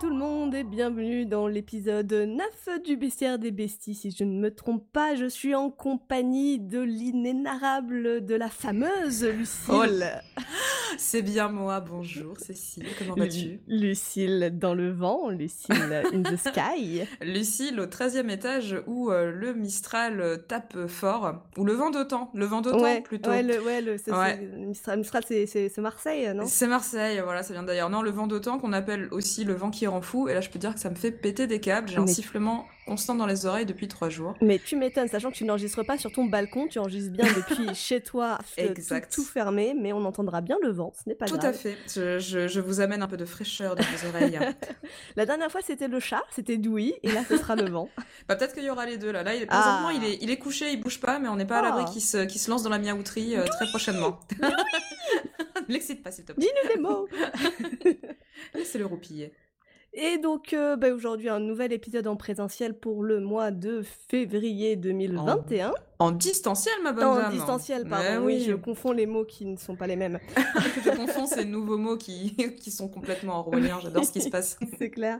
tout 0.00 0.10
le 0.10 0.16
monde 0.16 0.54
et 0.54 0.62
bienvenue 0.62 1.26
dans 1.26 1.48
l'épisode 1.48 2.12
9 2.12 2.82
du 2.84 2.96
Bestiaire 2.96 3.38
des 3.38 3.50
Besties. 3.50 3.96
Si 3.96 4.12
je 4.12 4.22
ne 4.22 4.38
me 4.38 4.54
trompe 4.54 4.84
pas, 4.92 5.16
je 5.16 5.26
suis 5.26 5.56
en 5.56 5.70
compagnie 5.70 6.60
de 6.60 6.78
l'inénarrable, 6.78 8.24
de 8.24 8.34
la 8.36 8.48
fameuse 8.48 9.24
Lucille. 9.24 10.22
Oh 10.36 10.37
C'est 11.00 11.22
bien 11.22 11.48
moi, 11.48 11.78
bonjour 11.78 12.36
Cécile, 12.38 12.86
comment 12.98 13.14
vas-tu? 13.14 13.60
Lucille 13.68 14.50
dans 14.52 14.74
le 14.74 14.90
vent, 14.90 15.28
Lucille 15.30 16.02
in 16.12 16.22
the 16.22 16.36
sky. 16.48 17.04
Lucille 17.22 17.78
au 17.78 17.86
13e 17.86 18.28
étage 18.28 18.76
où 18.88 19.12
euh, 19.12 19.30
le 19.30 19.54
Mistral 19.54 20.42
tape 20.48 20.88
fort, 20.88 21.44
ou 21.56 21.64
le 21.64 21.72
vent 21.72 21.90
d'autant, 21.90 22.32
le 22.34 22.46
vent 22.46 22.62
d'autant 22.62 23.00
plutôt. 23.02 23.30
Ouais, 23.30 23.44
le, 23.44 23.62
ouais, 23.62 23.80
le, 23.80 23.92
Mistral, 23.92 24.98
Mistral 24.98 25.22
c'est 25.24 25.78
Marseille, 25.78 26.34
non? 26.34 26.44
C'est 26.46 26.66
Marseille, 26.66 27.20
voilà, 27.22 27.44
ça 27.44 27.52
vient 27.52 27.62
d'ailleurs. 27.62 27.90
Non, 27.90 28.02
le 28.02 28.10
vent 28.10 28.26
d'autant 28.26 28.58
qu'on 28.58 28.72
appelle 28.72 29.08
aussi 29.12 29.44
le 29.44 29.54
vent 29.54 29.70
qui 29.70 29.86
rend 29.86 30.02
fou, 30.02 30.28
et 30.28 30.34
là 30.34 30.40
je 30.40 30.50
peux 30.50 30.58
dire 30.58 30.74
que 30.74 30.80
ça 30.80 30.90
me 30.90 30.96
fait 30.96 31.12
péter 31.12 31.46
des 31.46 31.60
câbles, 31.60 31.88
j'ai 31.88 31.98
un 31.98 32.08
sifflement 32.08 32.66
constant 32.88 33.14
dans 33.14 33.26
les 33.26 33.46
oreilles 33.46 33.66
depuis 33.66 33.86
trois 33.86 34.08
jours. 34.08 34.34
Mais 34.40 34.58
tu 34.58 34.74
m'étonnes, 34.74 35.08
sachant 35.08 35.30
que 35.30 35.36
tu 35.36 35.44
n'enregistres 35.44 35.84
pas 35.84 35.98
sur 35.98 36.10
ton 36.10 36.24
balcon, 36.24 36.66
tu 36.66 36.78
enregistres 36.78 37.12
bien 37.12 37.26
depuis 37.26 37.74
chez 37.74 38.00
toi, 38.00 38.38
exact. 38.56 39.12
Tout, 39.12 39.24
fermé, 39.24 39.74
mais 39.78 39.92
on 39.92 40.04
entendra 40.04 40.40
bien 40.40 40.56
le 40.62 40.70
vent, 40.70 40.92
ce 40.96 41.08
n'est 41.08 41.14
pas 41.14 41.26
tout 41.26 41.36
grave. 41.36 41.52
Tout 41.52 41.68
à 41.68 41.72
fait, 41.72 41.76
je, 42.18 42.60
vous 42.60 42.80
amène 42.80 43.02
un 43.02 43.06
peu 43.06 43.16
de 43.16 43.26
fraîcheur 43.26 43.76
dans 43.76 43.82
vos 43.84 44.08
oreilles. 44.08 44.38
la 45.16 45.26
dernière 45.26 45.52
fois 45.52 45.60
c'était 45.62 45.88
le 45.88 46.00
chat, 46.00 46.22
c'était 46.30 46.56
Doui, 46.56 46.94
et 47.02 47.12
là 47.12 47.22
ce 47.28 47.36
sera 47.36 47.54
le 47.54 47.68
vent. 47.68 47.88
Bah, 48.26 48.36
Peut-être 48.36 48.54
qu'il 48.54 48.64
y 48.64 48.70
aura 48.70 48.84
les 48.84 48.98
deux 48.98 49.10
là. 49.10 49.22
Là, 49.22 49.34
il 49.34 49.46
présentement, 49.46 49.90
il, 49.90 50.04
est, 50.04 50.18
il 50.20 50.30
est 50.30 50.36
couché, 50.36 50.70
il 50.70 50.80
bouge 50.80 51.00
pas, 51.00 51.18
mais 51.18 51.28
on 51.28 51.36
n'est 51.36 51.46
pas 51.46 51.60
à 51.60 51.62
l'abri 51.62 51.84
ah. 51.86 51.90
qu'il 51.90 52.02
se, 52.02 52.28
se, 52.28 52.50
lance 52.50 52.62
dans 52.62 52.68
la 52.68 52.78
miaouterie 52.78 53.36
euh, 53.36 53.46
très 53.46 53.66
prochainement. 53.68 54.18
L'excite 55.68 56.02
pas, 56.02 56.10
s'il 56.10 56.24
te 56.24 56.32
plaît. 56.32 56.44
Dis-nous 56.44 56.74
des 56.74 56.80
mots 56.80 57.08
Laissez-le 58.54 58.86
roupiller. 58.86 59.32
Et 60.00 60.16
donc 60.18 60.52
euh, 60.52 60.76
bah, 60.76 60.92
aujourd'hui 60.94 61.28
un 61.28 61.40
nouvel 61.40 61.72
épisode 61.72 62.06
en 62.06 62.14
présentiel 62.14 62.72
pour 62.72 63.02
le 63.02 63.18
mois 63.18 63.50
de 63.50 63.82
février 64.08 64.76
2021. 64.76 65.72
En, 65.98 66.12
distanciel 66.12 66.74
ma 66.84 66.92
bonne 66.92 67.16
dame. 67.16 67.26
En 67.26 67.30
distanciel 67.30 67.84
pardon. 67.84 68.24
Oui. 68.24 68.44
je 68.46 68.54
confonds 68.54 68.92
les 68.92 69.06
mots 69.06 69.24
qui 69.24 69.44
ne 69.44 69.56
sont 69.56 69.74
pas 69.74 69.88
les 69.88 69.96
mêmes. 69.96 70.20
je 70.84 70.90
confonds 70.90 71.26
ces 71.26 71.44
nouveaux 71.44 71.78
mots 71.78 71.96
qui, 71.96 72.36
qui 72.60 72.70
sont 72.70 72.86
complètement 72.88 73.40
orwelliens. 73.40 73.80
J'adore 73.82 74.04
ce 74.04 74.12
qui 74.12 74.20
se 74.20 74.28
passe. 74.28 74.56
C'est 74.78 74.90
clair. 74.90 75.18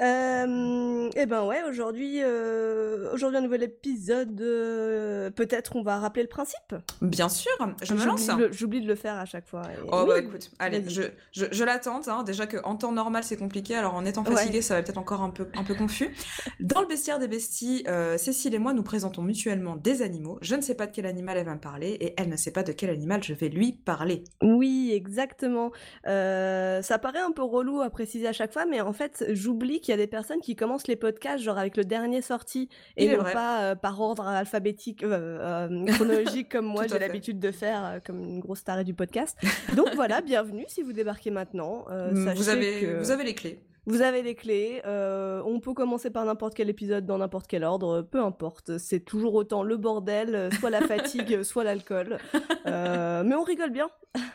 Euh, 0.00 1.08
et 1.14 1.22
eh 1.22 1.26
ben 1.26 1.44
ouais, 1.44 1.62
aujourd'hui, 1.68 2.20
euh, 2.22 3.12
aujourd'hui 3.12 3.38
un 3.38 3.42
nouvel 3.42 3.62
épisode. 3.62 4.40
Euh, 4.40 5.30
peut-être 5.30 5.76
on 5.76 5.82
va 5.82 5.98
rappeler 5.98 6.22
le 6.22 6.28
principe. 6.28 6.74
Bien 7.00 7.28
sûr, 7.28 7.52
je 7.82 7.94
me 7.94 8.04
lance. 8.04 8.28
J'oublie 8.50 8.80
de 8.80 8.86
le 8.86 8.94
faire 8.94 9.14
à 9.16 9.24
chaque 9.24 9.46
fois. 9.46 9.62
oh 9.90 10.04
bah 10.06 10.18
écoute, 10.18 10.50
allez, 10.58 10.84
je, 10.88 11.02
je, 11.32 11.46
je 11.50 11.64
l'attente. 11.64 12.08
Hein. 12.08 12.22
Déjà 12.24 12.46
que 12.46 12.56
en 12.64 12.76
temps 12.76 12.92
normal 12.92 13.24
c'est 13.24 13.36
compliqué, 13.36 13.74
alors 13.74 13.94
en 13.94 14.04
étant 14.04 14.24
fatigué 14.24 14.62
ça 14.62 14.74
va 14.74 14.82
peut-être 14.82 14.98
encore 14.98 15.22
un 15.22 15.30
peu, 15.30 15.48
un 15.54 15.64
peu 15.64 15.74
confus. 15.74 16.14
Dans 16.60 16.80
le 16.80 16.86
bestiaire 16.86 17.18
des 17.18 17.28
besties, 17.28 17.84
Cécile 18.16 18.54
et 18.54 18.58
moi 18.58 18.72
nous 18.72 18.82
présentons 18.82 19.22
mutuellement 19.22 19.76
des 19.76 20.02
animaux. 20.02 20.38
Je 20.42 20.54
ne 20.56 20.60
sais 20.60 20.74
pas 20.74 20.86
de 20.86 20.92
quel 20.92 21.06
animal 21.06 21.36
elle 21.36 21.46
va 21.46 21.54
me 21.54 21.60
parler 21.60 21.96
et 22.00 22.14
elle 22.16 22.28
ne 22.28 22.36
sait 22.36 22.50
pas 22.50 22.62
de 22.62 22.72
quel 22.72 22.90
animal 22.90 23.22
je 23.22 23.34
vais 23.34 23.48
lui 23.48 23.72
parler. 23.72 24.24
Oui, 24.42 24.92
exactement. 24.94 25.70
ça 26.04 26.98
paraît 27.00 27.20
un 27.20 27.32
peu 27.32 27.42
relou 27.42 27.80
à 27.80 27.90
préciser 27.90 28.26
à 28.26 28.32
chaque 28.32 28.52
fois, 28.52 28.66
mais 28.66 28.80
en 28.80 28.92
fait 28.92 29.23
j'oublie 29.30 29.80
qu'il 29.80 29.92
y 29.92 29.94
a 29.94 29.96
des 29.96 30.06
personnes 30.06 30.40
qui 30.40 30.56
commencent 30.56 30.86
les 30.86 30.96
podcasts 30.96 31.42
genre 31.42 31.58
avec 31.58 31.76
le 31.76 31.84
dernier 31.84 32.22
sorti 32.22 32.68
et 32.96 33.16
non 33.16 33.24
pas 33.24 33.62
euh, 33.62 33.74
par 33.74 34.00
ordre 34.00 34.26
alphabétique 34.26 35.02
euh, 35.02 35.68
euh, 35.70 35.86
chronologique 35.86 36.50
comme 36.50 36.66
moi 36.66 36.86
j'ai 36.86 36.98
l'habitude 36.98 37.38
de 37.38 37.50
faire 37.50 38.00
comme 38.04 38.22
une 38.22 38.40
grosse 38.40 38.64
tarée 38.64 38.84
du 38.84 38.94
podcast. 38.94 39.38
Donc 39.76 39.94
voilà, 39.94 40.20
bienvenue 40.20 40.64
si 40.68 40.82
vous 40.82 40.92
débarquez 40.92 41.30
maintenant. 41.30 41.86
Mm, 41.90 42.32
vous 42.34 42.48
avez 42.48 42.94
vous 42.96 43.10
avez 43.10 43.24
les 43.24 43.34
clés. 43.34 43.60
Vous 43.86 44.00
avez 44.00 44.22
les 44.22 44.34
clés. 44.34 44.80
on 44.86 45.60
peut 45.60 45.74
commencer 45.74 46.10
par 46.10 46.24
n'importe 46.24 46.54
quel 46.54 46.70
épisode 46.70 47.04
dans 47.04 47.18
n'importe 47.18 47.46
quel 47.46 47.64
ordre, 47.64 48.02
peu 48.02 48.20
importe. 48.20 48.78
C'est 48.78 49.00
toujours 49.00 49.34
autant 49.34 49.62
le 49.62 49.76
bordel, 49.76 50.48
soit 50.58 50.70
la 50.70 50.80
fatigue, 50.80 51.42
soit 51.42 51.64
l'alcool. 51.64 52.18
mais 52.64 53.34
on 53.34 53.42
rigole 53.42 53.70
bien. 53.70 53.88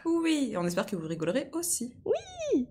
Oui, 0.06 0.54
on 0.58 0.66
espère 0.66 0.86
que 0.86 0.96
vous 0.96 1.08
rigolerez 1.08 1.50
aussi. 1.54 1.96
Oui. 2.06 2.68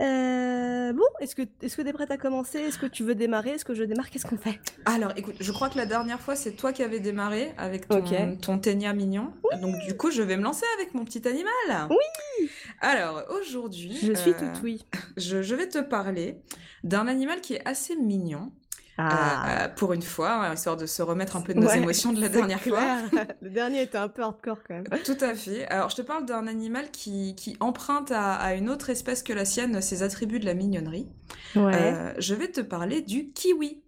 Euh, 0.00 0.92
bon, 0.92 1.04
est-ce 1.20 1.34
que 1.34 1.42
est-ce 1.62 1.76
que 1.76 1.82
t'es 1.82 1.92
prête 1.92 2.10
à 2.10 2.16
commencer? 2.16 2.58
Est-ce 2.58 2.78
que 2.78 2.86
tu 2.86 3.04
veux 3.04 3.14
démarrer? 3.14 3.50
Est-ce 3.50 3.64
que 3.64 3.74
je 3.74 3.84
démarre? 3.84 4.10
Qu'est-ce 4.10 4.26
qu'on 4.26 4.36
fait? 4.36 4.58
Alors, 4.86 5.12
écoute, 5.16 5.36
je 5.40 5.52
crois 5.52 5.68
que 5.68 5.76
la 5.76 5.86
dernière 5.86 6.20
fois 6.20 6.34
c'est 6.36 6.52
toi 6.52 6.72
qui 6.72 6.82
avais 6.82 7.00
démarré 7.00 7.52
avec 7.58 7.88
ton, 7.88 8.02
ton 8.36 8.58
ténia 8.58 8.92
mignon. 8.92 9.32
Donc 9.60 9.76
du 9.86 9.96
coup, 9.96 10.10
je 10.10 10.22
vais 10.22 10.36
me 10.36 10.42
lancer 10.42 10.66
avec 10.78 10.94
mon 10.94 11.04
petit 11.04 11.26
animal. 11.28 11.88
Oui. 11.90 12.48
Alors 12.80 13.24
aujourd'hui, 13.30 13.96
je 14.02 14.12
suis 14.14 14.30
euh, 14.32 14.34
tout 14.38 14.60
oui. 14.62 14.84
Je, 15.16 15.42
je 15.42 15.54
vais 15.54 15.68
te 15.68 15.78
parler 15.78 16.38
d'un 16.82 17.06
animal 17.06 17.40
qui 17.40 17.54
est 17.54 17.66
assez 17.66 17.96
mignon. 17.96 18.52
Ah. 18.96 19.64
Euh, 19.64 19.68
pour 19.68 19.92
une 19.92 20.02
fois, 20.02 20.46
hein, 20.46 20.54
histoire 20.54 20.76
de 20.76 20.86
se 20.86 21.02
remettre 21.02 21.36
un 21.36 21.40
peu 21.40 21.52
de 21.52 21.60
nos 21.60 21.68
émotions 21.68 22.12
de 22.12 22.20
la 22.20 22.28
dernière 22.30 22.60
fois. 22.60 22.98
Le 23.42 23.50
dernier 23.50 23.82
était 23.82 23.98
un 23.98 24.08
peu 24.08 24.22
hardcore 24.22 24.58
quand 24.66 24.74
même. 24.74 24.84
Tout 25.04 25.16
à 25.20 25.34
fait. 25.34 25.66
Alors, 25.66 25.90
je 25.90 25.96
te 25.96 26.02
parle 26.02 26.26
d'un 26.26 26.46
animal 26.46 26.90
qui, 26.90 27.34
qui 27.34 27.56
emprunte 27.60 28.12
à, 28.12 28.54
une 28.54 28.70
autre 28.70 28.90
espèce 28.90 29.22
que 29.22 29.32
la 29.32 29.44
sienne 29.44 29.80
ses 29.80 30.02
attributs 30.02 30.38
de 30.38 30.46
la 30.46 30.54
mignonnerie. 30.54 31.08
Ouais. 31.56 31.74
Euh, 31.74 32.12
je 32.18 32.34
vais 32.34 32.48
te 32.48 32.60
parler 32.60 33.02
du 33.02 33.30
kiwi. 33.32 33.83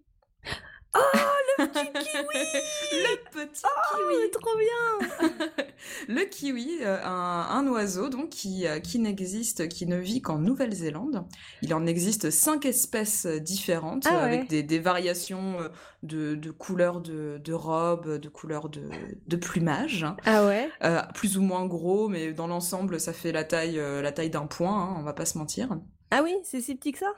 Oh, 0.97 1.17
le 1.59 1.67
petit 1.67 1.91
kiwi 1.91 2.45
Le 2.91 3.31
petit 3.31 3.63
oh, 3.65 3.95
kiwi 3.95 4.31
trop 4.31 4.57
bien 4.57 5.65
Le 6.07 6.23
kiwi, 6.23 6.79
euh, 6.81 7.03
un, 7.03 7.67
oiseau 7.67 8.09
donc 8.09 8.29
qui, 8.29 8.67
euh, 8.67 8.79
qui 8.79 8.99
n'existe, 8.99 9.67
qui 9.67 9.85
ne 9.85 9.97
vit 9.97 10.21
qu'en 10.21 10.37
Nouvelle-Zélande. 10.37 11.25
Il 11.61 11.73
en 11.73 11.85
existe 11.85 12.29
cinq 12.29 12.65
espèces 12.65 13.25
différentes, 13.25 14.07
ah 14.07 14.19
avec 14.19 14.49
des, 14.49 14.63
des, 14.63 14.79
variations 14.79 15.59
euh, 15.59 15.69
de, 16.03 16.35
de 16.35 16.51
couleurs 16.51 17.01
de, 17.01 17.39
de 17.43 17.53
robes, 17.53 18.17
de 18.17 18.29
couleurs 18.29 18.69
de, 18.69 18.83
de 19.27 19.35
plumage. 19.35 20.05
Ah 20.25 20.45
ouais 20.45 20.69
Plus 21.13 21.37
ou 21.37 21.41
moins 21.41 21.65
gros, 21.65 22.07
mais 22.07 22.33
dans 22.33 22.47
l'ensemble, 22.47 22.99
ça 22.99 23.13
fait 23.13 23.31
la 23.31 23.43
taille, 23.43 23.75
la 24.01 24.11
taille 24.11 24.29
d'un 24.29 24.47
point, 24.47 24.83
hein, 24.83 24.95
on 24.97 25.03
va 25.03 25.13
pas 25.13 25.25
se 25.25 25.37
mentir. 25.37 25.69
Ah 26.11 26.21
oui, 26.23 26.35
c'est 26.43 26.61
si 26.61 26.75
petit 26.75 26.93
que 26.93 26.99
ça? 26.99 27.13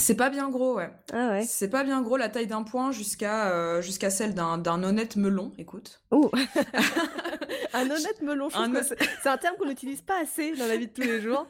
C'est 0.00 0.16
pas 0.16 0.30
bien 0.30 0.48
gros, 0.48 0.76
ouais. 0.76 0.90
Ah 1.12 1.30
ouais. 1.30 1.44
C'est 1.44 1.68
pas 1.68 1.84
bien 1.84 2.02
gros, 2.02 2.16
la 2.16 2.28
taille 2.28 2.46
d'un 2.46 2.62
point 2.62 2.92
jusqu'à 2.92 3.50
euh, 3.52 3.82
jusqu'à 3.82 4.10
celle 4.10 4.34
d'un 4.34 4.82
honnête 4.82 5.16
melon, 5.16 5.52
écoute. 5.58 6.02
Oh 6.10 6.30
Un 7.72 7.84
honnête 7.84 8.22
melon, 8.22 8.48
c'est 8.50 9.28
un 9.28 9.36
terme 9.38 9.56
qu'on 9.56 9.68
n'utilise 9.68 10.00
pas 10.00 10.20
assez 10.20 10.54
dans 10.56 10.66
la 10.66 10.76
vie 10.76 10.86
de 10.86 10.92
tous 10.92 11.02
les 11.02 11.20
jours. 11.20 11.46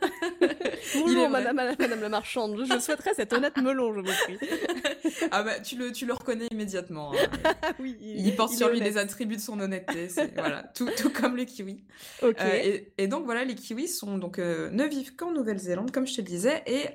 Bonjour, 0.95 1.29
madame, 1.29 1.57
madame, 1.57 2.01
la 2.01 2.09
marchande, 2.09 2.63
je 2.65 2.79
souhaiterais 2.79 3.15
cet 3.15 3.33
honnête 3.33 3.57
melon, 3.57 3.95
je 3.95 4.01
vous 4.01 4.13
prie. 4.25 4.39
ah 5.31 5.43
bah, 5.43 5.61
tu 5.61 5.77
le, 5.77 5.93
tu 5.93 6.07
le 6.07 6.13
reconnais 6.13 6.47
immédiatement. 6.51 7.13
Hein. 7.15 7.53
oui, 7.79 7.97
il, 8.01 8.35
porte 8.37 8.53
sur 8.53 8.69
lui 8.69 8.81
les 8.81 8.99
attributs 8.99 9.37
de 9.37 9.41
son 9.41 9.59
honnêteté, 9.61 10.09
voilà, 10.37 10.63
tout, 10.75 10.89
tout 10.97 11.11
comme 11.11 11.37
les 11.37 11.47
kiwis. 11.47 11.85
Euh, 12.23 12.33
et, 12.63 12.93
et, 12.99 13.09
donc 13.09 13.25
voilà, 13.25 13.45
les 13.45 13.55
kiwis 13.55 13.89
sont 13.89 14.19
donc 14.19 14.39
euh, 14.39 14.71
ne 14.71 14.85
vivent 14.85 15.17
qu'en 15.17 15.33
Nouvelle-Zélande, 15.33 15.91
comme 15.91 16.07
je 16.07 16.15
te 16.17 16.21
le 16.21 16.27
disais, 16.27 16.63
et 16.67 16.87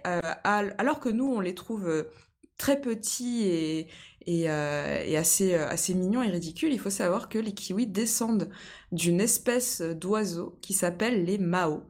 alors 0.44 1.00
que 1.00 1.10
nous, 1.10 1.28
on 1.28 1.40
les 1.40 1.56
trouve 1.56 1.88
euh, 1.88 2.04
très 2.58 2.80
petits 2.80 3.48
et, 3.48 3.88
et, 4.28 4.50
euh, 4.50 5.20
assez, 5.20 5.54
euh, 5.54 5.68
assez 5.68 5.94
mignons 5.94 6.24
et 6.24 6.30
ridicules, 6.30 6.74
il 6.74 6.80
faut 6.80 6.90
savoir 6.90 7.30
que 7.30 7.38
les 7.38 7.54
kiwis 7.54 7.88
descendent 7.88 8.50
d'une 8.92 9.22
espèce 9.22 9.82
d'oiseaux 9.82 10.58
qui 10.62 10.74
s'appelle 10.74 11.26
les 11.26 11.38
mao. 11.38 11.84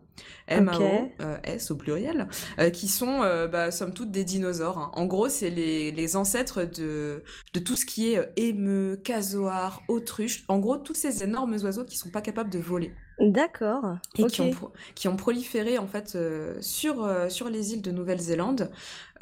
M-A-O-S 0.47 1.71
au 1.71 1.75
pluriel, 1.75 2.29
qui 2.71 2.87
sont, 2.87 3.19
bah, 3.51 3.69
somme 3.71 3.93
toute, 3.93 4.11
des 4.11 4.23
dinosaures. 4.23 4.77
Hein. 4.77 4.91
En 4.93 5.07
gros, 5.07 5.27
c'est 5.27 5.49
les, 5.49 5.91
les, 5.91 6.15
ancêtres 6.15 6.63
de, 6.63 7.21
de 7.53 7.59
tout 7.59 7.75
ce 7.75 7.85
qui 7.85 8.13
est 8.13 8.31
émeu, 8.37 8.95
casoar, 9.03 9.81
autruche. 9.89 10.45
En 10.47 10.59
gros, 10.59 10.77
tous 10.77 10.93
ces 10.93 11.21
énormes 11.21 11.57
oiseaux 11.63 11.83
qui 11.83 11.97
sont 11.97 12.11
pas 12.11 12.21
capables 12.21 12.49
de 12.49 12.59
voler. 12.59 12.93
D'accord. 13.19 13.97
Et 14.17 14.25
qui, 14.27 14.41
ont 14.41 14.51
qui, 14.93 15.07
ont 15.09 15.17
proliféré 15.17 15.77
en 15.77 15.87
fait 15.87 16.17
sur, 16.61 17.09
sur 17.29 17.49
les 17.49 17.73
îles 17.73 17.81
de 17.81 17.91
Nouvelle-Zélande 17.91 18.71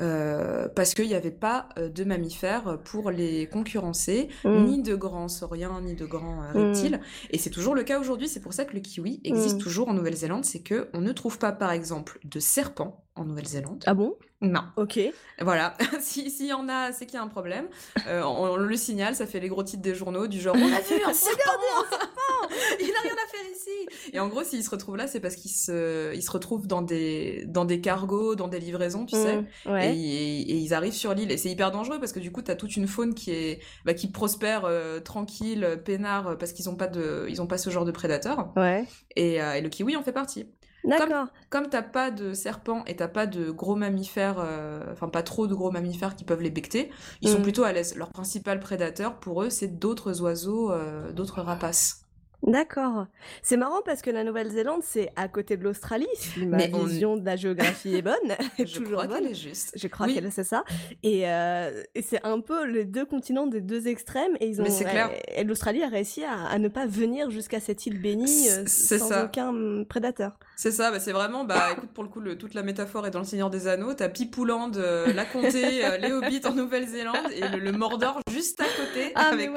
euh, 0.02 0.68
parce 0.76 0.94
qu'il 0.94 1.08
n'y 1.08 1.14
avait 1.14 1.32
pas 1.32 1.70
euh, 1.78 1.90
de 1.90 2.04
mammifères 2.04 2.80
pour 2.84 3.12
les 3.12 3.48
concurrencer, 3.48 4.30
mm. 4.44 4.64
ni 4.66 4.82
de 4.82 4.96
grands 4.96 5.28
sauriens, 5.28 5.82
ni 5.82 5.94
de 5.94 6.06
grands 6.06 6.42
euh, 6.44 6.68
reptiles. 6.68 6.98
Mm. 6.98 7.28
Et 7.32 7.38
c'est 7.38 7.50
toujours 7.50 7.76
le 7.76 7.84
cas 7.84 8.00
aujourd'hui. 8.00 8.28
C'est 8.28 8.40
pour 8.40 8.54
ça 8.54 8.66
que 8.66 8.74
le 8.74 8.80
kiwi 8.80 9.22
existe 9.24 9.58
mm. 9.58 9.64
toujours 9.64 9.90
en 9.90 9.94
Nouvelle-Zélande. 9.94 10.46
C'est 10.46 10.62
que 10.62 10.90
on 10.94 11.02
ne 11.02 11.12
trouve 11.12 11.38
pas, 11.38 11.52
par 11.52 11.72
exemple, 11.72 12.20
de 12.24 12.40
serpents 12.40 13.06
en 13.16 13.26
Nouvelle-Zélande. 13.26 13.84
Ah 13.86 13.94
bon? 13.94 14.16
Non. 14.42 14.64
Ok. 14.76 15.00
Voilà. 15.40 15.76
S'il 16.02 16.46
y 16.46 16.54
en 16.54 16.68
a, 16.68 16.92
c'est 16.92 17.06
qu'il 17.06 17.16
y 17.16 17.18
a 17.18 17.24
un 17.24 17.28
problème. 17.28 17.68
on, 18.08 18.56
le 18.56 18.76
signale, 18.76 19.16
ça 19.16 19.28
fait 19.28 19.40
les 19.40 19.48
gros 19.48 19.64
titres 19.64 19.84
des 19.84 19.94
journaux 19.94 20.28
du 20.28 20.42
genre 20.42 20.56
on 20.58 20.74
a 20.74 20.82
vu 20.82 21.02
un 21.06 21.14
serpent, 21.14 21.42
un 21.80 21.90
serpent 21.90 22.14
Il 22.80 22.88
n'a 22.88 23.00
rien 23.02 23.14
à 23.14 23.30
faire 23.30 23.52
ici. 23.56 24.12
Et 24.12 24.20
en 24.20 24.28
gros, 24.28 24.44
s'il 24.44 24.64
se 24.64 24.70
retrouve 24.70 24.98
là, 24.98 25.08
c'est 25.08 25.20
parce 25.20 25.36
qu'il 25.36 25.52
se, 25.52 26.14
il 26.14 26.22
se 26.22 26.32
retrouve 26.32 26.68
dans 26.68 26.82
des, 26.82 27.46
dans 27.48 27.64
des 27.64 27.80
cargos, 27.80 28.36
dans 28.36 28.48
des 28.48 28.60
livraisons, 28.60 29.06
tu 29.06 29.16
sais. 29.16 29.44
Ouais 29.66 29.83
et, 29.92 30.56
ils 30.56 30.74
arrivent 30.74 30.94
sur 30.94 31.14
l'île. 31.14 31.32
Et 31.32 31.38
c'est 31.38 31.50
hyper 31.50 31.72
dangereux 31.72 32.00
parce 32.00 32.12
que 32.12 32.20
du 32.20 32.32
coup, 32.32 32.42
tu 32.42 32.52
as 32.52 32.56
toute 32.56 32.76
une 32.76 32.88
faune 32.88 33.14
qui, 33.14 33.32
est, 33.32 33.60
bah, 33.86 33.94
qui 33.94 34.08
prospère 34.08 34.70
tranquille, 35.04 35.80
peinard, 35.84 36.38
parce 36.38 36.54
qu'ils 36.54 36.66
n'ont 36.66 36.76
pas, 36.76 36.88
de, 36.88 37.26
ils 37.30 37.42
ont 37.42 37.48
pas 37.48 37.58
ce 37.58 37.70
genre 37.70 37.86
de 37.86 37.92
prédateurs. 37.92 38.52
Ouais. 38.56 38.86
Et, 39.16 39.36
et 39.36 39.62
le 39.62 39.70
kiwi 39.70 39.96
en 39.96 40.04
fait 40.04 40.14
partie. 40.14 40.48
D'accord. 40.84 41.28
Comme, 41.50 41.70
t'as 41.70 41.82
pas 41.82 42.12
de 42.12 42.34
serpents 42.34 42.84
et 42.86 42.96
t'as 42.96 43.08
pas 43.08 43.26
de 43.26 43.52
gros 43.52 43.76
mammifères, 43.76 44.38
euh, 44.40 44.84
enfin 44.92 45.08
pas 45.08 45.24
trop 45.24 45.48
de 45.48 45.56
gros 45.56 45.72
mammifères 45.72 46.16
qui 46.16 46.24
peuvent 46.24 46.42
les 46.42 46.50
becter, 46.50 46.92
ils 47.22 47.30
sont 47.30 47.40
mm. 47.40 47.44
plutôt 47.44 47.64
à 47.64 47.72
l'aise. 47.72 47.96
Leur 47.96 48.10
principal 48.10 48.60
prédateur 48.60 49.20
pour 49.20 49.44
eux, 49.44 49.50
c'est 49.50 49.80
d'autres 49.80 50.22
oiseaux, 50.22 50.72
euh, 50.72 51.12
d'autres 51.12 51.42
rapaces. 51.42 52.03
D'accord. 52.44 53.08
C'est 53.42 53.56
marrant 53.58 53.82
parce 53.86 54.02
que 54.02 54.10
la 54.10 54.24
Nouvelle-Zélande, 54.24 54.82
c'est 54.84 55.12
à 55.16 55.28
côté 55.30 55.56
de 55.56 55.64
l'Australie, 55.64 56.08
si 56.16 56.46
ma 56.46 56.68
vision 56.68 57.16
de 57.16 57.26
la 57.26 57.38
géographie 57.38 57.96
est 57.96 58.02
bonne. 58.02 58.14
Je 58.60 58.80
crois 58.84 59.08
qu'elle 59.08 59.28
est 59.28 59.34
juste. 59.34 59.72
Je 59.76 59.88
crois 59.88 60.08
qu'elle 60.08 60.32
c'est 60.32 60.44
ça. 60.44 60.64
Euh, 61.06 61.84
et, 61.96 62.02
c'est 62.02 62.24
un 62.26 62.42
peu 62.42 62.66
les 62.66 62.84
deux 62.86 63.06
continents 63.06 63.48
des 63.48 63.62
deux 63.62 63.88
extrêmes. 63.88 64.36
Et 64.42 64.48
ils 64.48 64.62
ont. 64.62 64.66
Et, 64.66 65.44
l'Australie 65.44 65.84
a 65.84 65.88
réussi 65.88 66.24
à, 66.24 66.58
ne 66.60 66.68
pas 66.68 66.86
venir 66.86 67.30
jusqu'à 67.30 67.60
cette 67.60 67.86
île 67.86 68.02
bénie 68.02 68.50
euh, 68.50 68.66
sans 68.68 69.24
aucun 69.24 69.84
prédateur. 69.88 70.34
C'est 70.58 70.72
ça. 70.72 70.92
Bah, 70.92 71.00
c'est 71.00 71.14
vraiment. 71.14 71.46
Bah, 71.46 71.70
écoute, 71.72 71.90
pour 71.94 72.04
le 72.04 72.10
coup, 72.10 72.22
toute 72.36 72.54
la 72.54 72.64
métaphore 72.64 73.08
est 73.08 73.12
dans 73.12 73.20
le 73.20 73.26
Seigneur 73.26 73.50
des 73.50 73.68
Anneaux. 73.68 73.94
T'as 73.94 74.10
Pipouland, 74.10 74.72
euh, 74.76 75.14
la 75.14 75.26
Comté, 75.26 75.82
les 76.02 76.12
Hobbits 76.12 76.42
en 76.46 76.54
Nouvelle-Zélande 76.54 77.32
et 77.32 77.48
le, 77.58 77.72
Mordor 77.72 78.20
juste 78.32 78.62
à 78.62 78.66
côté 78.66 79.12
ah, 79.16 79.30
avec 79.32 79.50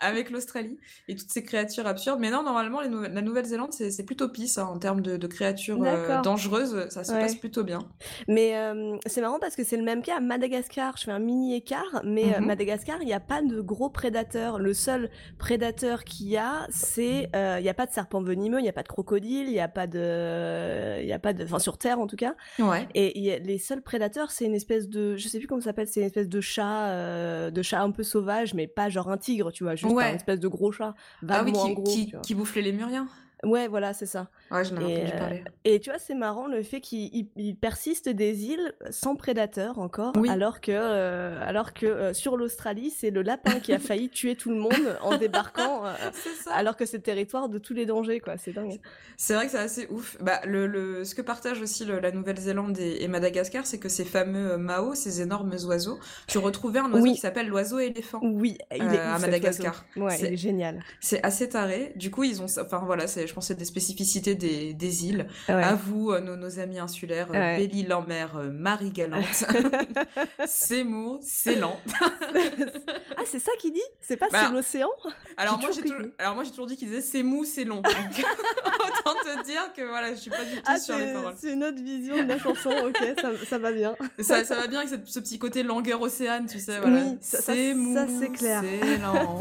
avec 0.00 0.30
l'Australie 0.30 0.78
et 1.06 1.14
toutes 1.14 1.30
ces 1.30 1.44
créatures 1.44 1.86
absurdes 1.86 2.11
mais 2.18 2.30
non, 2.30 2.42
normalement, 2.42 2.80
la 2.80 3.22
Nouvelle-Zélande, 3.22 3.72
c'est 3.72 4.04
plutôt 4.04 4.28
pisse 4.28 4.58
hein, 4.58 4.66
en 4.66 4.78
termes 4.78 5.00
de, 5.00 5.26
créatures 5.26 5.82
euh, 5.82 6.20
dangereuses. 6.22 6.88
Ça 6.90 7.04
se 7.04 7.12
passe 7.12 7.34
plutôt 7.34 7.64
bien. 7.64 7.80
Mais 8.28 8.56
euh, 8.56 8.96
c'est 9.06 9.20
marrant 9.20 9.38
parce 9.38 9.56
que 9.56 9.64
c'est 9.64 9.76
le 9.76 9.82
même 9.82 10.02
cas 10.02 10.16
à 10.16 10.20
Madagascar. 10.20 10.96
Je 10.96 11.04
fais 11.04 11.12
un 11.12 11.18
mini 11.18 11.54
écart, 11.54 12.02
mais 12.04 12.38
mhm. 12.38 12.46
Madagascar, 12.46 12.98
il 13.00 13.06
n'y 13.06 13.12
a 13.12 13.20
pas 13.20 13.42
de 13.42 13.60
gros 13.60 13.90
prédateurs. 13.90 14.58
Le 14.58 14.74
seul 14.74 15.10
prédateur 15.38 16.04
qu'il 16.04 16.28
y 16.28 16.36
a, 16.36 16.66
c'est. 16.70 17.30
Il 17.34 17.62
n'y 17.62 17.68
a 17.68 17.74
pas 17.74 17.86
de 17.86 17.92
serpent 17.92 18.22
venimeux, 18.22 18.58
il 18.58 18.62
n'y 18.62 18.68
a 18.68 18.72
pas 18.72 18.82
de 18.82 18.88
crocodile, 18.88 19.46
il 19.46 19.52
n'y 19.52 19.60
a 19.60 19.68
pas 19.68 19.86
de. 19.86 21.00
Il 21.00 21.06
y 21.06 21.12
a 21.12 21.18
pas 21.18 21.32
de. 21.32 21.44
Enfin, 21.44 21.58
sur 21.58 21.78
Terre 21.78 22.00
en 22.00 22.06
tout 22.06 22.16
cas. 22.16 22.34
Ouais. 22.58 22.88
Et 22.94 23.40
les 23.40 23.58
seuls 23.58 23.82
prédateurs, 23.82 24.30
c'est 24.30 24.44
une 24.44 24.54
espèce 24.54 24.88
de. 24.88 25.16
Je 25.16 25.28
sais 25.28 25.38
plus 25.38 25.46
comment 25.46 25.60
ça 25.60 25.70
s'appelle, 25.70 25.88
c'est 25.88 26.00
une 26.00 26.06
espèce 26.06 26.28
de 26.28 26.40
chat, 26.40 27.50
de 27.50 27.62
chat 27.62 27.80
un 27.80 27.90
peu 27.90 28.02
sauvage, 28.02 28.54
mais 28.54 28.66
pas 28.66 28.88
genre 28.88 29.10
un 29.10 29.18
tigre, 29.18 29.50
tu 29.52 29.64
vois, 29.64 29.74
juste 29.74 29.92
une 29.92 30.00
espèce 30.00 30.40
de 30.40 30.48
gros 30.48 30.72
chat, 30.72 30.94
ah 31.28 31.42
oui, 31.44 31.52
qui, 31.52 31.74
gros 31.74 31.82
qui, 31.82 32.01
bouffe 32.34 32.54
les 32.54 32.62
lémuriens. 32.62 33.08
Ouais, 33.44 33.66
voilà, 33.66 33.92
c'est 33.92 34.06
ça. 34.06 34.28
Ouais, 34.52 34.64
je 34.64 34.72
et, 34.72 34.76
entendu 34.76 35.18
parler. 35.18 35.44
et 35.64 35.80
tu 35.80 35.90
vois, 35.90 35.98
c'est 35.98 36.14
marrant 36.14 36.46
le 36.46 36.62
fait 36.62 36.80
qu'il 36.80 37.56
persiste 37.60 38.08
des 38.08 38.44
îles 38.44 38.72
sans 38.90 39.16
prédateurs 39.16 39.80
encore, 39.80 40.12
alors 40.28 40.60
que, 40.60 40.70
euh, 40.72 41.40
alors 41.44 41.72
que 41.72 41.86
euh, 41.86 42.12
sur 42.12 42.36
l'Australie, 42.36 42.90
c'est 42.90 43.10
le 43.10 43.22
lapin 43.22 43.58
qui 43.58 43.72
a 43.72 43.78
failli 43.80 44.10
tuer 44.10 44.36
tout 44.36 44.50
le 44.50 44.56
monde 44.56 44.96
en 45.00 45.18
débarquant, 45.18 45.86
euh, 45.86 45.90
alors 46.52 46.76
que 46.76 46.86
c'est 46.86 46.98
le 46.98 47.02
territoire 47.02 47.48
de 47.48 47.58
tous 47.58 47.74
les 47.74 47.84
dangers, 47.84 48.20
quoi. 48.20 48.36
C'est 48.36 48.52
dingue. 48.52 48.78
C'est 49.16 49.34
vrai 49.34 49.46
que 49.46 49.52
c'est 49.52 49.58
assez 49.58 49.88
ouf. 49.90 50.16
Bah, 50.20 50.40
le, 50.44 50.68
le, 50.68 51.04
ce 51.04 51.16
que 51.16 51.22
partage 51.22 51.60
aussi 51.60 51.84
la 51.84 52.12
Nouvelle-Zélande 52.12 52.78
et, 52.78 53.08
Madagascar, 53.08 53.66
c'est 53.66 53.78
que 53.78 53.88
ces 53.88 54.04
fameux 54.04 54.56
Mao, 54.56 54.94
ces 54.94 55.20
énormes 55.20 55.54
oiseaux, 55.66 55.98
tu 56.28 56.38
retrouvais 56.38 56.78
un 56.78 56.92
oiseau 56.92 57.06
qui 57.06 57.16
s'appelle 57.16 57.48
l'oiseau 57.48 57.80
éléphant. 57.80 58.20
Oui, 58.22 58.56
il 58.72 58.84
est 58.84 58.98
à 58.98 59.18
Madagascar. 59.18 59.84
Ouais, 59.96 60.16
il 60.20 60.34
est 60.34 60.36
génial. 60.36 60.80
C'est 61.00 61.24
assez 61.26 61.48
taré. 61.48 61.92
Du 61.96 62.12
coup, 62.12 62.22
ils 62.22 62.40
ont, 62.40 62.46
enfin 62.60 62.82
voilà, 62.86 63.08
c'est 63.08 63.31
je 63.32 63.34
pense 63.34 63.50
des 63.50 63.64
spécificités 63.64 64.34
des, 64.34 64.74
des 64.74 65.06
îles. 65.06 65.26
À 65.48 65.74
vous, 65.74 66.10
euh, 66.10 66.20
nos, 66.20 66.36
nos, 66.36 66.58
amis 66.58 66.78
insulaires, 66.78 67.30
ouais. 67.30 67.56
Belle-Île-en-Mer, 67.56 68.36
euh, 68.36 68.50
Marie-Galante. 68.50 69.24
c'est 70.46 70.84
mou, 70.84 71.18
c'est 71.22 71.56
lent. 71.56 71.80
ah, 73.16 73.22
c'est 73.24 73.38
ça 73.38 73.52
qu'il 73.58 73.72
dit? 73.72 73.80
C'est 74.02 74.18
pas 74.18 74.28
bah, 74.30 74.44
c'est 74.44 74.52
l'océan? 74.52 74.90
alors, 75.38 75.58
moi, 75.58 75.70
toujours... 75.70 75.96
alors 76.18 76.34
moi, 76.34 76.44
j'ai 76.44 76.50
toujours 76.50 76.66
dit 76.66 76.76
qu'il 76.76 76.88
disait 76.88 77.00
c'est 77.00 77.22
mou, 77.22 77.46
c'est 77.46 77.64
long. 77.64 77.78
autant 77.78 79.14
te 79.24 79.44
dire 79.46 79.72
que 79.74 79.80
voilà, 79.80 80.10
je 80.14 80.20
suis 80.20 80.30
pas 80.30 80.44
du 80.44 80.56
tout 80.56 80.62
ah, 80.66 80.78
sur 80.78 80.98
les 80.98 81.14
paroles. 81.14 81.34
C'est 81.38 81.54
une 81.54 81.64
autre 81.64 81.82
vision 81.82 82.22
de 82.22 82.28
la 82.28 82.38
chanson, 82.38 82.68
ok, 82.68 83.02
ça, 83.18 83.30
ça 83.48 83.58
va 83.58 83.72
bien. 83.72 83.96
ça, 84.18 84.44
ça 84.44 84.56
va 84.56 84.66
bien 84.66 84.80
avec 84.80 84.90
ce, 85.06 85.20
petit 85.20 85.38
côté 85.38 85.62
langueur 85.62 86.02
océane, 86.02 86.44
tu 86.44 86.58
sais, 86.58 86.78
voilà. 86.80 86.98
Oui, 86.98 87.18
c'est 87.22 87.72
mou, 87.72 87.96
c'est 88.20 88.32
clair. 88.32 88.62
C'est 88.62 88.98
lent. 88.98 89.38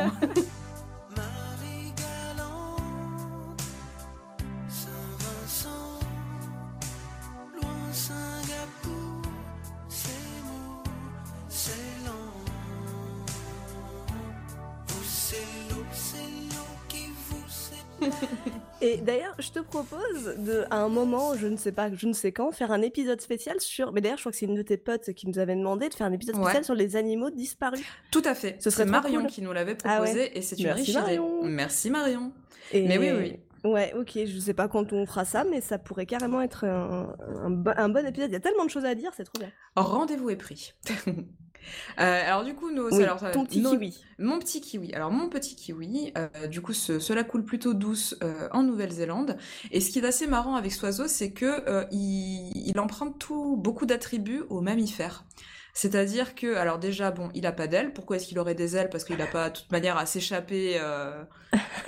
D'ailleurs, 19.12 19.36
je 19.40 19.50
te 19.52 19.60
propose 19.60 20.36
de, 20.38 20.64
à 20.70 20.78
un 20.78 20.90
moment, 20.90 21.36
je 21.36 21.48
ne 21.48 21.58
sais 21.58 21.72
pas, 21.72 21.94
je 21.94 22.08
ne 22.08 22.14
sais 22.14 22.32
quand, 22.32 22.52
faire 22.52 22.72
un 22.72 22.82
épisode 22.82 23.22
spécial 23.22 23.60
sur. 23.60 23.92
Mais 23.92 24.02
d'ailleurs, 24.02 24.18
je 24.18 24.24
crois 24.24 24.32
que 24.32 24.38
c'est 24.38 24.46
une 24.46 24.56
de 24.56 24.62
tes 24.62 24.78
potes 24.78 25.14
qui 25.14 25.28
nous 25.28 25.40
avait 25.40 25.56
demandé 25.56 25.90
de 25.90 25.94
faire 25.94 26.08
un 26.08 26.14
épisode 26.14 26.36
spécial 26.36 26.64
sur 26.64 26.76
les 26.76 26.96
animaux 26.96 27.30
disparus. 27.30 27.82
Tout 28.12 28.24
à 28.26 28.36
fait. 28.36 28.58
Ce 28.60 28.70
serait 28.70 28.86
Marion 28.86 29.26
qui 29.26 29.42
nous 29.42 29.52
l'avait 29.52 29.78
ah 29.84 29.98
proposé 29.98 30.38
et 30.38 30.42
c'est 30.42 30.60
une 30.60 30.72
riche 30.72 30.94
Marion. 30.94 31.44
Merci 31.44 31.90
Marion. 31.90 32.32
Mais 32.74 32.98
oui, 32.98 33.12
oui. 33.12 33.40
Ouais, 33.64 33.94
ok, 33.96 34.18
je 34.26 34.40
sais 34.40 34.56
pas 34.56 34.68
quand 34.68 34.92
on 34.92 35.06
fera 35.06 35.24
ça, 35.24 35.44
mais 35.44 35.62
ça 35.62 35.78
pourrait 35.78 36.08
carrément 36.08 36.42
être 36.42 36.66
un, 36.66 37.16
un 37.44 37.90
bon 37.90 38.06
épisode. 38.08 38.32
Il 38.32 38.34
y 38.34 38.38
a 38.38 38.40
tellement 38.40 38.66
de 38.66 38.72
choses 38.72 38.86
à 38.86 38.96
dire, 38.96 39.12
c'est 39.16 39.24
trop 39.24 39.38
bien. 39.40 39.52
Rendez-vous 39.76 40.32
est 40.32 40.36
pris. 40.36 40.74
Euh, 42.00 42.28
alors 42.28 42.44
du 42.44 42.54
coup, 42.54 42.72
nos, 42.72 42.90
ton 42.90 43.46
petit 43.46 43.64
kiwi. 43.64 44.04
Mon 44.20 44.40
petit 44.40 44.62
kiwi. 44.62 44.94
Alors 44.94 45.12
mon 45.12 45.30
petit 45.30 45.56
kiwi, 45.56 46.14
euh, 46.18 46.48
du 46.48 46.62
coup, 46.62 46.74
cela 46.74 47.24
coule 47.24 47.44
plutôt 47.44 47.74
douce 47.74 48.16
euh, 48.24 48.48
en 48.52 48.64
Nouvelle-Zélande. 48.64 49.38
Et 49.72 49.82
ce 49.82 49.92
qui 49.92 50.00
est 50.00 50.06
assez 50.06 50.28
marrant 50.28 50.56
avec 50.56 50.72
ce 50.72 50.86
oiseau, 50.86 51.08
c'est 51.08 51.32
que 51.32 51.86
il, 51.92 52.52
il, 52.68 52.80
emprunte 52.80 53.20
tout, 53.20 53.56
beaucoup 53.58 53.86
d'attributs 53.86 54.44
aux 54.50 54.62
mammifères. 54.62 55.26
C'est-à-dire 55.74 56.36
que, 56.36 56.56
alors 56.56 56.80
déjà, 56.80 57.12
bon, 57.12 57.30
il 57.34 57.46
a 57.46 57.52
pas 57.52 57.68
d'ailes. 57.68 57.94
Pourquoi 57.94 58.18
est-ce 58.18 58.28
qu'il 58.28 58.40
aurait 58.40 58.56
des 58.56 58.76
ailes? 58.76 58.90
Parce 58.90 59.04
qu'il 59.06 59.18
n'a 59.18 59.28
pas, 59.28 59.50
de 59.50 59.58
toute 59.58 59.72
manière, 59.72 59.98
à 59.98 60.06
s'échapper 60.06 60.78
euh, 60.80 61.24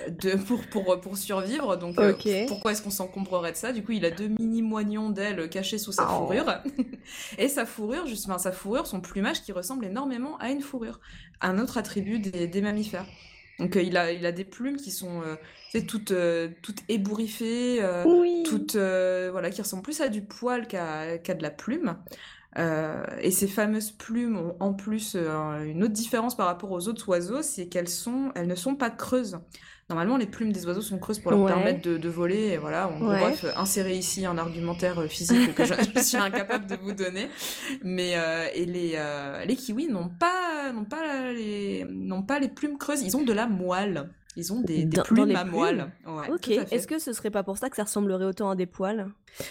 de 0.07 0.35
pour, 0.35 0.65
pour, 0.67 1.01
pour 1.01 1.17
survivre. 1.17 1.75
Donc, 1.75 1.99
euh, 1.99 2.13
pourquoi 2.47 2.71
est-ce 2.71 2.81
qu'on 2.81 2.89
s'encombrerait 2.89 3.51
de 3.51 3.57
ça? 3.57 3.73
Du 3.73 3.83
coup, 3.83 3.91
il 3.91 4.05
a 4.05 4.11
deux 4.11 4.29
mini 4.29 4.61
moignons 4.61 5.09
d'ailes 5.09 5.49
cachés 5.49 5.77
sous 5.77 5.91
sa 5.91 6.05
oh. 6.05 6.19
fourrure. 6.19 6.61
Et 7.37 7.49
sa 7.49 7.65
fourrure, 7.65 8.07
justement, 8.07 8.37
sa 8.37 8.53
fourrure, 8.53 8.87
son 8.87 9.01
plumage 9.01 9.41
qui 9.41 9.51
ressemble 9.51 9.85
énormément 9.85 10.37
à 10.37 10.49
une 10.49 10.61
fourrure. 10.61 11.01
Un 11.41 11.59
autre 11.59 11.77
attribut 11.77 12.19
des, 12.19 12.47
des 12.47 12.61
mammifères. 12.61 13.05
Donc, 13.59 13.75
euh, 13.75 13.81
il, 13.81 13.97
a, 13.97 14.13
il 14.13 14.25
a 14.25 14.31
des 14.31 14.45
plumes 14.45 14.77
qui 14.77 14.91
sont 14.91 15.21
toutes, 15.87 16.13
toutes 16.61 16.79
ébouriffées, 16.87 17.81
toutes, 18.45 18.77
voilà, 18.77 19.49
qui 19.49 19.61
ressemblent 19.61 19.83
plus 19.83 19.99
à 19.99 20.07
du 20.07 20.21
poil 20.21 20.67
qu'à 20.67 21.17
qu'à 21.17 21.33
de 21.33 21.43
la 21.43 21.51
plume. 21.51 21.97
Euh, 22.57 23.03
et 23.19 23.31
ces 23.31 23.47
fameuses 23.47 23.91
plumes 23.91 24.37
ont 24.37 24.55
en 24.59 24.73
plus 24.73 25.15
euh, 25.15 25.63
une 25.63 25.83
autre 25.83 25.93
différence 25.93 26.37
par 26.37 26.45
rapport 26.45 26.71
aux 26.71 26.87
autres 26.87 27.09
oiseaux, 27.09 27.41
c'est 27.41 27.67
qu'elles 27.67 27.89
sont, 27.89 28.31
elles 28.35 28.47
ne 28.47 28.55
sont 28.55 28.75
pas 28.75 28.89
creuses. 28.89 29.39
Normalement, 29.89 30.17
les 30.17 30.27
plumes 30.27 30.53
des 30.53 30.65
oiseaux 30.65 30.81
sont 30.81 30.97
creuses 30.97 31.19
pour 31.19 31.31
leur 31.31 31.45
permettre 31.45 31.81
de, 31.81 32.09
voler. 32.09 32.51
Et 32.51 32.57
voilà, 32.57 32.89
on 32.89 33.05
ouais. 33.05 33.19
bref, 33.19 33.45
insérer 33.57 33.97
ici 33.97 34.25
un 34.25 34.37
argumentaire 34.37 34.97
euh, 34.99 35.07
physique 35.07 35.53
que 35.55 35.65
je, 35.65 35.73
suis 36.01 36.17
incapable 36.17 36.67
de 36.67 36.75
vous 36.75 36.93
donner. 36.93 37.27
Mais 37.83 38.13
et 38.55 38.65
les 38.65 38.97
les 39.45 39.55
kiwis 39.55 39.87
n'ont 39.87 40.09
pas 40.09 40.71
n'ont 40.71 40.85
pas 40.85 41.31
les 41.33 41.85
n'ont 41.89 42.23
pas 42.23 42.39
les 42.39 42.47
plumes 42.47 42.77
creuses. 42.77 43.01
Ils 43.01 43.17
ont 43.17 43.23
de 43.23 43.33
la 43.33 43.47
moelle. 43.47 44.09
Ils 44.35 44.51
ont 44.51 44.61
des, 44.61 44.87
plumes 44.87 45.35
à 45.35 45.45
moelle. 45.45 45.91
ok. 46.05 46.49
Est-ce 46.49 46.87
que 46.87 46.99
ce 46.99 47.13
serait 47.13 47.31
pas 47.31 47.43
pour 47.43 47.57
ça 47.57 47.69
que 47.69 47.75
ça 47.75 47.83
ressemblerait 47.83 48.25
autant 48.25 48.49
à 48.49 48.55
des 48.55 48.65
poils? 48.65 49.07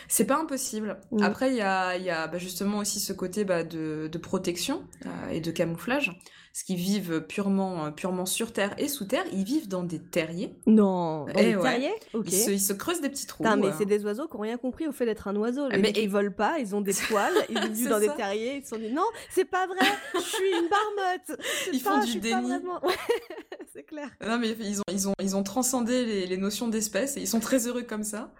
C'est 0.08 0.26
pas 0.26 0.38
impossible. 0.38 0.98
Mm. 1.10 1.22
Après, 1.22 1.50
il 1.50 1.56
y 1.56 1.62
a, 1.62 1.96
y 1.96 2.10
a 2.10 2.26
bah, 2.26 2.38
justement 2.38 2.78
aussi 2.78 3.00
ce 3.00 3.12
côté 3.12 3.44
bah, 3.44 3.64
de, 3.64 4.08
de, 4.10 4.18
protection 4.18 4.82
euh, 5.06 5.30
et 5.30 5.40
de 5.40 5.50
camouflage 5.50 6.12
ce 6.52 6.64
qu'ils 6.64 6.76
vivent 6.76 7.22
purement, 7.22 7.86
euh, 7.86 7.90
purement 7.90 8.26
sur 8.26 8.52
Terre 8.52 8.74
et 8.76 8.88
sous 8.88 9.06
Terre, 9.06 9.24
ils 9.32 9.44
vivent 9.44 9.68
dans 9.68 9.82
des 9.82 9.98
terriers. 9.98 10.54
Non, 10.66 11.24
dans 11.24 11.32
des 11.32 11.56
terriers 11.56 11.94
ils, 12.14 12.60
se, 12.60 12.72
creusent 12.74 13.00
des 13.00 13.08
petits 13.08 13.26
trous. 13.26 13.42
Non, 13.42 13.56
mais 13.56 13.72
c'est 13.78 13.86
des 13.86 14.04
oiseaux 14.04 14.28
qui 14.28 14.36
n'ont 14.36 14.42
rien 14.42 14.58
compris 14.58 14.86
au 14.86 14.92
fait 14.92 15.06
d'être 15.06 15.28
un 15.28 15.36
oiseau. 15.36 15.68
Les 15.68 15.78
mais 15.78 15.92
ils 15.96 16.10
volent 16.10 16.30
pas, 16.30 16.58
ils 16.58 16.74
ont 16.74 16.82
des 16.82 16.92
poils, 17.08 17.32
ils 17.48 17.58
vivent 17.70 17.88
dans 17.88 18.00
des 18.00 18.14
terriers, 18.14 18.56
ils 18.56 18.62
se 18.62 18.70
sont 18.70 18.78
dit 18.78 18.92
non, 18.92 19.04
c'est 19.30 19.46
pas 19.46 19.66
vrai, 19.66 19.78
je 20.14 20.20
suis 20.20 20.50
une 20.50 20.68
marmotte. 20.68 21.40
Ils 21.72 21.80
font 21.80 22.04
du 22.04 22.20
déni. 22.20 22.52
c'est 23.72 23.84
clair. 23.84 24.10
Non, 24.24 24.38
mais 24.38 24.50
ils 24.50 24.80
ont, 24.80 24.84
ils 24.90 25.08
ont, 25.08 25.14
ils 25.20 25.36
ont 25.36 25.42
transcendé 25.42 26.04
les, 26.04 26.26
les 26.26 26.36
notions 26.36 26.68
d'espèce 26.68 27.16
et 27.16 27.20
ils 27.20 27.26
sont 27.26 27.40
très 27.40 27.66
heureux 27.66 27.82
comme 27.82 28.02
ça. 28.02 28.32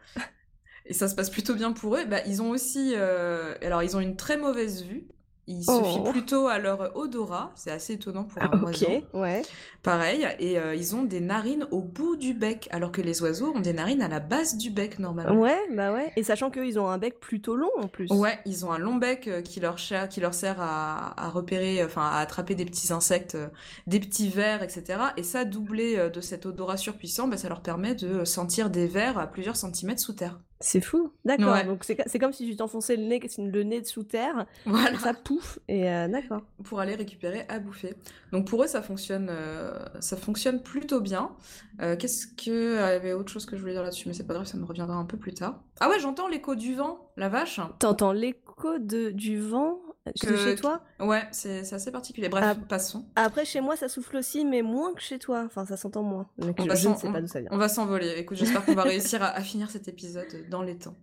et 0.85 0.93
ça 0.93 1.09
se 1.09 1.15
passe 1.15 1.31
plutôt 1.31 1.55
bien 1.55 1.73
pour 1.73 1.97
eux. 1.97 2.05
Bah, 2.05 2.19
ils 2.27 2.43
ont 2.43 2.51
aussi, 2.51 2.93
euh... 2.95 3.55
alors 3.63 3.83
ils 3.83 3.97
ont 3.97 4.01
une 4.01 4.17
très 4.17 4.37
mauvaise 4.37 4.85
vue 4.85 5.09
Ils 5.49 5.65
se 5.65 5.73
fient 5.73 6.01
oh. 6.07 6.11
plutôt 6.11 6.47
à 6.47 6.59
leur 6.61 6.97
odorat, 6.97 7.51
c'est 7.57 7.73
assez 7.73 7.95
étonnant 7.95 8.23
pour 8.23 8.41
un 8.41 8.51
ah, 8.53 8.65
oiseau. 8.65 8.87
ouais. 9.13 9.43
Pareil, 9.83 10.25
et 10.39 10.57
euh, 10.57 10.77
ils 10.77 10.95
ont 10.95 11.03
des 11.03 11.19
narines 11.19 11.67
au 11.73 11.81
bout 11.81 12.15
du 12.15 12.33
bec, 12.33 12.69
alors 12.71 12.93
que 12.93 13.01
les 13.01 13.21
oiseaux 13.23 13.53
ont 13.53 13.59
des 13.59 13.73
narines 13.73 14.03
à 14.03 14.09
la 14.09 14.21
base 14.21 14.57
du 14.57 14.71
bec 14.71 15.01
normalement. 15.01 15.41
Ouais, 15.41 15.59
bah 15.73 15.93
ouais. 15.93 16.13
Et 16.15 16.23
sachant 16.23 16.53
qu'ils 16.53 16.79
ont 16.79 16.89
un 16.89 16.99
bec 16.99 17.19
plutôt 17.19 17.57
long 17.57 17.71
en 17.77 17.89
plus. 17.89 18.09
Ouais, 18.13 18.39
ils 18.47 18.65
ont 18.65 18.71
un 18.71 18.79
long 18.79 18.95
bec 18.95 19.27
euh, 19.27 19.43
qui 19.43 19.59
leur, 19.59 19.75
qui 20.09 20.21
leur 20.21 20.35
sert 20.35 20.61
à, 20.61 21.29
repérer, 21.31 21.83
enfin 21.85 22.07
à 22.07 22.19
attraper 22.19 22.55
des 22.55 22.65
petits 22.65 22.93
insectes, 22.93 23.35
euh, 23.35 23.49
des 23.89 23.99
petits 23.99 24.29
vers, 24.29 24.63
etc. 24.63 25.01
Et 25.17 25.25
ça, 25.25 25.45
doublé 25.45 26.09
de 26.09 26.21
cet 26.21 26.47
odorat 26.47 26.77
surpuissant, 26.77 27.27
bah, 27.27 27.37
ça 27.37 27.49
leur 27.49 27.63
permet 27.63 27.97
de 27.97 28.25
sentir 28.25 28.71
des 28.71 28.87
vers 28.87 29.19
à 29.19 29.27
plusieurs 29.27 29.57
centimètres 29.57 30.01
sous 30.01 30.13
terre. 30.13 30.39
C'est 30.63 30.81
fou, 30.81 31.13
d'accord. 31.25 31.63
Donc 31.65 31.85
c'est 31.85 32.19
comme 32.19 32.33
si 32.33 32.49
tu 32.49 32.57
t'enfonçais 32.57 32.97
le 32.97 33.03
nez, 33.03 33.21
le 33.39 33.63
nez 33.65 33.85
sous 33.85 34.05
terre, 34.05 34.47
voilà. 34.65 34.99
ça 34.99 35.13
pouffe 35.13 35.59
et 35.69 35.91
euh, 35.91 36.09
d'accord. 36.09 36.43
Pour 36.65 36.81
aller 36.81 36.95
récupérer 36.95 37.45
à 37.49 37.59
bouffer. 37.59 37.95
Donc 38.33 38.47
pour 38.47 38.63
eux 38.63 38.69
ça 38.69 38.81
fonctionne, 38.81 39.29
euh, 39.31 39.79
ça 40.01 40.17
fonctionne 40.17 40.63
plutôt 40.63 41.01
bien. 41.01 41.33
Euh, 41.81 41.97
qu'est-ce 41.97 42.29
que 42.29 42.75
il 42.75 42.77
y 42.77 42.97
avait 42.97 43.13
autre 43.13 43.33
chose 43.33 43.45
que 43.45 43.57
je 43.57 43.61
voulais 43.61 43.73
dire 43.73 43.83
là-dessus, 43.83 44.07
mais 44.09 44.15
c'est 44.15 44.27
pas 44.27 44.35
grave, 44.35 44.47
ça 44.47 44.57
me 44.57 44.65
reviendra 44.65 44.95
un 44.95 45.05
peu 45.05 45.17
plus 45.17 45.35
tard. 45.35 45.63
Ah 45.81 45.89
ouais, 45.89 45.99
j'entends 45.99 46.29
l'écho 46.29 46.55
du 46.55 46.75
vent, 46.75 47.11
la 47.17 47.29
vache. 47.29 47.61
T'entends 47.81 48.13
l'écho 48.13 48.79
du 48.79 49.41
vent 49.41 49.81
que... 50.21 50.37
chez 50.37 50.57
toi? 50.57 50.83
Ouais, 51.01 51.23
c'est 51.31 51.73
assez 51.73 51.93
particulier. 51.93 52.29
Bref, 52.29 52.59
passons. 52.69 53.05
Après, 53.15 53.45
chez 53.45 53.61
moi, 53.61 53.77
ça 53.77 53.89
souffle 53.89 54.17
aussi, 54.17 54.45
mais 54.45 54.63
moins 54.63 54.95
que 54.95 55.01
chez 55.01 55.19
toi. 55.19 55.45
Enfin, 55.47 55.65
ça 55.65 55.77
s'entend 55.77 56.03
moins. 56.03 56.29
on 56.39 56.53
je, 56.75 56.89
ne 56.89 56.95
sais 56.95 57.13
pas 57.13 57.21
d'où 57.21 57.29
ça 57.29 57.41
vient. 57.41 57.51
On 57.53 57.59
va 57.59 57.69
s'envoler. 57.69 58.15
Écoute, 58.19 58.37
j'espère 58.37 58.65
qu'on 58.65 58.75
va 58.75 58.83
réussir 58.85 59.23
à, 59.23 59.41
finir 59.41 59.71
cet 59.71 59.89
épisode 59.89 60.49
dans 60.49 60.63
les 60.63 60.77
temps. 60.77 60.97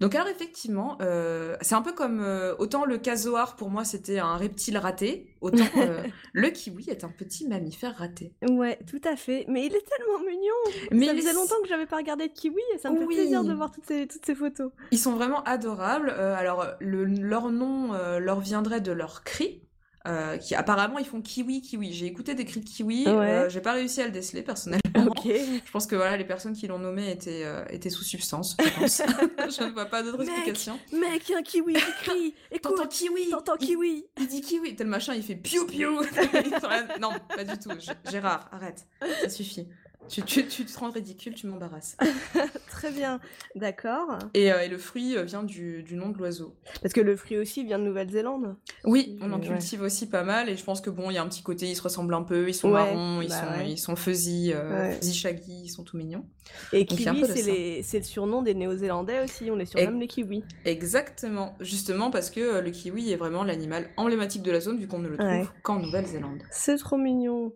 Donc 0.00 0.14
alors 0.14 0.28
effectivement, 0.28 0.96
euh, 1.00 1.56
c'est 1.60 1.74
un 1.74 1.82
peu 1.82 1.92
comme 1.92 2.20
euh, 2.20 2.54
autant 2.58 2.84
le 2.84 2.98
casoar 2.98 3.56
pour 3.56 3.68
moi 3.68 3.84
c'était 3.84 4.18
un 4.18 4.36
reptile 4.36 4.78
raté, 4.78 5.34
autant 5.40 5.64
euh, 5.78 6.02
le 6.32 6.50
kiwi 6.50 6.88
est 6.88 7.02
un 7.02 7.08
petit 7.08 7.48
mammifère 7.48 7.96
raté. 7.96 8.32
Ouais, 8.48 8.78
tout 8.88 9.00
à 9.04 9.16
fait. 9.16 9.44
Mais 9.48 9.66
il 9.66 9.74
est 9.74 9.84
tellement 9.84 10.20
mignon. 10.20 10.88
Mais 10.92 11.06
ça 11.06 11.14
faisait 11.14 11.32
longtemps 11.32 11.60
que 11.62 11.68
j'avais 11.68 11.86
pas 11.86 11.96
regardé 11.96 12.28
de 12.28 12.32
kiwi 12.32 12.62
et 12.74 12.78
ça 12.78 12.90
me 12.90 12.98
fait 12.98 13.06
plaisir 13.06 13.42
de 13.42 13.52
voir 13.52 13.70
toutes 13.72 13.86
ces, 13.86 14.06
toutes 14.06 14.24
ces 14.24 14.34
photos. 14.34 14.70
Ils 14.92 14.98
sont 14.98 15.14
vraiment 15.14 15.42
adorables. 15.42 16.10
alors 16.10 16.64
le, 16.78 17.04
leur 17.04 17.50
nom 17.50 17.92
leur 18.18 18.40
viendrait 18.40 18.80
de 18.80 18.92
leur 18.92 19.24
cri. 19.24 19.62
Euh, 20.06 20.38
qui 20.38 20.54
apparemment 20.54 20.98
ils 20.98 21.04
font 21.04 21.20
kiwi 21.20 21.60
kiwi. 21.60 21.92
J'ai 21.92 22.06
écouté 22.06 22.34
des 22.34 22.44
cris 22.44 22.60
de 22.60 22.64
kiwi, 22.68 23.04
euh, 23.08 23.48
j'ai 23.50 23.60
pas 23.60 23.72
réussi 23.72 24.00
à 24.00 24.06
le 24.06 24.12
déceler 24.12 24.42
personnellement. 24.42 24.80
Je 25.24 25.70
pense 25.72 25.86
que 25.86 25.96
voilà 25.96 26.16
les 26.16 26.24
personnes 26.24 26.54
qui 26.54 26.68
l'ont 26.68 26.78
nommé 26.78 27.10
étaient 27.10 27.42
euh, 27.44 27.64
étaient 27.70 27.90
sous 27.90 28.04
substance. 28.04 28.56
Je, 28.60 28.86
je 28.86 29.64
ne 29.64 29.72
vois 29.72 29.86
pas 29.86 30.04
d'autre 30.04 30.22
explication. 30.22 30.78
Mec, 30.92 31.30
un 31.36 31.42
kiwi 31.42 31.74
qui 31.74 31.92
crie. 32.04 32.34
Écoute, 32.52 32.76
t'entends 32.76 32.88
kiwi. 32.88 33.30
T'entends 33.30 33.56
kiwi. 33.56 34.06
Il, 34.18 34.28
dit 34.28 34.40
kiwi. 34.40 34.76
Tel 34.76 34.86
machin, 34.86 35.14
il 35.14 35.22
fait 35.22 35.34
piou 35.34 35.66
piou. 35.66 36.00
non, 37.00 37.10
pas 37.34 37.44
du 37.44 37.58
tout. 37.58 37.70
Gérard, 38.08 38.48
arrête. 38.52 38.86
Ça 39.20 39.28
suffit. 39.28 39.66
Tu, 40.08 40.22
tu, 40.22 40.46
tu, 40.46 40.64
te 40.64 40.78
rends 40.78 40.90
ridicule, 40.90 41.34
tu 41.34 41.46
m'embarrasses. 41.46 41.96
Très 42.70 42.90
bien, 42.90 43.20
d'accord. 43.54 44.18
Et, 44.34 44.52
euh, 44.52 44.60
et, 44.60 44.68
le 44.68 44.78
fruit 44.78 45.16
euh, 45.16 45.24
vient 45.24 45.42
du, 45.42 45.82
du 45.82 45.96
nom 45.96 46.08
de 46.08 46.18
l'oiseau. 46.18 46.54
Parce 46.82 46.94
que 46.94 47.00
le 47.00 47.16
fruit 47.16 47.36
aussi 47.36 47.64
vient 47.64 47.78
de 47.78 47.84
Nouvelle-Zélande. 47.84 48.56
Oui, 48.84 49.18
on 49.20 49.32
en 49.32 49.40
cultive 49.40 49.82
aussi 49.82 50.08
pas 50.08 50.24
mal 50.24 50.48
et 50.48 50.56
je 50.56 50.64
pense 50.64 50.80
que 50.80 50.90
bon, 50.90 51.10
il 51.10 51.14
y 51.14 51.18
a 51.18 51.22
un 51.22 51.28
petit 51.28 51.42
côté, 51.42 51.66
ils 51.66 51.76
se 51.76 51.82
ressemblent 51.82 52.14
un 52.14 52.22
peu, 52.22 52.48
ils 52.48 52.54
sont 52.54 52.70
marrons, 52.70 53.20
ils, 53.20 53.28
bah 53.28 53.34
sont, 53.34 53.64
ils 53.66 53.78
sont 53.78 53.96
fuzzy, 53.96 54.52
euh, 54.54 54.92
fuzzy 54.92 55.14
shaggy, 55.14 55.62
ils 55.64 55.68
sont 55.68 55.84
tout 55.84 55.96
mignons. 55.96 56.24
Et 56.72 56.86
kiwi, 56.86 57.24
c'est 57.82 57.98
le 57.98 58.04
surnom 58.04 58.42
des 58.42 58.54
Néo-Zélandais 58.54 59.22
aussi, 59.24 59.50
on 59.50 59.56
les 59.56 59.66
surnomme 59.66 60.00
les 60.00 60.08
kiwis. 60.08 60.44
Exactement, 60.64 61.56
justement 61.60 62.10
parce 62.10 62.30
que 62.30 62.60
le 62.60 62.70
kiwi 62.70 63.12
est 63.12 63.16
vraiment 63.16 63.44
l'animal 63.44 63.90
emblématique 63.96 64.42
de 64.42 64.52
la 64.52 64.60
zone 64.60 64.78
vu 64.78 64.86
qu'on 64.86 64.98
ne 64.98 65.08
le 65.08 65.16
trouve 65.16 65.50
qu'en 65.62 65.80
Nouvelle-Zélande. 65.80 66.42
C'est 66.50 66.76
trop 66.76 66.96
mignon. 66.96 67.52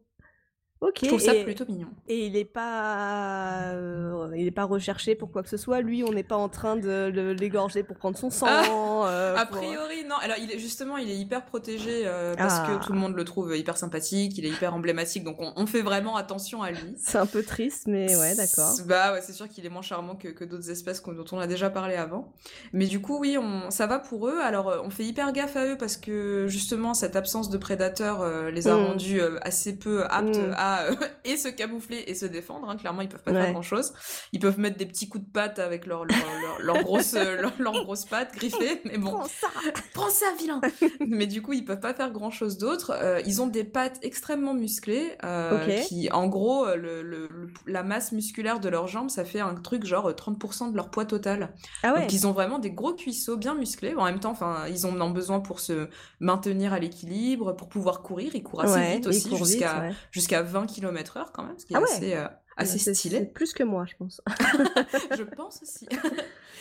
Ok. 0.83 0.99
Je 1.03 1.07
trouve 1.07 1.21
ça 1.21 1.33
plutôt 1.35 1.65
mignon. 1.69 1.87
Et 2.09 2.27
il 2.27 2.33
n'est 2.33 2.45
pas, 2.45 3.71
euh, 3.73 4.33
il 4.35 4.49
est 4.49 4.51
pas 4.51 4.65
recherché 4.65 5.15
pour 5.15 5.31
quoi 5.31 5.45
que 5.45 5.49
ce 5.49 5.57
soit. 5.57 5.81
Lui, 5.81 6.03
on 6.03 6.13
n'est 6.13 6.25
pas 6.25 6.37
en 6.37 6.49
train 6.49 6.75
de, 6.75 7.37
l'égorger 7.39 7.85
pour 7.85 7.97
prendre 7.97 8.19
son 8.19 8.31
sang. 8.31 8.47
Ah, 8.49 8.65
euh, 9.07 9.37
a 9.37 9.47
priori, 9.47 10.05
non. 10.09 10.17
Alors, 10.21 10.39
il 10.41 10.51
est 10.51 10.59
justement, 10.59 10.97
il 10.97 11.09
est 11.09 11.17
hyper 11.17 11.45
protégé 11.45 12.03
euh, 12.05 12.35
parce 12.35 12.59
que 12.61 12.73
ah. 12.75 12.81
tout 12.85 12.93
le 12.93 12.99
monde 12.99 13.15
le 13.15 13.25
trouve 13.25 13.57
hyper 13.57 13.77
sympathique. 13.77 14.37
Il 14.39 14.45
est 14.45 14.49
hyper 14.49 14.75
emblématique, 14.75 15.23
donc 15.23 15.37
on, 15.39 15.67
fait 15.67 15.83
vraiment 15.83 16.17
attention 16.17 16.63
à 16.63 16.73
lui. 16.73 16.97
C'est 16.99 17.19
un 17.19 17.27
peu 17.27 17.45
triste, 17.45 17.85
mais 17.87 18.17
ouais, 18.17 18.35
d'accord. 18.35 18.75
Bah 18.87 19.13
ouais, 19.13 19.21
c'est 19.23 19.33
sûr 19.33 19.49
qu'il 19.49 19.65
est 19.65 19.71
moins 19.71 19.83
charmant 19.83 20.17
que, 20.17 20.29
que 20.29 20.45
d'autres 20.45 20.71
espèces 20.71 21.01
dont 21.01 21.25
on 21.31 21.39
a 21.39 21.47
déjà 21.47 21.71
parlé 21.71 21.95
avant. 21.95 22.33
Mais 22.73 22.87
du 22.87 23.01
coup, 23.01 23.21
oui, 23.21 23.39
on, 23.39 23.71
ça 23.71 23.87
va 23.87 24.01
pour 24.01 24.27
eux. 24.27 24.41
Alors, 24.41 24.83
on 24.85 24.91
fait 24.91 25.05
hyper 25.05 25.33
gaffe 25.33 25.57
à 25.57 25.65
eux 25.67 25.77
parce 25.79 25.97
que 25.97 26.47
justement, 26.49 26.93
cette 26.93 27.15
absence 27.15 27.51
de 27.51 27.57
prédateurs 27.57 28.51
les 28.51 28.67
a 28.67 28.75
mm. 28.75 28.85
rendus 28.85 29.21
assez 29.43 29.79
peu 29.79 30.05
aptes 30.11 30.39
mm. 30.39 30.55
à 30.57 30.72
et 31.25 31.37
se 31.37 31.49
camoufler 31.49 32.05
et 32.07 32.15
se 32.15 32.27
défendre. 32.27 32.69
Hein. 32.69 32.77
Clairement, 32.77 33.03
ils 33.03 33.09
peuvent 33.09 33.23
pas 33.23 33.33
faire 33.33 33.53
grand 33.53 33.63
chose. 33.63 33.93
Ils 34.33 34.41
peuvent 34.41 34.59
mettre 34.59 34.77
des 34.77 34.87
petits 34.87 35.09
coups 35.09 35.25
de 35.25 35.31
patte 35.31 35.59
avec 35.59 35.87
leurs 35.87 36.05
leur, 36.05 36.17
leur, 36.17 36.75
leur 36.75 36.85
grosses 36.85 37.15
leur, 37.15 37.85
grosses 37.85 38.05
pattes 38.05 38.35
griffées, 38.35 38.81
mais 38.85 38.99
bon. 38.99 39.11
Prends 39.11 39.25
ça, 39.25 39.49
prends 39.95 40.11
ça, 40.11 40.27
vilain. 40.39 40.61
mais 41.07 41.27
du 41.27 41.43
coup, 41.43 41.53
ils 41.53 41.65
peuvent 41.65 41.81
pas 41.81 41.95
faire 41.95 42.11
grand 42.11 42.31
chose 42.31 42.59
d'autre. 42.59 42.93
Euh, 42.95 43.21
ils 43.27 43.41
ont 43.43 43.47
des 43.47 43.65
pattes 43.65 43.99
extrêmement 44.03 44.55
musclées, 44.55 45.17
euh, 45.25 45.81
qui, 45.83 46.11
en 46.11 46.27
gros, 46.29 46.67
le, 46.75 47.03
le, 47.03 47.29
la 47.67 47.83
masse 47.83 48.13
musculaire 48.13 48.61
de 48.61 48.69
leurs 48.69 48.87
jambes, 48.87 49.11
ça 49.11 49.25
fait 49.25 49.41
un 49.41 49.55
truc 49.55 49.85
genre 49.85 50.11
30% 50.11 50.71
de 50.71 50.77
leur 50.77 50.91
poids 50.91 51.05
total. 51.05 51.55
Ah 51.83 51.93
ouais. 51.95 52.01
Donc 52.01 52.13
ils 52.13 52.27
ont 52.27 52.33
vraiment 52.33 52.59
des 52.59 52.71
gros 52.71 52.95
cuisseaux 52.95 53.37
bien 53.37 53.55
musclés. 53.55 53.95
En 53.95 54.05
même 54.05 54.21
temps, 54.21 54.31
enfin, 54.31 54.67
ils 54.69 54.87
en 54.87 55.01
ont 55.01 55.11
besoin 55.11 55.41
pour 55.41 55.61
se 55.61 55.89
maintenir 56.21 56.73
à 56.73 56.79
l'équilibre, 56.79 57.53
pour 57.53 57.69
pouvoir 57.69 58.03
courir. 58.03 58.35
Ils 58.35 58.43
courent 58.43 58.63
assez 58.63 58.97
vite 58.97 59.07
aussi, 59.07 59.37
jusqu'à 59.37 59.91
jusqu'à 60.11 60.43
20 60.43 60.62
km 60.67 61.17
heure 61.17 61.33
quand 61.33 61.45
même, 61.45 61.59
ce 61.59 61.67
qui 61.67 61.75
est 61.75 61.77
ah 61.77 61.83
assez, 61.83 62.15
euh, 62.15 62.29
assez 62.57 62.79
stylé. 62.79 63.25
plus 63.25 63.53
que 63.53 63.63
moi, 63.63 63.85
je 63.87 63.95
pense. 63.97 64.21
je 65.17 65.23
pense 65.23 65.63
aussi. 65.63 65.87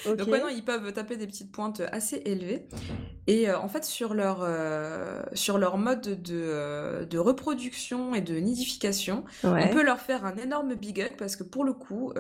Donc 0.05 0.27
ouais, 0.27 0.39
non, 0.39 0.48
ils 0.50 0.63
peuvent 0.63 0.91
taper 0.93 1.15
des 1.15 1.27
petites 1.27 1.51
pointes 1.51 1.81
assez 1.91 2.21
élevées. 2.25 2.65
Et 3.27 3.50
euh, 3.50 3.60
en 3.60 3.67
fait, 3.67 3.86
sur 3.86 4.13
leur, 4.13 4.39
euh, 4.41 5.21
sur 5.33 5.57
leur 5.57 5.77
mode 5.77 6.21
de, 6.21 6.33
euh, 6.33 7.05
de 7.05 7.17
reproduction 7.19 8.15
et 8.15 8.21
de 8.21 8.36
nidification, 8.36 9.24
on 9.43 9.67
peut 9.67 9.83
leur 9.83 10.00
faire 10.00 10.25
un 10.25 10.36
énorme 10.38 10.75
big 10.75 11.01
up 11.01 11.12
parce 11.17 11.36
que 11.36 11.43
pour 11.43 11.63
le 11.63 11.74
coup, 11.74 12.13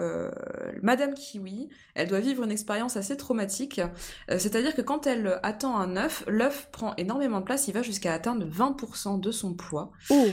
Madame 0.81 1.13
Kiwi, 1.13 1.69
elle 1.95 2.07
doit 2.07 2.19
vivre 2.19 2.43
une 2.43 2.51
expérience 2.51 2.97
assez 2.97 3.17
traumatique. 3.17 3.81
C'est-à-dire 4.29 4.75
que 4.75 4.81
quand 4.81 5.07
elle 5.07 5.39
attend 5.43 5.77
un 5.77 5.97
œuf, 5.97 6.23
l'œuf 6.27 6.69
prend 6.71 6.95
énormément 6.97 7.39
de 7.39 7.45
place, 7.45 7.67
il 7.67 7.73
va 7.73 7.81
jusqu'à 7.81 8.13
atteindre 8.13 8.45
20% 8.45 9.19
de 9.19 9.31
son 9.31 9.53
poids. 9.53 9.91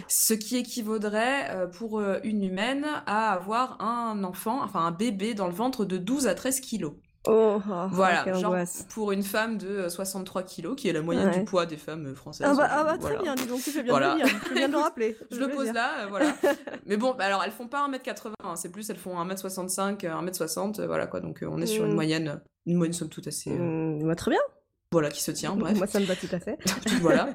Ce 0.08 0.34
qui 0.34 0.56
équivaudrait 0.56 1.68
pour 1.72 2.00
une 2.00 2.42
humaine 2.42 2.86
à 3.06 3.27
avoir 3.30 3.80
un 3.80 4.22
enfant, 4.24 4.62
enfin 4.62 4.80
un 4.80 4.90
bébé 4.90 5.34
dans 5.34 5.46
le 5.46 5.54
ventre 5.54 5.84
de 5.84 5.98
12 5.98 6.26
à 6.26 6.34
13 6.34 6.60
kilos. 6.60 6.94
Oh, 7.26 7.60
oh, 7.68 7.86
voilà, 7.90 8.32
genre 8.38 8.56
pour 8.90 9.12
une 9.12 9.22
femme 9.22 9.58
de 9.58 9.88
63 9.88 10.44
kilos, 10.44 10.76
qui 10.76 10.88
est 10.88 10.92
la 10.92 11.02
moyenne 11.02 11.30
du 11.30 11.44
poids 11.44 11.66
des 11.66 11.76
femmes 11.76 12.14
françaises. 12.14 12.46
Ah 12.48 12.54
bah, 12.54 12.68
ah 12.70 12.84
bah 12.84 12.96
très 12.96 13.18
bien, 13.18 13.34
dis 13.34 13.46
donc, 13.46 13.60
tu 13.60 13.70
fais 13.70 13.82
bien 13.82 13.94
de 13.98 14.04
le 14.04 14.16
dire, 14.16 14.40
tu 14.46 14.54
viens 14.54 14.68
de 14.68 14.72
le 14.72 14.78
rappeler. 14.78 15.16
je 15.30 15.38
le 15.38 15.48
pose 15.48 15.72
là, 15.72 16.04
euh, 16.04 16.06
voilà. 16.08 16.34
Mais 16.86 16.96
bon, 16.96 17.14
bah, 17.14 17.24
alors 17.24 17.42
elles 17.44 17.50
font 17.50 17.66
pas 17.66 17.86
1m80, 17.86 18.32
hein, 18.44 18.56
c'est 18.56 18.70
plus, 18.70 18.88
elles 18.88 18.96
font 18.96 19.14
1m65, 19.22 19.98
1m60, 19.98 20.80
euh, 20.80 20.86
voilà 20.86 21.06
quoi, 21.06 21.20
donc 21.20 21.42
euh, 21.42 21.48
on 21.50 21.60
est 21.60 21.66
sur 21.66 21.84
une 21.84 21.92
hmm. 21.92 21.96
moyenne, 21.96 22.40
une 22.66 22.76
moyenne 22.76 22.94
somme 22.94 23.10
toute 23.10 23.26
assez... 23.26 23.50
Hmm, 23.50 24.06
bah, 24.06 24.14
très 24.14 24.30
bien. 24.30 24.40
Voilà, 24.90 25.10
qui 25.10 25.22
se 25.22 25.32
tient, 25.32 25.54
bref. 25.54 25.76
Moi 25.76 25.86
ça 25.86 26.00
me 26.00 26.06
va 26.06 26.16
tout 26.16 26.28
à 26.32 26.38
fait. 26.38 26.56
voilà. 27.02 27.28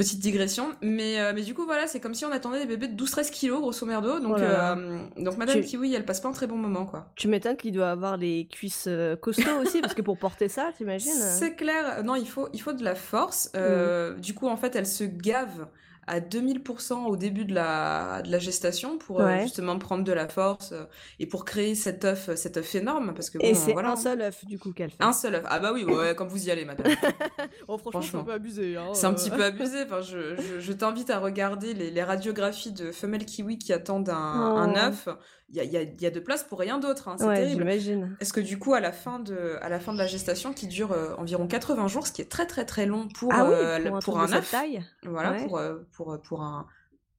Petite 0.00 0.20
digression, 0.20 0.74
mais, 0.80 1.20
euh, 1.20 1.32
mais 1.34 1.42
du 1.42 1.52
coup 1.52 1.66
voilà, 1.66 1.86
c'est 1.86 2.00
comme 2.00 2.14
si 2.14 2.24
on 2.24 2.32
attendait 2.32 2.60
des 2.60 2.64
bébés 2.64 2.88
de 2.88 3.04
12-13 3.04 3.30
kilos 3.30 3.60
grosso 3.60 3.84
merdo, 3.84 4.18
donc, 4.18 4.38
euh, 4.38 4.98
donc 5.18 5.36
Madame 5.36 5.60
Kiwi 5.60 5.92
elle 5.92 6.06
passe 6.06 6.20
pas 6.20 6.30
un 6.30 6.32
très 6.32 6.46
bon 6.46 6.56
moment 6.56 6.86
quoi. 6.86 7.12
Tu 7.16 7.28
m'étonnes 7.28 7.58
qu'il 7.58 7.74
doit 7.74 7.90
avoir 7.90 8.16
les 8.16 8.46
cuisses 8.50 8.86
euh, 8.88 9.14
costauds 9.14 9.60
aussi, 9.60 9.82
parce 9.82 9.92
que 9.92 10.00
pour 10.00 10.16
porter 10.16 10.48
ça, 10.48 10.70
t'imagines 10.74 11.12
C'est 11.38 11.54
clair, 11.54 12.02
non 12.02 12.16
il 12.16 12.26
faut, 12.26 12.48
il 12.54 12.62
faut 12.62 12.72
de 12.72 12.82
la 12.82 12.94
force, 12.94 13.52
mm. 13.54 14.18
du 14.22 14.32
coup 14.32 14.48
en 14.48 14.56
fait 14.56 14.74
elle 14.74 14.86
se 14.86 15.04
gave 15.04 15.66
à 16.10 16.18
2000% 16.18 17.06
au 17.06 17.16
début 17.16 17.44
de 17.44 17.54
la, 17.54 18.20
de 18.22 18.32
la 18.32 18.40
gestation 18.40 18.98
pour 18.98 19.20
euh, 19.20 19.38
justement 19.42 19.78
prendre 19.78 20.02
de 20.02 20.12
la 20.12 20.26
force 20.26 20.72
euh, 20.72 20.82
et 21.20 21.26
pour 21.26 21.44
créer 21.44 21.76
cet 21.76 22.04
œuf, 22.04 22.34
cet 22.34 22.56
œuf 22.56 22.74
énorme. 22.74 23.14
Parce 23.14 23.30
que, 23.30 23.38
et 23.40 23.54
c'est 23.54 23.76
un 23.76 23.94
seul 23.94 24.20
œuf 24.20 24.44
du 24.44 24.58
coup 24.58 24.72
qu'elle 24.72 24.90
fait. 24.90 24.96
Un 24.98 25.12
seul 25.12 25.36
œuf. 25.36 25.44
Ah 25.46 25.60
bah 25.60 25.70
oui, 25.72 25.84
ouais, 25.84 26.16
comme 26.16 26.26
vous 26.26 26.48
y 26.48 26.50
allez, 26.50 26.64
madame. 26.64 26.88
oh, 27.68 27.78
franchement, 27.78 28.02
c'est 28.02 28.16
un 28.16 28.24
peu 28.24 28.32
abusé. 28.32 28.76
Hein, 28.76 28.88
c'est 28.92 29.06
un 29.06 29.14
petit 29.14 29.30
peu 29.30 29.44
abusé. 29.44 29.84
Enfin, 29.84 30.00
je, 30.00 30.58
je, 30.58 30.72
t'invite 30.72 31.10
à 31.10 31.20
regarder 31.20 31.74
les, 31.74 31.92
les, 31.92 32.02
radiographies 32.02 32.72
de 32.72 32.90
femelles 32.90 33.24
kiwi 33.24 33.58
qui 33.58 33.72
attendent 33.72 34.08
un, 34.08 34.16
un 34.16 34.74
oh. 34.74 34.78
œuf 34.78 35.08
il 35.52 35.56
y 35.56 35.76
a, 35.76 35.82
y 35.82 36.06
a, 36.06 36.10
de 36.10 36.20
place 36.20 36.44
pour 36.44 36.60
rien 36.60 36.78
d'autre. 36.78 37.08
Hein, 37.08 37.16
c'est 37.18 37.26
ouais, 37.26 37.48
j'imagine. 37.48 38.16
Est-ce 38.20 38.32
que 38.32 38.40
du 38.40 38.58
coup, 38.58 38.74
à 38.74 38.80
la 38.80 38.92
fin 38.92 39.18
de, 39.18 39.56
à 39.60 39.68
la, 39.68 39.80
fin 39.80 39.92
de 39.92 39.98
la 39.98 40.06
gestation, 40.06 40.52
qui 40.52 40.68
dure 40.68 40.92
euh, 40.92 41.14
environ 41.18 41.46
80 41.48 41.88
jours, 41.88 42.06
ce 42.06 42.12
qui 42.12 42.22
est 42.22 42.30
très 42.30 42.46
très 42.46 42.64
très 42.64 42.86
long 42.86 43.08
pour, 43.08 43.32
ah 43.32 43.44
oui, 43.44 43.54
euh, 43.54 43.98
pour, 44.00 44.20
un, 44.20 44.32
œuf, 44.32 44.50
taille. 44.50 44.84
voilà, 45.04 45.32
pour, 45.32 45.58
euh, 45.58 45.78
pour, 45.92 45.99
pour 46.18 46.42
un 46.42 46.66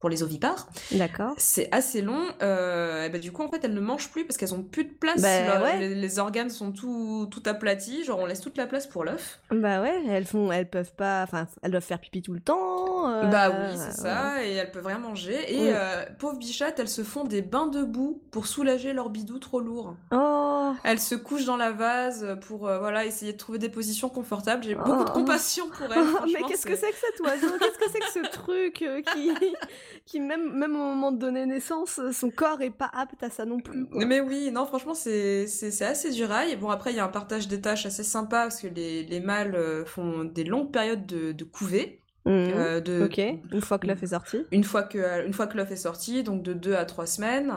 pour 0.02 0.10
les 0.10 0.24
ovipares. 0.24 0.66
D'accord. 0.90 1.34
C'est 1.38 1.68
assez 1.70 2.02
long. 2.02 2.24
Euh, 2.42 3.04
et 3.04 3.08
bah, 3.08 3.18
du 3.18 3.30
coup, 3.30 3.44
en 3.44 3.48
fait, 3.48 3.64
elles 3.64 3.72
ne 3.72 3.80
mangent 3.80 4.10
plus 4.10 4.24
parce 4.26 4.36
qu'elles 4.36 4.52
ont 4.52 4.64
plus 4.64 4.82
de 4.82 4.90
place. 4.90 5.22
Bah, 5.22 5.76
les, 5.78 6.18
organes 6.18 6.50
sont 6.50 6.72
tout, 6.72 7.28
tout 7.30 7.42
aplatis. 7.46 8.02
Genre, 8.04 8.18
on 8.18 8.26
laisse 8.26 8.40
toute 8.40 8.56
la 8.56 8.66
place 8.66 8.88
pour 8.88 9.04
l'œuf. 9.04 9.38
Bah 9.52 9.80
ouais, 9.80 10.02
elles 10.08 10.26
font, 10.26 10.50
elles 10.50 10.68
peuvent 10.68 10.92
pas, 10.96 11.22
enfin, 11.22 11.46
elles 11.62 11.70
doivent 11.70 11.84
faire 11.84 12.00
pipi 12.00 12.20
tout 12.20 12.32
le 12.32 12.40
temps. 12.40 13.08
Euh, 13.12 13.26
bah 13.26 13.50
oui, 13.50 13.78
c'est 13.78 13.92
ça. 13.92 14.44
Et 14.44 14.54
elles 14.54 14.72
peuvent 14.72 14.86
rien 14.86 14.98
manger. 14.98 15.36
Et 15.54 15.72
euh, 15.72 16.04
pauvres 16.18 16.36
bichattes, 16.36 16.80
elles 16.80 16.88
se 16.88 17.04
font 17.04 17.22
des 17.22 17.40
bains 17.40 17.68
de 17.68 17.84
boue 17.84 18.20
pour 18.32 18.48
soulager 18.48 18.94
leur 18.94 19.08
bidou 19.08 19.38
trop 19.38 19.60
lourd. 19.60 19.94
Oh. 20.10 20.72
Elles 20.82 20.98
se 20.98 21.14
couchent 21.14 21.44
dans 21.44 21.56
la 21.56 21.70
vase 21.70 22.36
pour, 22.48 22.66
voilà, 22.66 23.04
essayer 23.04 23.34
de 23.34 23.38
trouver 23.38 23.58
des 23.58 23.68
positions 23.68 24.08
confortables. 24.08 24.64
J'ai 24.64 24.74
beaucoup 24.74 25.04
de 25.04 25.10
oh. 25.10 25.12
compassion 25.12 25.68
pour 25.68 25.92
elles. 25.92 26.02
Mais 26.26 26.42
qu'est-ce 26.48 26.66
que 26.66 26.74
c'est 26.74 26.90
que 26.90 26.98
cet 26.98 27.20
oiseau? 27.20 27.56
Qu'est-ce 27.60 27.78
que 27.78 27.90
c'est 27.92 28.00
que 28.00 28.26
ce 28.26 28.32
truc 28.32 28.84
qui 29.14 29.30
qui 30.04 30.20
même, 30.20 30.52
même 30.52 30.74
au 30.74 30.78
moment 30.78 31.12
de 31.12 31.18
donner 31.18 31.46
naissance, 31.46 32.00
son 32.12 32.30
corps 32.30 32.60
est 32.62 32.70
pas 32.70 32.90
apte 32.92 33.22
à 33.22 33.30
ça 33.30 33.44
non 33.44 33.60
plus. 33.60 33.86
Mais 33.92 34.20
oui, 34.20 34.50
non, 34.52 34.66
franchement, 34.66 34.94
c'est 34.94 35.46
assez 35.82 36.10
du 36.10 36.24
rail. 36.24 36.56
Bon, 36.56 36.70
après, 36.70 36.92
il 36.92 36.96
y 36.96 37.00
a 37.00 37.04
un 37.04 37.08
partage 37.08 37.48
des 37.48 37.60
tâches 37.60 37.86
assez 37.86 38.04
sympa 38.04 38.42
parce 38.42 38.60
que 38.60 38.68
les, 38.68 39.04
les 39.04 39.20
mâles 39.20 39.54
euh, 39.54 39.84
font 39.84 40.24
des 40.24 40.44
longues 40.44 40.70
périodes 40.70 41.06
de, 41.06 41.32
de 41.32 41.44
couvée. 41.44 41.98
Mmh. 42.24 42.30
Euh, 42.30 42.80
de... 42.80 43.02
Ok, 43.02 43.18
une 43.18 43.60
fois 43.60 43.78
que 43.78 43.86
l'œuf 43.88 44.00
est 44.04 44.08
sorti. 44.08 44.46
Une 44.52 44.62
fois 44.62 44.84
que, 44.84 44.98
euh, 44.98 45.26
une 45.26 45.32
fois 45.32 45.48
que 45.48 45.56
l'œuf 45.56 45.72
est 45.72 45.76
sorti, 45.76 46.22
donc 46.22 46.44
de 46.44 46.52
2 46.52 46.74
à 46.74 46.84
3 46.84 47.06
semaines, 47.06 47.52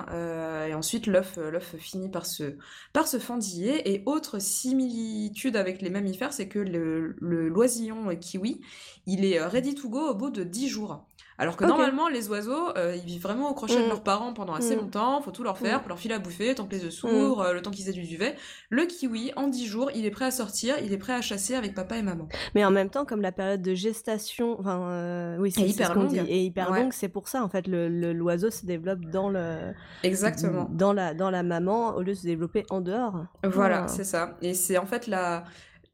et 0.67 0.73
ensuite 0.73 1.05
l'œuf, 1.05 1.37
l'œuf 1.37 1.75
finit 1.77 2.09
par 2.09 2.25
se, 2.25 2.55
par 2.91 3.07
se 3.07 3.17
fendiller. 3.17 3.93
Et 3.93 4.01
autre 4.05 4.39
similitude 4.39 5.55
avec 5.55 5.81
les 5.81 5.91
mammifères, 5.91 6.33
c'est 6.33 6.47
que 6.47 6.59
le, 6.59 7.15
le 7.19 7.47
loisillon 7.47 8.15
kiwi, 8.15 8.61
il 9.05 9.23
est 9.23 9.39
ready 9.43 9.75
to 9.75 9.87
go 9.87 10.09
au 10.09 10.15
bout 10.15 10.31
de 10.31 10.43
10 10.43 10.67
jours. 10.67 11.05
Alors 11.37 11.57
que 11.57 11.65
normalement, 11.65 12.07
les 12.07 12.29
oiseaux, 12.29 12.75
euh, 12.77 12.95
ils 12.95 13.03
vivent 13.03 13.21
vraiment 13.21 13.49
au 13.49 13.53
crochet 13.53 13.77
de 13.77 13.85
mm. 13.85 13.89
leurs 13.89 14.03
parents 14.03 14.33
pendant 14.33 14.53
assez 14.53 14.75
mm. 14.75 14.79
longtemps, 14.79 15.21
faut 15.21 15.31
tout 15.31 15.43
leur 15.43 15.57
faire, 15.57 15.77
mm. 15.77 15.81
pour 15.81 15.89
leur 15.89 15.99
filer 15.99 16.15
à 16.15 16.19
bouffer, 16.19 16.55
tant 16.55 16.65
que 16.65 16.71
les 16.71 16.85
œufs 16.85 16.93
s'ouvrent, 16.93 17.41
euh, 17.41 17.53
le 17.53 17.61
temps 17.61 17.71
qu'ils 17.71 17.89
aient 17.89 17.93
du 17.93 18.03
duvet. 18.03 18.35
Le 18.69 18.85
kiwi, 18.85 19.33
en 19.35 19.47
10 19.47 19.65
jours, 19.65 19.91
il 19.93 20.05
est 20.05 20.11
prêt 20.11 20.25
à 20.25 20.31
sortir, 20.31 20.75
il 20.83 20.93
est 20.93 20.97
prêt 20.97 21.13
à 21.13 21.21
chasser 21.21 21.55
avec 21.55 21.73
papa 21.73 21.97
et 21.97 22.01
maman. 22.01 22.27
Mais 22.55 22.63
en 22.63 22.71
même 22.71 22.89
temps, 22.89 23.05
comme 23.05 23.21
la 23.21 23.33
période 23.33 23.61
de 23.61 23.73
gestation, 23.73 24.57
enfin, 24.59 24.89
euh, 24.89 25.37
oui, 25.39 25.51
c'est 25.51 25.67
hyper 25.67 25.93
longue. 25.93 26.15
et 26.15 26.43
hyper 26.43 26.71
longue, 26.71 26.93
c'est 26.93 27.09
pour 27.09 27.27
ça, 27.27 27.43
en 27.43 27.49
fait, 27.49 27.67
l'oiseau 27.67 28.49
se 28.49 28.65
développe 28.65 29.01
dans 29.01 29.29
le. 29.29 29.73
Exactement. 30.03 30.67
Dans 30.71 30.93
la, 30.93 31.13
dans 31.13 31.29
la 31.29 31.43
maman, 31.43 31.95
au 31.95 32.01
lieu 32.01 32.13
de 32.13 32.17
se 32.17 32.25
développer 32.25 32.65
en 32.69 32.79
dehors. 32.79 33.25
Voilà, 33.43 33.87
c'est 33.87 34.03
ça. 34.03 34.37
Et 34.41 34.53
c'est 34.53 34.77
en 34.77 34.85
fait 34.85 35.07
la 35.07 35.43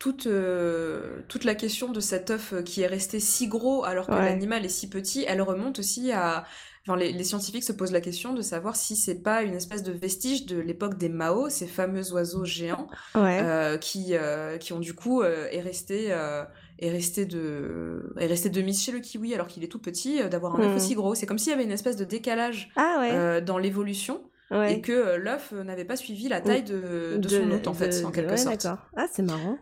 toute, 0.02 0.26
euh, 0.26 1.20
toute 1.28 1.44
la 1.44 1.54
question 1.54 1.92
de 1.92 2.00
cet 2.00 2.32
œuf 2.32 2.56
qui 2.64 2.82
est 2.82 2.88
resté 2.88 3.20
si 3.20 3.48
gros 3.48 3.86
alors 3.86 4.08
que 4.08 4.14
l'animal 4.14 4.66
est 4.66 4.70
si 4.70 4.90
petit, 4.90 5.24
elle 5.28 5.44
remonte 5.44 5.78
aussi 5.78 6.12
à... 6.12 6.44
Enfin, 6.88 6.98
les, 6.98 7.24
scientifiques 7.24 7.64
se 7.64 7.72
posent 7.72 7.92
la 7.92 8.02
question 8.02 8.34
de 8.34 8.42
savoir 8.42 8.76
si 8.76 8.96
c'est 8.96 9.22
pas 9.22 9.44
une 9.44 9.54
espèce 9.54 9.84
de 9.84 9.92
vestige 9.92 10.48
de 10.48 10.60
l'époque 10.60 10.98
des 10.98 11.08
Mao, 11.08 11.50
ces 11.50 11.68
fameux 11.68 12.14
oiseaux 12.14 12.46
géants 12.46 12.88
euh, 13.16 13.78
qui, 13.78 14.16
euh, 14.16 14.58
qui 14.58 14.74
ont 14.74 14.80
du 14.80 14.96
coup 14.96 15.22
est 15.22 15.62
resté 15.62 16.08
est 16.08 16.90
resté 16.90 17.28
de 17.28 18.12
est 18.18 18.26
resté 18.26 18.50
de 18.50 18.60
mise 18.64 18.82
chez 18.82 18.92
le 18.92 19.02
kiwi 19.02 19.36
alors 19.36 19.46
qu'il 19.46 19.64
est 19.64 19.68
tout 19.68 19.78
petit 19.78 20.28
d'avoir 20.32 20.56
un 20.56 20.64
œuf 20.64 20.72
hmm. 20.72 20.78
aussi 20.78 20.96
gros. 20.96 21.14
C'est 21.14 21.28
comme 21.28 21.38
s'il 21.38 21.52
y 21.52 21.54
avait 21.54 21.64
une 21.64 21.72
espèce 21.72 21.96
de 21.96 22.06
décalage 22.06 22.72
ah 22.76 23.40
dans 23.42 23.60
l'évolution. 23.60 24.24
Et 24.68 24.82
que 24.82 25.16
l'œuf 25.16 25.54
n'avait 25.54 25.86
pas 25.86 25.96
suivi 25.96 26.28
la 26.28 26.42
taille 26.42 26.64
de, 26.64 27.18
de, 27.18 27.30
son 27.30 27.52
hôte, 27.52 27.68
en 27.68 27.74
fait, 27.74 28.04
en 28.04 28.12
quelque 28.12 28.36
sorte. 28.36 28.66
Ah, 28.98 29.06
c'est 29.10 29.22
marrant. 29.22 29.58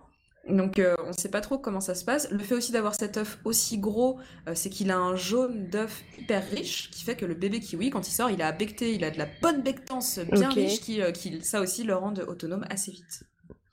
Donc 0.50 0.79
euh, 0.79 0.96
on 1.06 1.10
ne 1.10 1.13
sait 1.13 1.29
pas 1.29 1.41
trop 1.41 1.58
comment 1.58 1.82
ça 1.82 1.96
se 1.96 2.03
passe. 2.03 2.29
Le 2.32 2.39
fait 2.39 2.56
aussi 2.56 2.72
d'avoir 2.72 2.96
cet 2.96 3.18
œuf 3.18 3.39
aussi 3.46 3.77
gros, 3.77 4.20
euh, 4.48 4.53
c'est 4.56 4.70
qu'il 4.70 4.91
a 4.91 4.98
un 4.98 5.15
jaune 5.15 5.68
d'œuf 5.68 6.03
hyper 6.18 6.44
riche, 6.50 6.89
qui 6.91 7.03
fait 7.03 7.15
que 7.15 7.25
le 7.25 7.36
bébé 7.36 7.60
kiwi, 7.60 7.89
quand 7.89 8.08
il 8.08 8.12
sort, 8.12 8.29
il 8.29 8.41
a 8.41 8.51
becté, 8.51 8.94
il 8.94 9.03
a 9.03 9.12
de 9.12 9.18
la 9.18 9.27
bonne 9.41 9.62
bectance 9.62 10.20
bien 10.32 10.50
riche, 10.50 10.82
qui, 10.82 11.01
euh, 11.01 11.12
qui, 11.12 11.41
ça 11.41 11.62
aussi 11.62 11.84
le 11.84 11.96
rend 11.96 12.13
autonome 12.27 12.65
assez 12.70 12.91
vite. 12.91 13.24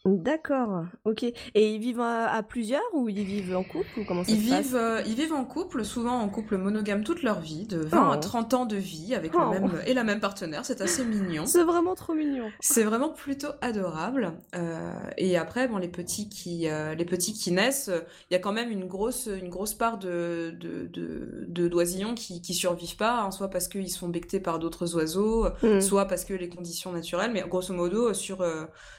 D'accord, 0.06 0.84
ok. 1.04 1.24
Et 1.24 1.34
ils 1.74 1.80
vivent 1.80 2.00
à, 2.00 2.42
plusieurs 2.42 2.82
ou 2.92 3.08
ils 3.08 3.24
vivent 3.24 3.56
en 3.56 3.64
couple 3.64 4.00
ou 4.00 4.04
comment 4.04 4.22
ça 4.22 4.30
ils 4.30 4.36
se 4.36 4.40
vivent, 4.40 4.52
passe 4.52 4.74
euh, 4.74 5.02
Ils 5.06 5.14
vivent 5.14 5.32
en 5.32 5.44
couple, 5.44 5.84
souvent 5.84 6.20
en 6.20 6.28
couple 6.28 6.56
monogame 6.56 7.02
toute 7.02 7.22
leur 7.22 7.40
vie, 7.40 7.66
de 7.66 7.78
20 7.78 8.10
à 8.10 8.16
30 8.16 8.54
ans 8.54 8.66
de 8.66 8.76
vie 8.76 9.14
avec 9.14 9.32
le 9.32 9.40
oh. 9.40 9.50
même 9.50 9.70
et 9.84 9.94
la 9.94 10.04
même 10.04 10.20
partenaire. 10.20 10.64
C'est 10.64 10.80
assez 10.80 11.04
mignon. 11.04 11.44
C'est 11.46 11.64
vraiment 11.64 11.94
trop 11.94 12.14
mignon. 12.14 12.50
C'est 12.60 12.84
vraiment 12.84 13.08
plutôt 13.08 13.48
adorable. 13.60 14.32
Euh, 14.54 14.92
et 15.18 15.36
après, 15.36 15.66
bon, 15.66 15.78
les 15.78 15.88
petits 15.88 16.28
qui, 16.28 16.68
euh, 16.68 16.94
les 16.94 17.04
petits 17.04 17.32
qui 17.32 17.50
naissent, 17.50 17.90
il 18.30 18.34
y 18.34 18.36
a 18.36 18.40
quand 18.40 18.52
même 18.52 18.70
une 18.70 18.86
grosse, 18.86 19.26
une 19.26 19.48
grosse 19.48 19.74
part 19.74 19.98
de, 19.98 20.54
de, 20.60 20.88
de, 20.88 21.68
d'oisillons 21.68 22.14
qui, 22.14 22.40
qui 22.40 22.54
survivent 22.54 22.96
pas, 22.96 23.22
hein, 23.22 23.32
soit 23.32 23.48
parce 23.48 23.66
qu'ils 23.66 23.90
sont 23.90 24.08
bectés 24.08 24.40
par 24.40 24.60
d'autres 24.60 24.94
oiseaux, 24.94 25.48
hmm. 25.62 25.80
soit 25.80 26.06
parce 26.06 26.24
que 26.24 26.34
les 26.34 26.48
conditions 26.48 26.92
naturelles. 26.92 27.32
Mais 27.32 27.42
grosso 27.48 27.74
modo, 27.74 28.14
sur, 28.14 28.44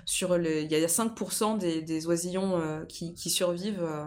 sur 0.08 0.38
les, 0.38 0.64
il 0.64 0.72
y 0.72 0.76
a 0.76 0.88
5% 0.88 1.58
des, 1.58 1.82
des, 1.82 2.08
oisillons 2.08 2.58
euh, 2.58 2.86
qui, 2.86 3.14
qui, 3.14 3.30
survivent. 3.30 3.84
Euh. 3.84 4.06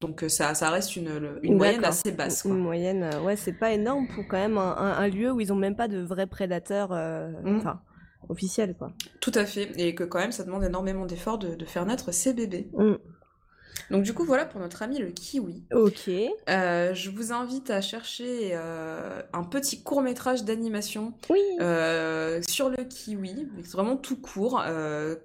donc 0.00 0.22
euh, 0.22 0.28
ça, 0.28 0.54
ça 0.54 0.70
reste 0.70 0.94
une, 0.94 1.38
une 1.42 1.56
moyenne 1.56 1.84
assez 1.84 2.12
basse. 2.12 2.44
Une 2.44 2.58
moyenne, 2.58 3.10
ouais, 3.24 3.34
c'est 3.34 3.54
pas 3.54 3.72
énorme 3.72 4.06
pour 4.08 4.28
quand 4.28 4.36
même 4.36 4.58
un, 4.58 5.08
lieu 5.08 5.32
où 5.32 5.40
ils 5.40 5.52
ont 5.54 5.56
même 5.56 5.74
pas 5.74 5.88
de 5.88 6.00
vrais 6.02 6.26
prédateurs 6.26 6.90
mmh. 6.90 7.56
enfin, 7.56 7.80
officiels. 8.28 8.76
Quoi. 8.76 8.92
Tout 9.20 9.32
à 9.34 9.46
fait, 9.46 9.72
et 9.80 9.94
que 9.94 10.04
quand 10.04 10.18
même 10.18 10.32
ça 10.32 10.44
demande 10.44 10.64
énormément 10.64 11.06
d'efforts 11.06 11.38
de, 11.38 11.54
de, 11.54 11.64
faire 11.64 11.86
naître 11.86 12.12
ces 12.12 12.34
bébés. 12.34 12.70
Mmh. 12.74 12.96
Donc 13.90 14.02
du 14.02 14.12
coup 14.12 14.24
voilà 14.24 14.44
pour 14.44 14.60
notre 14.60 14.82
ami 14.82 14.98
le 14.98 15.08
kiwi. 15.08 15.64
Ok. 15.72 16.10
Euh, 16.48 16.94
je 16.94 17.10
vous 17.10 17.32
invite 17.32 17.70
à 17.70 17.80
chercher 17.80 18.50
euh, 18.52 19.22
un 19.32 19.44
petit 19.44 19.82
court 19.82 20.02
métrage 20.02 20.44
d'animation 20.44 21.14
oui. 21.30 21.40
euh, 21.60 22.40
sur 22.46 22.68
le 22.68 22.84
kiwi, 22.84 23.48
c'est 23.62 23.72
vraiment 23.72 23.96
tout 23.96 24.16
court, 24.16 24.62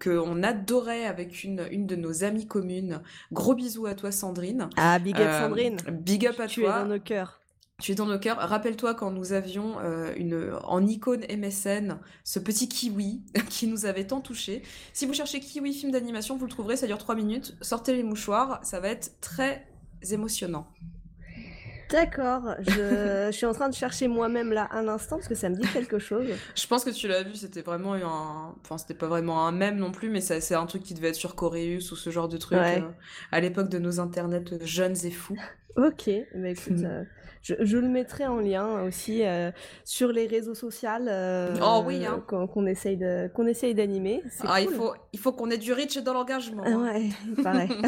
qu'on 0.04 0.44
adorait 0.44 1.06
avec 1.06 1.44
une, 1.44 1.66
une 1.72 1.88
de 1.88 1.96
nos 1.96 2.24
amies 2.24 2.48
communes. 2.48 3.02
Gros 3.32 3.56
bisous 3.56 3.86
à 3.86 3.96
toi 3.96 4.12
Sandrine. 4.12 4.70
Ah 4.78 5.00
big 5.00 5.16
up 5.16 5.32
Sandrine. 5.42 5.78
Big 5.92 6.28
up 6.28 6.40
à 6.40 6.48
tu 6.48 6.62
toi. 6.62 6.74
Tu 6.74 6.80
es 6.80 6.84
dans 6.84 6.90
nos 6.90 7.00
cœurs. 7.00 7.41
Tu 7.82 7.94
es 7.94 7.96
dans 7.96 8.06
nos 8.06 8.20
cœurs. 8.20 8.38
Rappelle-toi 8.38 8.94
quand 8.94 9.10
nous 9.10 9.34
avions 9.34 9.80
euh, 9.80 10.14
une, 10.16 10.54
en 10.66 10.86
icône 10.86 11.26
MSN 11.28 11.98
ce 12.24 12.38
petit 12.38 12.70
kiwi 12.70 13.24
qui 13.50 13.66
nous 13.66 13.88
avait 13.88 14.06
tant 14.06 14.22
touché. 14.22 14.62
Si 14.94 15.08
vous 15.08 15.14
cherchez 15.14 15.40
kiwi 15.40 15.74
film 15.74 15.92
d'animation, 15.92 16.38
vous 16.38 16.46
le 16.46 16.52
trouverez, 16.52 16.78
ça 16.78 16.86
dure 16.86 17.00
3 17.00 17.16
minutes. 17.16 17.58
Sortez 17.62 17.96
les 17.96 18.04
mouchoirs, 18.04 18.60
ça 18.64 18.80
va 18.80 18.90
être 18.90 19.20
très 19.20 19.66
émotionnant. 20.12 20.68
D'accord, 21.90 22.56
je... 22.60 23.30
suis 23.32 23.48
en 23.48 23.54
train 23.54 23.68
de 23.68 23.74
chercher 23.74 24.08
moi-même 24.08 24.54
là 24.54 24.70
un 24.72 24.88
instant 24.88 25.18
parce 25.18 25.28
que 25.28 25.36
ça 25.36 25.50
me 25.50 25.56
dit 25.56 25.68
quelque 25.74 25.98
chose. 25.98 26.28
Je 26.56 26.68
pense 26.68 26.86
que 26.86 26.92
tu 26.92 27.08
l'as 27.08 27.24
vu, 27.24 27.36
c'était 27.36 27.64
vraiment 27.64 27.96
un. 27.96 28.56
Enfin, 28.64 28.78
c'était 28.78 28.94
pas 28.94 29.08
vraiment 29.08 29.48
un 29.48 29.52
mème 29.52 29.78
non 29.78 29.92
plus, 29.92 30.10
mais 30.10 30.22
c'est 30.22 30.54
un 30.54 30.66
truc 30.68 30.84
qui 30.84 30.94
devait 30.94 31.10
être 31.10 31.16
sur 31.16 31.36
Coréus 31.36 31.92
ou 31.92 31.96
ce 31.96 32.12
genre 32.12 32.30
de 32.30 32.38
truc 32.38 32.60
euh, 32.60 32.82
à 33.32 33.42
l'époque 33.42 33.70
de 33.70 33.80
nos 33.80 34.00
internets 34.00 34.64
jeunes 34.66 34.96
et 35.04 35.12
fous. 35.12 35.38
Ok, 35.76 36.10
mais 36.36 36.52
écoute, 36.52 36.84
euh, 36.84 37.04
je, 37.42 37.78
le 37.78 37.88
mettrai 37.88 38.28
en 38.28 38.40
lien 38.40 38.84
aussi 38.84 39.24
euh, 39.24 39.52
sur 39.84 40.12
les 40.12 40.28
réseaux 40.28 40.56
sociaux. 40.56 40.90
Euh, 41.08 41.56
oh 41.62 41.84
oui, 41.86 42.06
hein. 42.06 42.24
qu'on 42.28 42.66
essaye 42.66 42.98
de 42.98 43.30
qu'on 43.34 43.48
essaye 43.48 43.74
d'animer. 43.74 44.24
Ah, 44.42 44.62
il 44.62 44.70
faut 44.70 44.94
il 45.14 45.20
faut 45.20 45.32
qu'on 45.32 45.50
ait 45.50 45.58
du 45.58 45.74
reach 45.74 45.98
dans 45.98 46.14
l'engagement. 46.14 46.64
Hein. 46.66 46.94
Ouais, 46.94 47.10
pareil. 47.44 47.70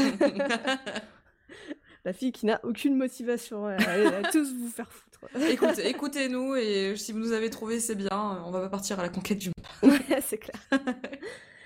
La 2.06 2.12
fille 2.12 2.34
qui 2.34 2.46
n'a 2.46 2.60
aucune 2.64 2.98
motivation, 2.98 3.70
elle, 3.70 4.10
va 4.10 4.30
tous 4.30 4.54
vous 4.54 4.70
faire 4.70 4.92
foutre. 4.92 5.22
Écoutez, 5.50 5.88
écoutez-nous 5.90 6.56
et 6.56 6.96
si 6.98 7.14
vous 7.14 7.20
nous 7.20 7.32
avez 7.32 7.50
trouvé, 7.50 7.80
c'est 7.80 7.96
bien. 7.96 8.44
On 8.46 8.52
va 8.52 8.60
pas 8.60 8.70
partir 8.70 9.00
à 9.00 9.04
la 9.04 9.10
conquête 9.10 9.38
du 9.38 9.50
monde. 9.50 9.94
ouais, 9.94 10.22
c'est 10.22 10.38
clair. 10.38 10.60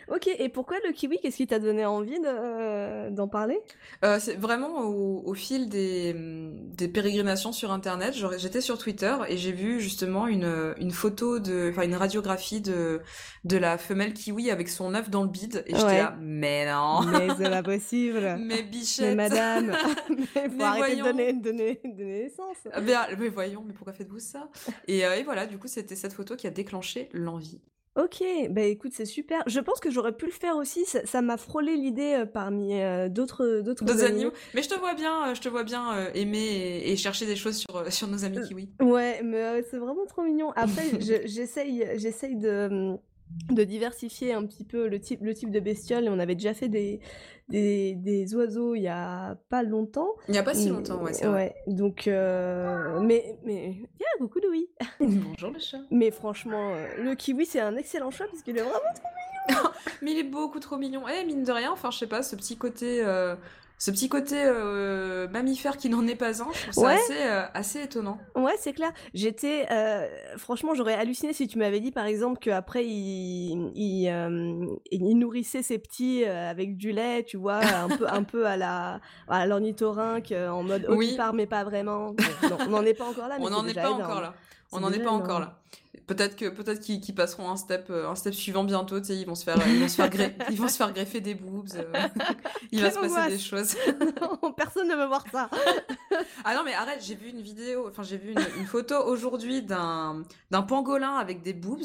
Ok, 0.09 0.27
et 0.27 0.49
pourquoi 0.49 0.77
le 0.85 0.93
kiwi 0.93 1.19
Qu'est-ce 1.21 1.37
qui 1.37 1.47
t'a 1.47 1.59
donné 1.59 1.85
envie 1.85 2.17
euh, 2.25 3.09
d'en 3.09 3.27
parler? 3.27 3.59
Euh, 4.05 4.17
C'est 4.19 4.35
vraiment 4.35 4.81
au, 4.81 5.33
fil 5.33 5.69
des, 5.69 6.15
des, 6.15 6.87
pérégrinations 6.87 7.51
sur 7.51 7.71
Internet. 7.71 8.15
J'étais 8.37 8.61
sur 8.61 8.77
Twitter 8.77 9.15
et 9.27 9.37
j'ai 9.37 9.51
vu 9.51 9.81
justement 9.81 10.27
une, 10.27 10.73
une 10.77 10.91
photo, 10.91 11.39
de, 11.39 11.69
enfin 11.71 11.83
une 11.83 11.95
radiographie 11.95 12.61
de, 12.61 13.01
de 13.43 13.57
la 13.57 13.77
femelle 13.77 14.13
kiwi 14.13 14.49
avec 14.49 14.69
son 14.69 14.95
œuf 14.95 15.09
dans 15.09 15.23
le 15.23 15.29
bide. 15.29 15.63
Et 15.67 15.75
j'étais 15.75 15.99
là, 15.99 16.15
mais 16.21 16.65
non. 16.71 17.01
Mais 17.03 17.27
c'est 17.37 17.49
pas 17.49 17.63
possible. 17.77 18.37
Mais 18.39 18.63
bichette. 18.63 19.15
Mais 19.15 19.29
madame. 19.29 19.75
Mais 20.35 20.49
faut 20.49 20.63
arrêter 20.63 20.95
de 20.97 21.03
donner, 21.03 21.33
donner, 21.33 21.81
donner 21.83 22.23
naissance. 22.23 22.57
Ah, 22.71 22.81
mais, 22.81 22.93
ah, 22.93 23.07
mais, 23.17 23.29
voyons, 23.29 23.63
mais 23.65 23.73
pourquoi 23.73 23.93
faites-vous 23.93 24.19
ça? 24.19 24.49
Et, 24.87 25.05
euh, 25.05 25.15
et 25.15 25.23
voilà, 25.23 25.45
du 25.45 25.57
coup, 25.57 25.67
c'était 25.67 25.95
cette 25.95 26.13
photo 26.13 26.35
qui 26.35 26.47
a 26.47 26.51
déclenché 26.51 27.09
l'envie. 27.13 27.59
Ok, 27.97 28.23
bah 28.51 28.61
écoute, 28.61 28.91
c'est 28.93 29.05
super. 29.05 29.41
Je 29.47 29.59
pense 29.59 29.79
que 29.79 29.89
j'aurais 29.89 30.11
pu 30.11 30.27
le 30.27 30.31
faire 30.31 30.55
aussi. 30.55 30.85
Ça 30.85 31.21
m'a 31.23 31.37
frôlé 31.37 31.75
l'idée 31.75 32.13
euh, 32.13 32.25
parmi 32.27 32.79
euh, 32.79 33.09
d'autres 33.09 33.61
d'autres 33.61 34.03
animaux. 34.03 34.31
Mais 34.53 34.61
je 34.61 34.69
te 34.69 34.77
vois 34.79 34.93
bien, 34.93 35.29
euh, 35.29 35.33
je 35.33 35.41
te 35.41 35.49
vois 35.49 35.63
bien 35.63 36.07
aimer 36.13 36.83
et, 36.85 36.95
chercher 36.95 37.25
des 37.25 37.35
choses 37.35 37.57
sur 37.57 37.91
sur 37.91 38.07
nos 38.07 38.23
amis 38.23 38.39
kiwis. 38.47 38.69
Ouais, 38.81 39.21
mais 39.23 39.63
c'est 39.71 39.77
vraiment 39.77 40.05
trop 40.05 40.21
mignon. 40.21 40.51
Après, 40.55 40.83
j'essaye 41.25 41.87
j'essaye 41.95 42.35
de 42.35 42.97
de 43.49 43.63
diversifier 43.63 44.33
un 44.33 44.45
petit 44.45 44.63
peu 44.63 44.87
le 44.87 44.99
type, 44.99 45.21
le 45.23 45.33
type 45.33 45.51
de 45.51 45.59
bestiole. 45.59 46.05
Et 46.05 46.09
on 46.09 46.19
avait 46.19 46.35
déjà 46.35 46.53
fait 46.53 46.69
des, 46.69 46.99
des, 47.49 47.95
des 47.95 48.35
oiseaux 48.35 48.75
il 48.75 48.81
y 48.81 48.87
a 48.87 49.37
pas 49.49 49.63
longtemps. 49.63 50.09
Il 50.27 50.31
n'y 50.31 50.37
a 50.37 50.43
pas 50.43 50.53
si 50.53 50.69
longtemps, 50.69 51.01
ouais, 51.03 51.13
c'est 51.13 51.25
vrai. 51.25 51.55
Ouais, 51.67 51.73
donc, 51.73 52.07
euh, 52.07 52.99
mais, 52.99 53.37
mais, 53.43 53.75
yeah, 53.99 54.07
coucou 54.19 54.39
Louis. 54.43 54.69
Bonjour 54.99 55.51
le 55.51 55.59
chat. 55.59 55.79
Mais 55.91 56.11
franchement, 56.11 56.73
euh, 56.73 56.87
le 57.03 57.15
kiwi, 57.15 57.45
c'est 57.45 57.59
un 57.59 57.75
excellent 57.75 58.11
choix 58.11 58.27
parce 58.27 58.41
qu'il 58.43 58.57
est 58.57 58.61
vraiment 58.61 58.79
trop. 58.95 59.07
mais 60.01 60.11
il 60.11 60.17
est 60.17 60.23
beaucoup 60.23 60.59
trop 60.59 60.77
mignon. 60.77 61.03
Eh, 61.07 61.25
mine 61.25 61.43
de 61.43 61.51
rien, 61.51 61.71
enfin, 61.71 61.91
je 61.91 61.97
sais 61.97 62.07
pas, 62.07 62.23
ce 62.23 62.35
petit 62.35 62.57
côté. 62.57 63.03
Euh, 63.03 63.35
ce 63.79 63.91
petit 63.91 64.09
côté 64.09 64.41
euh, 64.43 65.27
mammifère 65.27 65.77
qui 65.77 65.87
n'en 65.87 66.07
est 66.07 66.15
pas 66.15 66.41
un, 66.41 66.47
je 66.51 66.71
trouve 66.71 66.85
ça 66.85 66.89
assez, 66.89 67.21
euh, 67.21 67.43
assez, 67.53 67.83
étonnant. 67.83 68.17
Ouais, 68.35 68.55
c'est 68.57 68.73
clair. 68.73 68.91
J'étais, 69.13 69.67
franchement, 70.37 70.73
j'aurais 70.73 70.95
halluciné 70.95 71.31
si 71.31 71.47
tu 71.47 71.59
m'avais 71.59 71.79
dit, 71.79 71.91
par 71.91 72.07
exemple, 72.07 72.39
qu'après 72.39 72.87
il, 72.87 73.71
il, 73.75 74.77
il, 74.89 75.19
nourrissait 75.19 75.61
ses 75.61 75.77
petits 75.77 76.25
avec 76.25 76.75
du 76.75 76.91
lait, 76.91 77.23
tu 77.23 77.37
vois, 77.37 77.63
un 77.63 77.87
peu, 77.95 78.07
un 78.09 78.23
peu 78.23 78.47
à 78.47 78.57
la, 78.57 78.99
à 79.27 79.45
l'ornithorynque, 79.45 80.31
en 80.31 80.63
mode 80.63 80.87
oui. 80.89 81.15
part 81.15 81.35
mais 81.35 81.45
pas 81.45 81.63
vraiment. 81.63 82.15
on 82.59 82.69
n'en 82.69 82.83
est 82.83 82.95
pas 82.95 83.05
encore 83.05 83.27
là. 83.27 83.35
Mais 83.37 83.45
on 83.45 83.51
n'en 83.51 83.67
est 83.67 83.75
pas 83.75 83.91
encore 83.91 84.21
là. 84.21 84.33
On 84.71 84.79
n'en 84.79 84.91
est 84.91 85.03
pas 85.03 85.11
encore 85.11 85.39
là. 85.39 85.59
Peut-être 86.07 86.37
que 86.37 86.47
peut-être 86.47 86.79
qu'ils 86.79 87.13
passeront 87.13 87.49
un 87.49 87.57
step 87.57 87.89
un 87.89 88.15
step 88.15 88.33
suivant 88.33 88.63
bientôt. 88.63 88.99
Tu 88.99 89.07
sais, 89.07 89.17
ils 89.17 89.25
vont 89.25 89.35
se 89.35 89.43
faire 89.43 89.57
ils 89.67 89.81
vont 89.81 89.89
se 89.89 89.95
faire 89.95 90.09
greffer, 90.09 90.35
ils 90.49 90.57
vont 90.57 90.69
se 90.69 90.77
faire 90.77 90.93
greffer 90.93 91.19
des 91.19 91.35
boobs. 91.35 91.67
il 92.71 92.81
va 92.81 92.91
se 92.91 92.99
passer 92.99 93.29
des 93.29 93.39
choses. 93.39 93.75
non, 94.21 94.53
personne 94.53 94.87
ne 94.87 94.95
veut 94.95 95.05
voir 95.05 95.25
ça. 95.29 95.49
ah 96.45 96.55
non 96.55 96.63
mais 96.63 96.73
arrête, 96.73 97.03
j'ai 97.05 97.15
vu 97.15 97.29
une 97.29 97.41
vidéo, 97.41 97.89
enfin 97.89 98.03
j'ai 98.03 98.17
vu 98.17 98.33
une, 98.57 98.65
photo 98.65 98.95
aujourd'hui 99.05 99.61
d'un 99.61 100.23
d'un 100.49 100.61
pangolin 100.61 101.17
avec 101.17 101.41
des 101.41 101.53
boobs. 101.53 101.83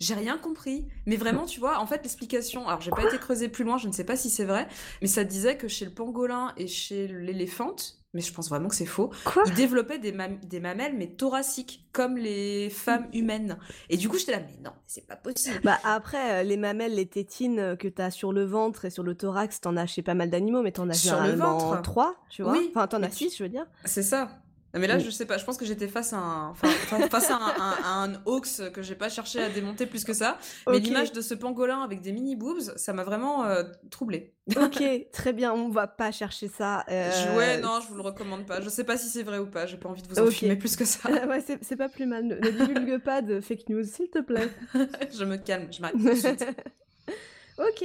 J'ai 0.00 0.14
rien 0.14 0.36
compris. 0.36 0.84
Mais 1.06 1.14
vraiment, 1.14 1.46
tu 1.46 1.60
vois, 1.60 1.78
en 1.78 1.86
fait, 1.86 2.02
l'explication. 2.02 2.66
Alors, 2.66 2.80
j'ai 2.80 2.90
pas 2.90 3.04
été 3.04 3.18
creusée 3.18 3.48
plus 3.48 3.62
loin, 3.62 3.78
je 3.78 3.86
ne 3.86 3.92
sais 3.92 4.02
pas 4.02 4.16
si 4.16 4.30
c'est 4.30 4.44
vrai, 4.44 4.66
mais 5.00 5.06
ça 5.06 5.22
disait 5.22 5.56
que 5.56 5.68
chez 5.68 5.84
le 5.84 5.92
pangolin 5.92 6.52
et 6.56 6.66
chez 6.66 7.06
l'éléphante, 7.06 8.01
mais 8.14 8.20
je 8.20 8.32
pense 8.32 8.48
vraiment 8.48 8.68
que 8.68 8.74
c'est 8.74 8.86
faux. 8.86 9.10
Quoi? 9.24 9.42
Ils 9.46 9.54
développaient 9.54 9.98
des, 9.98 10.14
des, 10.44 10.60
mamelles, 10.60 10.94
mais 10.96 11.08
thoraciques, 11.08 11.86
comme 11.92 12.16
les 12.16 12.70
femmes 12.70 13.06
humaines. 13.12 13.58
Et 13.88 13.96
du 13.96 14.08
coup, 14.08 14.18
j'étais 14.18 14.32
là, 14.32 14.40
mais 14.40 14.62
non, 14.62 14.72
c'est 14.86 15.06
pas 15.06 15.16
possible. 15.16 15.60
Bah 15.64 15.78
après, 15.84 16.40
euh, 16.40 16.42
les 16.42 16.56
mamelles, 16.56 16.94
les 16.94 17.06
tétines 17.06 17.76
que 17.76 17.88
t'as 17.88 18.10
sur 18.10 18.32
le 18.32 18.44
ventre 18.44 18.84
et 18.84 18.90
sur 18.90 19.02
le 19.02 19.14
thorax, 19.14 19.60
t'en 19.60 19.76
as 19.76 19.86
chez 19.86 20.02
pas 20.02 20.14
mal 20.14 20.30
d'animaux, 20.30 20.62
mais 20.62 20.72
t'en 20.72 20.88
as 20.88 20.94
sur 20.94 21.16
généralement 21.16 21.58
le 21.58 21.64
ventre. 21.64 21.82
trois, 21.82 22.16
tu 22.28 22.42
vois? 22.42 22.52
Oui, 22.52 22.70
enfin, 22.74 22.86
t'en 22.86 23.02
as 23.02 23.10
six, 23.10 23.36
je 23.36 23.42
veux 23.42 23.48
dire. 23.48 23.66
C'est 23.84 24.02
ça. 24.02 24.41
Mais 24.74 24.86
là, 24.86 24.98
je 24.98 25.10
sais 25.10 25.26
pas, 25.26 25.36
je 25.36 25.44
pense 25.44 25.58
que 25.58 25.66
j'étais 25.66 25.86
face 25.86 26.12
à 26.12 26.18
un, 26.18 26.48
enfin, 26.50 26.68
face 27.10 27.30
à 27.30 27.36
un, 27.36 28.04
un, 28.04 28.22
hoax 28.24 28.62
que 28.72 28.80
j'ai 28.80 28.94
pas 28.94 29.10
cherché 29.10 29.42
à 29.42 29.48
démonter 29.50 29.86
plus 29.86 30.04
que 30.04 30.14
ça. 30.14 30.38
Mais 30.66 30.78
l'image 30.78 31.12
de 31.12 31.20
ce 31.20 31.34
pangolin 31.34 31.82
avec 31.82 32.00
des 32.00 32.12
mini 32.12 32.36
boobs, 32.36 32.76
ça 32.76 32.92
m'a 32.92 33.04
vraiment 33.04 33.44
euh, 33.44 33.64
troublée. 33.90 34.34
ok, 34.56 34.82
très 35.12 35.32
bien, 35.32 35.52
on 35.52 35.68
va 35.68 35.86
pas 35.86 36.10
chercher 36.10 36.48
ça. 36.48 36.84
Euh... 36.88 37.36
Ouais, 37.36 37.60
non, 37.60 37.80
je 37.82 37.88
vous 37.88 37.96
le 37.96 38.02
recommande 38.02 38.46
pas. 38.46 38.60
Je 38.60 38.68
sais 38.68 38.84
pas 38.84 38.96
si 38.96 39.08
c'est 39.08 39.22
vrai 39.22 39.38
ou 39.38 39.46
pas, 39.46 39.66
j'ai 39.66 39.76
pas 39.76 39.88
envie 39.88 40.02
de 40.02 40.08
vous 40.08 40.18
en 40.18 40.26
okay. 40.26 40.56
plus 40.56 40.76
que 40.76 40.84
ça. 40.84 41.10
ouais, 41.26 41.44
c'est 41.60 41.76
pas 41.76 41.88
plus 41.88 42.06
mal. 42.06 42.24
Ne, 42.24 42.36
divulgue 42.36 42.98
pas 42.98 43.20
de 43.20 43.40
fake 43.40 43.68
news, 43.68 43.84
s'il 43.84 44.08
te 44.08 44.20
plaît. 44.20 44.48
je 45.12 45.24
me 45.24 45.36
calme, 45.36 45.68
je 45.70 45.80
m'arrête 45.82 45.96
ok. 47.58 47.84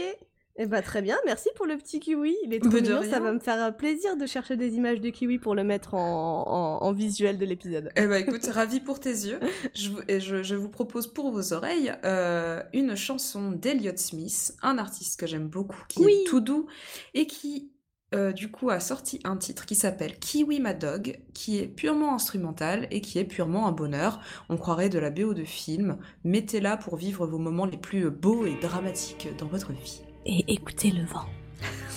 Eh 0.60 0.66
bah, 0.66 0.82
très 0.82 1.04
bien, 1.04 1.18
merci 1.26 1.50
pour 1.56 1.68
le 1.68 1.78
petit 1.78 2.00
kiwi. 2.00 2.36
Il 2.44 2.54
est 2.54 2.60
trop 2.60 2.72
mignon, 2.72 3.02
ça 3.04 3.20
va 3.20 3.32
me 3.32 3.40
faire 3.40 3.76
plaisir 3.78 4.18
de 4.18 4.26
chercher 4.26 4.58
des 4.58 4.76
images 4.76 5.00
de 5.00 5.10
kiwi 5.10 5.38
pour 5.38 5.54
le 5.54 5.64
mettre 5.64 5.94
en, 5.94 6.80
en, 6.82 6.94
visuel 6.94 7.38
de 7.38 7.46
l'épisode. 7.46 7.92
Eh 7.96 8.08
bah 8.08 8.20
écoute, 8.20 8.44
ravi 8.48 8.80
pour 8.80 9.00
tes 9.00 9.12
yeux. 9.12 9.40
Je, 9.76 9.92
et 10.08 10.20
je, 10.20 10.42
je, 10.42 10.56
vous 10.56 10.70
propose 10.70 11.08
pour 11.08 11.32
vos 11.32 11.54
oreilles 11.54 11.94
euh, 12.04 12.64
une 12.74 12.96
chanson 12.96 13.52
d'Eliot 13.52 13.98
Smith, 13.98 14.56
un 14.64 14.80
artiste 14.80 15.20
que 15.20 15.28
j'aime 15.28 15.48
beaucoup, 15.48 15.84
qui 15.90 16.04
est 16.04 16.24
tout 16.26 16.40
doux 16.40 16.66
et 17.14 17.28
qui 17.28 17.72
euh, 18.16 18.32
du 18.32 18.50
coup 18.50 18.70
a 18.70 18.80
sorti 18.80 19.20
un 19.26 19.38
titre 19.38 19.66
qui 19.66 19.76
s'appelle 19.76 20.18
Kiwi 20.18 20.60
Mad 20.60 20.80
Dog, 20.80 21.20
qui 21.36 21.60
est 21.60 21.68
purement 21.68 22.16
instrumental 22.16 22.88
et 22.90 23.02
qui 23.02 23.20
est 23.20 23.26
purement 23.26 23.68
un 23.68 23.74
bonheur. 23.74 24.22
On 24.50 24.58
croirait 24.58 24.90
de 24.90 24.98
la 24.98 25.12
BO 25.12 25.36
de 25.36 25.44
film. 25.44 25.98
Mettez-la 26.24 26.78
pour 26.78 26.96
vivre 26.96 27.28
vos 27.28 27.38
moments 27.38 27.66
les 27.66 27.78
plus 27.78 28.10
beaux 28.10 28.46
et 28.46 28.56
dramatiques 28.60 29.28
dans 29.38 29.48
votre 29.48 29.72
vie 29.74 30.07
et 30.28 30.44
écoutez 30.54 30.92
le 30.92 31.06
vent. 31.06 31.26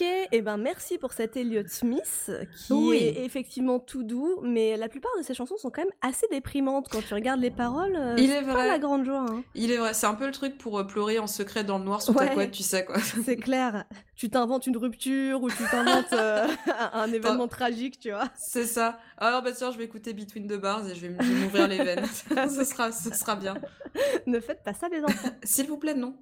Ok, 0.00 0.06
et 0.06 0.28
eh 0.32 0.40
ben 0.40 0.56
merci 0.56 0.96
pour 0.96 1.12
cet 1.12 1.36
Elliott 1.36 1.68
Smith 1.68 2.30
qui 2.66 2.92
est 2.94 3.22
effectivement 3.22 3.78
tout 3.78 4.02
doux, 4.02 4.40
mais 4.42 4.78
la 4.78 4.88
plupart 4.88 5.10
de 5.18 5.22
ses 5.22 5.34
chansons 5.34 5.58
sont 5.58 5.68
quand 5.68 5.82
même 5.82 5.92
assez 6.00 6.26
déprimantes 6.30 6.88
quand 6.90 7.02
tu 7.06 7.12
regardes 7.12 7.40
les 7.40 7.50
paroles. 7.50 7.96
Euh, 7.96 8.14
Il 8.16 8.30
est, 8.30 8.40
vrai. 8.40 8.54
Pas 8.54 8.66
la 8.66 8.78
grande 8.78 9.04
joie. 9.04 9.26
Hein. 9.28 9.42
Il 9.54 9.70
est 9.70 9.76
vrai, 9.76 9.92
c'est 9.92 10.06
un 10.06 10.14
peu 10.14 10.24
le 10.24 10.32
truc 10.32 10.56
pour 10.56 10.78
euh, 10.78 10.84
pleurer 10.84 11.18
en 11.18 11.26
secret 11.26 11.64
dans 11.64 11.78
le 11.78 11.84
noir 11.84 12.00
sous 12.00 12.14
ta 12.14 12.28
couette, 12.28 12.50
tu 12.50 12.62
sais 12.62 12.84
quoi. 12.86 12.96
C'est 13.24 13.36
clair. 13.36 13.84
Tu 14.20 14.28
t'inventes 14.28 14.66
une 14.66 14.76
rupture 14.76 15.42
ou 15.42 15.48
tu 15.48 15.62
t'inventes 15.70 16.12
euh, 16.12 16.46
un 16.92 17.10
événement 17.10 17.48
tragique, 17.48 17.98
tu 17.98 18.10
vois. 18.10 18.28
C'est 18.36 18.66
ça. 18.66 18.98
Alors 19.16 19.40
bah 19.40 19.52
tiens, 19.52 19.70
je 19.70 19.78
vais 19.78 19.84
écouter 19.84 20.12
Between 20.12 20.46
the 20.46 20.60
Bars 20.60 20.86
et 20.86 20.94
je 20.94 21.06
vais 21.06 21.08
m'ouvrir 21.08 21.68
les 21.68 21.82
veines. 21.82 22.04
ce 22.50 22.64
sera, 22.64 22.92
ce 22.92 23.14
sera 23.14 23.34
bien. 23.34 23.54
ne 24.26 24.38
faites 24.40 24.62
pas 24.62 24.74
ça, 24.74 24.88
les 24.90 25.02
enfants. 25.02 25.30
S'il 25.42 25.68
vous 25.68 25.78
plaît, 25.78 25.94
non. 25.94 26.16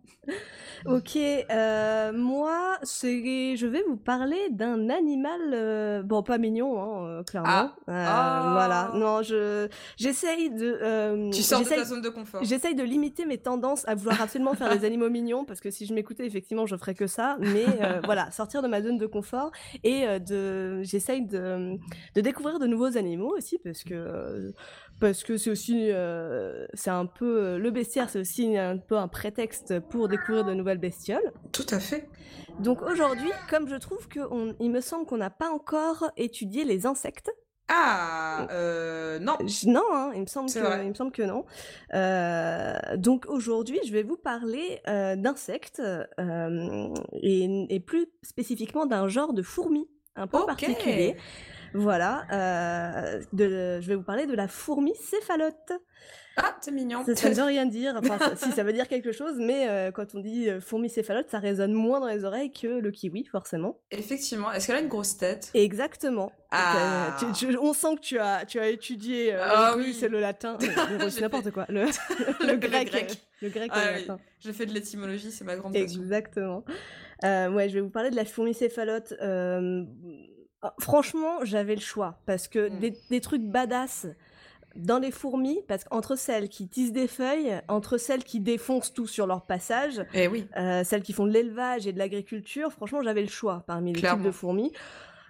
Ok, 0.86 1.16
euh, 1.16 2.12
moi, 2.12 2.78
je 2.82 3.66
vais 3.66 3.82
vous 3.88 3.96
parler 3.96 4.38
d'un 4.50 4.90
animal, 4.90 5.40
euh, 5.52 6.02
bon, 6.02 6.22
pas 6.22 6.38
mignon, 6.38 6.80
hein, 6.80 7.24
clairement. 7.24 7.48
Ah. 7.48 7.74
ah. 7.88 8.50
Voilà, 8.52 8.92
non, 8.94 9.22
je 9.22 9.66
j'essaye 9.96 10.50
de. 10.50 11.30
tu 11.32 11.42
sors 11.42 11.62
de 11.62 11.68
ta 11.68 11.82
zone 11.82 12.02
de 12.02 12.10
confort. 12.10 12.44
J'essaye 12.44 12.76
de 12.76 12.84
limiter 12.84 13.24
mes 13.24 13.38
tendances 13.38 13.88
à 13.88 13.96
vouloir 13.96 14.22
absolument 14.22 14.54
faire 14.54 14.76
des 14.76 14.84
animaux 14.84 15.10
mignons, 15.10 15.44
parce 15.44 15.60
que 15.60 15.70
si 15.72 15.84
je 15.84 15.94
m'écoutais, 15.94 16.26
effectivement, 16.26 16.66
je 16.66 16.76
ferais 16.76 16.94
que 16.94 17.08
ça. 17.08 17.38
Mais 17.40 17.66
voilà, 18.04 18.30
sortir 18.30 18.62
de 18.62 18.68
ma 18.68 18.82
zone 18.82 18.98
de 18.98 19.06
confort 19.06 19.50
et 19.84 20.06
de, 20.20 20.82
j'essaye 20.82 21.26
de, 21.26 21.76
de 22.14 22.20
découvrir 22.20 22.58
de 22.58 22.66
nouveaux 22.66 22.96
animaux 22.96 23.34
aussi, 23.36 23.58
parce 23.58 23.82
que 23.84 24.52
parce 25.00 25.22
que 25.22 25.36
c'est 25.36 25.50
aussi, 25.50 25.90
euh, 25.92 26.66
c'est 26.74 26.90
un 26.90 27.06
peu 27.06 27.38
euh, 27.38 27.58
le 27.58 27.70
bestiaire, 27.70 28.10
c'est 28.10 28.18
aussi 28.18 28.56
un 28.56 28.78
peu 28.78 28.96
un 28.96 29.08
prétexte 29.08 29.78
pour 29.80 30.08
découvrir 30.08 30.44
de 30.44 30.54
nouvelles 30.54 30.78
bestioles. 30.78 31.32
Tout 31.52 31.66
à 31.70 31.78
fait. 31.78 32.08
Donc 32.60 32.82
aujourd'hui, 32.82 33.30
comme 33.48 33.68
je 33.68 33.76
trouve 33.76 34.08
que, 34.08 34.20
il 34.60 34.70
me 34.70 34.80
semble 34.80 35.06
qu'on 35.06 35.18
n'a 35.18 35.30
pas 35.30 35.50
encore 35.50 36.10
étudié 36.16 36.64
les 36.64 36.86
insectes. 36.86 37.30
Ah 37.68 38.46
euh, 38.50 39.18
non. 39.18 39.36
non, 39.66 39.82
hein, 39.92 40.12
il 40.14 40.22
me 40.22 40.26
semble 40.26 40.50
que, 40.50 40.82
il 40.82 40.88
me 40.88 40.94
semble 40.94 41.12
que 41.12 41.22
non. 41.22 41.44
donc 42.96 43.26
aujourd'hui, 43.28 43.78
je 43.86 43.92
vais 43.92 44.02
vous 44.02 44.16
parler 44.16 44.80
d'insectes 45.16 45.82
et, 47.22 47.66
et, 47.74 47.80
plus 47.80 48.06
spécifiquement 48.22 48.86
d'un 48.86 49.08
genre 49.08 49.32
de 49.32 49.42
fourmis 49.42 49.88
un 50.16 50.26
peu 50.26 50.44
particulier. 50.46 51.16
Voilà, 51.74 52.24
euh, 52.32 53.22
de, 53.32 53.80
je 53.80 53.88
vais 53.88 53.94
vous 53.94 54.02
parler 54.02 54.26
de 54.26 54.34
la 54.34 54.48
fourmi 54.48 54.94
céphalote. 54.94 55.72
Ah, 56.38 56.56
c'est 56.60 56.70
mignon. 56.70 57.04
Ça, 57.04 57.28
ne 57.28 57.34
veut 57.34 57.42
rien 57.42 57.66
dire. 57.66 57.94
Enfin, 57.98 58.18
si, 58.36 58.52
ça 58.52 58.62
veut 58.62 58.72
dire 58.72 58.88
quelque 58.88 59.12
chose, 59.12 59.34
mais 59.38 59.68
euh, 59.68 59.90
quand 59.90 60.14
on 60.14 60.20
dit 60.20 60.48
euh, 60.48 60.60
fourmi 60.60 60.88
céphalote, 60.88 61.28
ça 61.28 61.38
résonne 61.38 61.72
moins 61.72 62.00
dans 62.00 62.06
les 62.06 62.24
oreilles 62.24 62.52
que 62.52 62.66
le 62.66 62.90
kiwi, 62.90 63.24
forcément. 63.24 63.80
Effectivement. 63.90 64.52
Est-ce 64.52 64.66
qu'elle 64.66 64.76
a 64.76 64.80
une 64.80 64.88
grosse 64.88 65.16
tête? 65.16 65.50
Exactement. 65.54 66.32
Ah. 66.50 67.16
on 67.60 67.72
sent 67.74 67.96
que 67.96 68.00
tu 68.00 68.18
as, 68.18 68.46
tu 68.46 68.58
as 68.58 68.68
étudié. 68.68 69.34
ah 69.34 69.74
oui, 69.76 69.92
c'est 69.92 70.08
le 70.08 70.20
latin. 70.20 70.56
c'est 71.10 71.20
n'importe 71.20 71.50
quoi. 71.50 71.66
Le, 71.68 71.84
le, 72.46 72.56
grec. 72.56 73.20
Le 73.42 73.48
grec. 73.50 73.70
Ah, 73.74 73.80
oui. 73.92 74.00
latin. 74.00 74.18
J'ai 74.40 74.52
fait 74.52 74.66
de 74.66 74.72
l'étymologie, 74.72 75.30
c'est 75.30 75.44
ma 75.44 75.56
grande 75.56 75.74
passion. 75.74 76.00
Exactement. 76.00 76.64
ouais, 77.22 77.68
je 77.68 77.74
vais 77.74 77.80
vous 77.80 77.90
parler 77.90 78.10
de 78.10 78.16
la 78.16 78.24
fourmi 78.24 78.54
céphalote. 78.54 79.14
Ah, 80.60 80.74
franchement, 80.80 81.44
j'avais 81.44 81.76
le 81.76 81.80
choix 81.80 82.20
parce 82.26 82.48
que 82.48 82.68
mmh. 82.68 82.94
des, 83.10 83.20
trucs 83.20 83.42
badass 83.42 84.08
dans 84.76 84.98
les 84.98 85.10
fourmis, 85.10 85.60
parce 85.66 85.84
qu'entre 85.84 86.16
celles 86.16 86.48
qui 86.48 86.68
tissent 86.68 86.92
des 86.92 87.08
feuilles, 87.08 87.60
entre 87.68 87.98
celles 87.98 88.24
qui 88.24 88.40
défoncent 88.40 88.92
tout 88.92 89.06
sur 89.06 89.26
leur 89.26 89.42
passage, 89.42 90.04
eh 90.14 90.28
oui. 90.28 90.46
Euh, 90.56 90.84
celles 90.84 91.02
qui 91.02 91.12
font 91.12 91.26
de 91.26 91.32
l'élevage 91.32 91.86
et 91.86 91.92
de 91.92 91.98
l'agriculture, 91.98 92.72
franchement, 92.72 93.02
j'avais 93.02 93.22
le 93.22 93.28
choix 93.28 93.64
parmi 93.66 93.92
les 93.92 94.00
types 94.00 94.22
de 94.22 94.30
fourmis. 94.30 94.72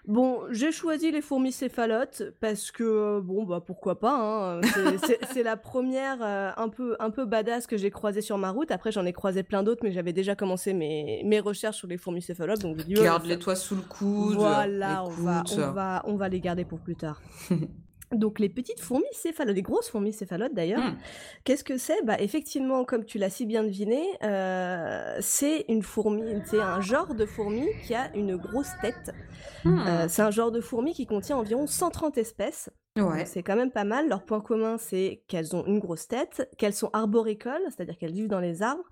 Bon, 0.09 0.41
j'ai 0.51 0.73
choisi 0.73 1.11
les 1.11 1.21
fourmis 1.21 1.53
céphalotes 1.53 2.23
parce 2.41 2.71
que 2.71 3.21
bon 3.21 3.45
bah 3.45 3.63
pourquoi 3.65 4.01
pas. 4.01 4.57
Hein, 4.57 4.61
c'est 5.33 5.43
la 5.43 5.59
première 5.59 6.23
euh, 6.23 6.51
un 6.57 6.71
peu 6.71 6.97
un 6.99 7.11
peu 7.11 7.27
badass 7.27 7.67
que 7.67 7.77
j'ai 7.77 7.91
croisée 7.91 8.23
sur 8.23 8.39
ma 8.39 8.51
route. 8.51 8.71
Après 8.71 8.91
j'en 8.91 9.05
ai 9.05 9.13
croisé 9.13 9.43
plein 9.43 9.63
d'autres, 9.63 9.83
mais 9.85 9.93
j'avais 9.93 10.15
déjà 10.15 10.35
commencé 10.35 10.73
mes, 10.73 11.21
mes 11.27 11.41
recherches 11.41 11.77
sur 11.77 11.89
les 11.89 11.99
fourmis 11.99 12.23
céphalotes. 12.23 12.63
Donc 12.63 12.79
garde-les 12.87 13.39
toi 13.39 13.55
sous 13.55 13.77
le 13.77 13.83
coude. 13.83 14.37
Voilà, 14.37 15.05
on 15.05 15.11
va 15.11 15.45
on 15.53 15.71
va 15.73 16.03
on 16.07 16.17
va 16.17 16.29
les 16.31 16.41
garder 16.41 16.65
pour 16.65 16.81
plus 16.81 16.97
tard. 16.97 17.21
Donc 18.13 18.39
les 18.39 18.49
petites 18.49 18.81
fourmis 18.81 19.05
céphalotes, 19.13 19.55
les 19.55 19.63
grosses 19.63 19.91
fourmis 19.91 20.13
céphalotes 20.13 20.55
d'ailleurs, 20.55 20.81
mmh. 20.81 20.97
qu'est-ce 21.45 21.65
que 21.65 21.77
c'est? 21.77 22.03
Bah 22.05 22.17
effectivement, 22.21 22.85
comme 22.85 23.05
tu 23.05 23.19
l'as 23.19 23.29
si 23.29 23.45
bien 23.45 23.63
deviné, 23.63 24.03
euh, 24.23 25.19
c'est 25.21 25.67
une 25.69 25.83
fourmi, 25.83 26.23
c'est 26.47 26.61
un 26.61 26.81
genre 26.81 27.15
de 27.15 27.27
fourmi 27.27 27.67
qui 27.87 27.95
a 27.95 28.11
une 28.17 28.37
grosse 28.37 28.71
tête. 28.81 29.13
Mmh. 29.65 29.79
Euh, 29.87 30.07
c'est 30.09 30.23
un 30.23 30.31
genre 30.31 30.51
de 30.51 30.61
fourmi 30.61 30.95
qui 30.95 31.07
contient 31.07 31.37
environ 31.37 31.67
130 31.67 32.17
espèces. 32.17 32.71
C'est 33.25 33.43
quand 33.43 33.57
même 33.57 33.71
pas 33.71 33.85
mal. 33.85 34.09
Leur 34.09 34.25
point 34.25 34.41
commun, 34.41 34.77
c'est 34.79 35.23
qu'elles 35.29 35.55
ont 35.55 35.65
une 35.67 35.79
grosse 35.79 36.09
tête, 36.09 36.49
qu'elles 36.59 36.75
sont 36.75 36.91
arboricoles, 36.93 37.63
c'est-à-dire 37.67 37.97
qu'elles 37.99 38.13
vivent 38.13 38.29
dans 38.29 38.41
les 38.41 38.63
arbres, 38.63 38.85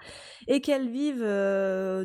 et 0.46 0.60
qu'elles 0.60 0.88
vivent 0.88 1.22
euh, 1.22 2.04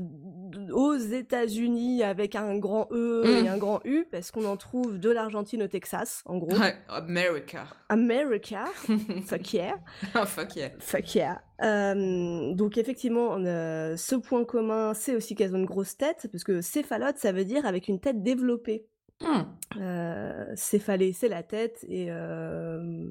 aux 0.72 0.96
États-Unis 0.96 2.04
avec 2.04 2.36
un 2.36 2.58
grand 2.58 2.88
E 2.92 3.24
et 3.26 3.44
mmh. 3.44 3.48
un 3.48 3.58
grand 3.58 3.80
U, 3.86 4.06
parce 4.12 4.32
qu'on 4.32 4.46
en 4.46 4.58
trouve 4.58 5.00
de 5.00 5.10
l'Argentine 5.10 5.64
au 5.64 5.68
Texas, 5.68 6.24
en 6.26 6.38
gros. 6.38 6.56
America. 6.88 7.66
America. 7.90 8.66
fuck 9.26 9.54
yeah. 9.54 9.76
Oh, 10.16 10.26
fuck 10.26 10.56
yeah. 10.56 10.70
Fuck 10.80 11.16
yeah. 11.16 11.42
Euh, 11.64 12.54
donc 12.54 12.78
effectivement, 12.78 13.38
ce 13.38 14.16
point 14.16 14.44
commun, 14.46 14.94
c'est 14.94 15.16
aussi 15.16 15.36
qu'elles 15.36 15.56
ont 15.56 15.60
une 15.60 15.66
grosse 15.66 15.98
tête, 15.98 16.28
parce 16.32 16.44
que 16.44 16.62
céphalote, 16.62 17.18
ça 17.18 17.32
veut 17.32 17.46
dire 17.46 17.66
avec 17.66 17.88
une 17.88 18.00
tête 18.00 18.24
développée. 18.24 18.88
Mmh. 19.22 19.44
Euh, 19.80 20.46
céphalée, 20.56 21.14
c'est 21.14 21.30
la 21.30 21.44
tête 21.44 21.86
et 21.88 22.08
euh... 22.10 23.08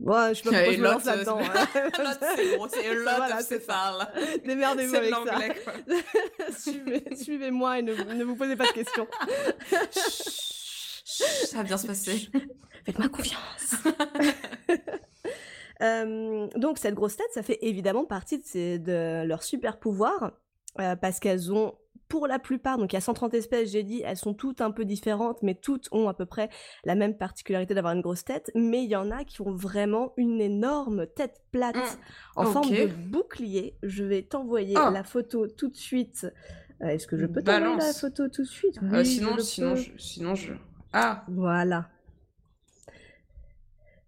ouais, 0.00 0.34
je 0.34 0.42
sais 0.42 0.50
pas 0.50 0.56
pourquoi 0.56 0.72
je 0.72 0.78
me 0.78 0.84
lance 0.84 1.04
là-dedans. 1.04 1.38
Hein. 1.40 1.66
c'est 2.36 2.56
gros, 2.56 2.68
c'est 2.68 2.94
lot 2.94 3.40
céphale. 3.40 4.08
Démerdez-vous 4.44 4.94
avec 4.94 5.12
ça. 5.12 5.38
Suivez, 6.58 7.04
Suivez-moi 7.16 7.80
et 7.80 7.82
ne, 7.82 7.94
ne, 7.94 8.24
vous 8.24 8.36
posez 8.36 8.56
pas 8.56 8.66
de 8.66 8.72
questions. 8.72 9.08
ça 11.04 11.56
va 11.58 11.62
bien 11.64 11.76
se 11.76 11.86
passer. 11.86 12.30
Faites-moi 12.84 13.08
confiance. 13.08 13.74
euh, 15.82 16.46
donc 16.56 16.78
cette 16.78 16.94
grosse 16.94 17.16
tête, 17.16 17.30
ça 17.34 17.42
fait 17.42 17.58
évidemment 17.62 18.04
partie 18.04 18.38
de, 18.38 18.46
ces, 18.46 18.78
de 18.78 19.24
leur 19.26 19.42
super 19.42 19.78
pouvoir 19.78 20.32
euh, 20.78 20.96
parce 20.96 21.18
qu'elles 21.18 21.52
ont 21.52 21.74
pour 22.10 22.26
la 22.26 22.40
plupart, 22.40 22.76
donc 22.76 22.92
il 22.92 22.96
y 22.96 22.98
a 22.98 23.00
130 23.00 23.32
espèces, 23.34 23.70
j'ai 23.70 23.84
dit, 23.84 24.02
elles 24.04 24.16
sont 24.16 24.34
toutes 24.34 24.60
un 24.60 24.72
peu 24.72 24.84
différentes, 24.84 25.42
mais 25.42 25.54
toutes 25.54 25.88
ont 25.92 26.08
à 26.08 26.12
peu 26.12 26.26
près 26.26 26.50
la 26.84 26.96
même 26.96 27.16
particularité 27.16 27.72
d'avoir 27.72 27.94
une 27.94 28.02
grosse 28.02 28.24
tête, 28.24 28.50
mais 28.56 28.82
il 28.82 28.90
y 28.90 28.96
en 28.96 29.12
a 29.12 29.24
qui 29.24 29.40
ont 29.42 29.52
vraiment 29.52 30.12
une 30.16 30.40
énorme 30.40 31.06
tête 31.06 31.40
plate 31.52 31.76
mmh. 31.76 32.40
en 32.40 32.44
forme 32.46 32.68
de 32.68 32.86
bouclier. 32.86 33.76
Je 33.84 34.02
vais 34.02 34.22
t'envoyer 34.22 34.74
ah. 34.76 34.90
la 34.92 35.04
photo 35.04 35.46
tout 35.46 35.68
de 35.68 35.76
suite. 35.76 36.26
Euh, 36.82 36.88
est-ce 36.88 37.06
que 37.06 37.16
je 37.16 37.26
peux 37.26 37.42
t'envoyer 37.42 37.76
la 37.76 37.92
photo 37.92 38.28
tout 38.28 38.42
de 38.42 38.48
suite? 38.48 38.80
Euh, 38.82 39.04
Sinon, 39.04 39.38
sinon, 39.38 39.76
sinon 39.96 40.34
je... 40.34 40.52
Ah 40.92 41.24
Voilà. 41.28 41.88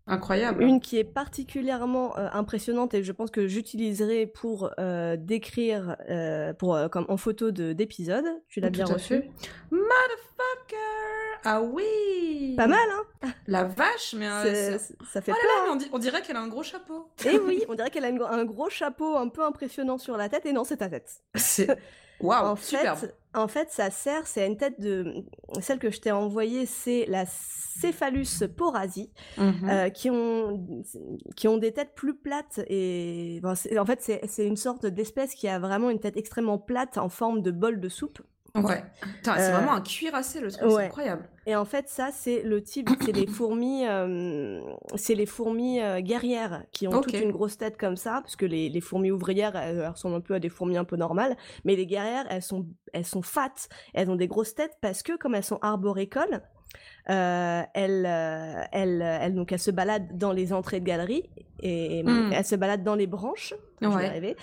Incroyable. 0.07 0.65
Une 0.65 0.81
qui 0.81 0.99
est 0.99 1.05
particulièrement 1.05 2.19
euh, 2.19 2.29
impressionnante 2.33 2.93
et 2.95 3.05
je 3.05 3.13
pense 3.13 3.31
que 3.31 3.47
j'utiliserai 3.47 4.27
pour 4.27 4.71
euh, 4.81 5.17
décrire, 5.17 5.97
euh, 6.11 6.53
pour, 6.53 6.79
comme 6.91 7.07
en 7.09 7.17
photo 7.17 7.53
d'épisode. 7.53 8.25
Tu 8.49 8.61
l'as 8.61 8.71
bien 8.71 8.85
reçu 8.85 9.23
Motherfucker 9.71 10.77
Ah 11.45 11.63
oui 11.63 12.55
Pas 12.57 12.67
mal, 12.67 12.81
hein 13.23 13.31
La 13.47 13.65
vache, 13.65 14.15
mais 14.17 14.29
ça 15.13 15.21
fait 15.21 15.33
oh 15.33 15.77
on, 15.93 15.99
dirait 15.99 16.23
qu'elle 16.23 16.37
a 16.37 16.43
un 16.43 16.49
gros 16.49 16.65
chapeau. 16.65 17.09
Eh 17.25 17.39
oui, 17.39 17.63
on 17.69 17.75
dirait 17.75 17.91
qu'elle 17.91 18.05
a 18.05 18.33
un 18.33 18.45
gros 18.45 18.71
chapeau 18.71 19.17
un 19.17 19.29
peu 19.29 19.45
impressionnant 19.45 19.99
sur 19.99 20.17
la 20.17 20.29
tête 20.29 20.47
et 20.47 20.53
non, 20.53 20.65
c'est 20.65 20.79
ta 20.79 20.89
tête. 20.89 21.23
C'est 21.37 21.69
Waouh, 22.23 22.47
en 22.47 22.57
Fait, 22.57 23.15
en 23.35 23.49
fait, 23.49 23.71
ça 23.71 23.91
sert, 23.91 24.27
c'est 24.27 24.47
une 24.47 24.57
tête 24.57 24.81
de. 24.81 25.25
Celle 25.61 25.79
que 25.79 25.91
je 25.91 26.01
t'ai 26.01 26.13
envoyée, 26.13 26.67
c'est 26.67 27.07
la 27.09 27.25
Cephalus 27.27 28.45
porasi, 28.57 29.11
mmh 29.39 29.69
euh, 29.69 29.89
qui, 29.89 30.11
ont, 30.11 30.85
qui 31.37 31.49
ont 31.49 31.57
des 31.57 31.73
têtes 31.73 31.95
plus 31.95 32.15
plates. 32.15 32.61
Et 32.69 33.41
en 33.45 33.87
fait, 33.87 34.21
c'est 34.27 34.47
une 34.47 34.57
sorte 34.57 34.87
d'espèce 34.87 35.35
qui 35.35 35.49
a 35.49 35.59
vraiment 35.59 35.91
une 35.91 35.99
tête 35.99 36.17
extrêmement 36.17 36.59
plate 36.59 36.99
en 36.99 37.09
forme 37.09 37.43
de 37.43 37.51
bol 37.51 37.81
de 37.81 37.89
soupe. 37.89 38.21
Ouais, 38.55 38.85
c'est 39.23 39.31
euh, 39.31 39.51
vraiment 39.57 39.73
un 39.73 39.81
cuirassé 39.81 40.39
le 40.41 40.53
truc, 40.53 40.71
c'est 40.71 40.85
incroyable. 40.85 41.27
Et 41.47 41.57
en 41.57 41.65
fait, 41.65 41.89
ça, 41.89 42.11
c'est 42.13 42.43
le 42.43 42.63
type, 42.63 42.91
c'est 43.01 43.13
les 43.13 43.27
fourmis, 43.27 43.87
euh, 43.87 44.61
c'est 44.95 45.15
les 45.15 45.25
fourmis 45.25 45.81
euh, 45.81 46.01
guerrières 46.01 46.63
qui 46.71 46.87
ont 46.87 47.01
toute 47.01 47.15
une 47.15 47.33
grosse 47.33 47.57
tête 47.57 47.79
comme 47.79 47.97
ça, 47.97 48.21
parce 48.23 48.37
que 48.37 48.45
les, 48.45 48.69
les 48.69 48.81
fourmis 48.83 49.11
ouvrières, 49.11 49.57
elles, 49.57 49.89
ressemblent 49.89 50.17
un 50.17 50.21
peu 50.21 50.35
à 50.35 50.39
des 50.39 50.51
fourmis 50.51 50.77
un 50.77 50.85
peu 50.85 50.97
normales, 50.97 51.35
mais 51.65 51.77
les 51.77 51.87
guerrières, 51.87 52.27
elles 52.29 52.43
sont, 52.43 52.67
elles 52.93 53.07
sont 53.07 53.23
fat, 53.23 53.55
elles 53.95 54.11
ont 54.11 54.17
des 54.17 54.29
grosses 54.29 54.55
têtes 54.55 54.77
parce 54.83 55.03
que 55.03 55.17
comme 55.17 55.35
elles 55.35 55.45
sont 55.45 55.59
arboricoles, 55.63 56.43
elles, 57.07 57.67
elles, 57.75 59.03
elles, 59.03 59.35
donc 59.35 59.51
elles 59.53 59.59
se 59.59 59.71
baladent 59.71 60.19
dans 60.19 60.33
les 60.33 60.53
entrées 60.53 60.81
de 60.81 60.85
galeries 60.85 61.31
et 61.61 62.03
mmh. 62.03 62.33
elles 62.35 62.45
se 62.45 62.57
baladent 62.57 62.85
dans 62.85 62.97
les 62.97 63.07
branches. 63.07 63.55
Je 63.81 63.89
vais 63.89 64.37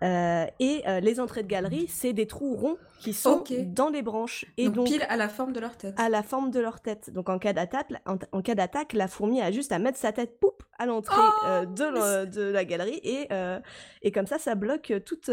arriver. 0.00 0.52
et 0.60 0.82
les 1.00 1.20
entrées 1.20 1.42
de 1.42 1.48
galerie, 1.48 1.86
c'est 1.88 2.12
des 2.12 2.26
trous 2.26 2.54
ronds 2.54 2.78
qui 3.00 3.12
sont 3.12 3.44
dans 3.66 3.88
les 3.88 4.02
branches. 4.02 4.44
Et 4.56 4.68
donc, 4.68 4.86
pile 4.86 5.04
à 5.08 5.16
la 5.16 5.28
forme 5.28 5.52
de 5.52 5.60
leur 5.60 5.76
tête. 5.76 5.94
À 5.98 6.08
la 6.08 6.22
forme 6.22 6.50
de 6.50 6.60
leur 6.60 6.80
tête. 6.80 7.10
Donc 7.10 7.28
en 7.28 7.38
cas 7.38 7.52
d'attaque, 7.52 7.92
en, 8.06 8.42
cas 8.42 8.54
d'attaque, 8.54 8.92
la 8.92 9.08
fourmi 9.08 9.40
a 9.40 9.50
juste 9.50 9.72
à 9.72 9.78
mettre 9.78 9.98
sa 9.98 10.12
tête 10.12 10.38
poup, 10.40 10.62
à 10.78 10.86
l'entrée 10.86 11.16
oh, 11.16 11.66
de, 11.66 12.24
de, 12.26 12.42
la 12.42 12.64
galerie 12.64 13.00
et, 13.02 13.28
et 14.02 14.12
comme 14.12 14.26
ça, 14.26 14.38
ça 14.38 14.54
bloque 14.54 14.92
toute 15.04 15.30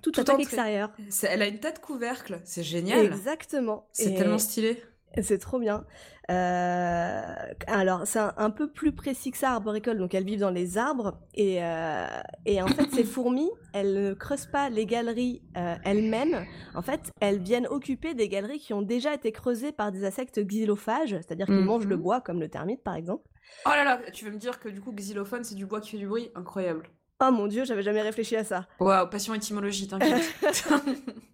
toute, 0.00 0.18
attaque 0.18 0.40
extérieure. 0.40 0.90
Elle 1.22 1.42
a 1.42 1.46
une 1.46 1.60
tête 1.60 1.80
couvercle, 1.80 2.40
c'est 2.44 2.62
génial. 2.62 3.04
Exactement. 3.04 3.88
C'est 3.92 4.14
tellement 4.14 4.38
stylé. 4.38 4.82
C'est 5.22 5.38
trop 5.38 5.58
bien. 5.58 5.84
Euh, 6.30 7.22
alors, 7.66 8.06
c'est 8.06 8.20
un, 8.36 8.50
peu 8.50 8.70
plus 8.70 8.92
précis 8.92 9.30
que 9.30 9.36
ça, 9.36 9.52
arboricole. 9.52 9.98
Donc, 9.98 10.14
elles 10.14 10.24
vivent 10.24 10.40
dans 10.40 10.50
les 10.50 10.78
arbres. 10.78 11.18
Et, 11.34 11.62
euh, 11.62 12.06
et 12.46 12.62
en 12.62 12.68
fait, 12.68 12.90
ces 12.92 13.04
fourmis, 13.04 13.50
elles 13.72 13.92
ne 13.92 14.14
creusent 14.14 14.46
pas 14.46 14.70
les 14.70 14.86
galeries 14.86 15.42
euh, 15.56 15.74
elles-mêmes. 15.84 16.46
En 16.74 16.82
fait, 16.82 17.10
elles 17.20 17.40
viennent 17.40 17.66
occuper 17.66 18.14
des 18.14 18.28
galeries 18.28 18.60
qui 18.60 18.72
ont 18.72 18.82
déjà 18.82 19.14
été 19.14 19.32
creusées 19.32 19.72
par 19.72 19.92
des 19.92 20.04
insectes 20.04 20.40
xylophages, 20.40 21.10
c'est-à-dire 21.10 21.46
qu'ils 21.46 21.56
mangent 21.56 21.86
le 21.86 21.96
mhm. 21.96 22.02
bois, 22.02 22.20
comme 22.20 22.40
le 22.40 22.48
termite, 22.48 22.82
par 22.82 22.94
exemple. 22.94 23.28
Oh 23.66 23.70
là 23.70 23.84
là, 23.84 24.00
tu 24.12 24.24
veux 24.24 24.30
me 24.30 24.38
dire 24.38 24.60
que 24.60 24.68
du 24.68 24.80
coup, 24.80 24.92
xylophone, 24.92 25.44
c'est 25.44 25.54
du 25.54 25.66
bois 25.66 25.80
qui 25.80 25.90
fait 25.90 25.98
du 25.98 26.06
bruit? 26.06 26.30
Incroyable. 26.34 26.88
Oh 27.24 27.30
mon 27.30 27.46
dieu, 27.46 27.64
j'avais 27.64 27.82
jamais 27.82 28.02
réfléchi 28.02 28.36
à 28.36 28.44
ça. 28.44 28.66
Waouh, 28.80 29.08
passion 29.08 29.34
étymologie, 29.34 29.86
t'inquiète. 29.86 30.34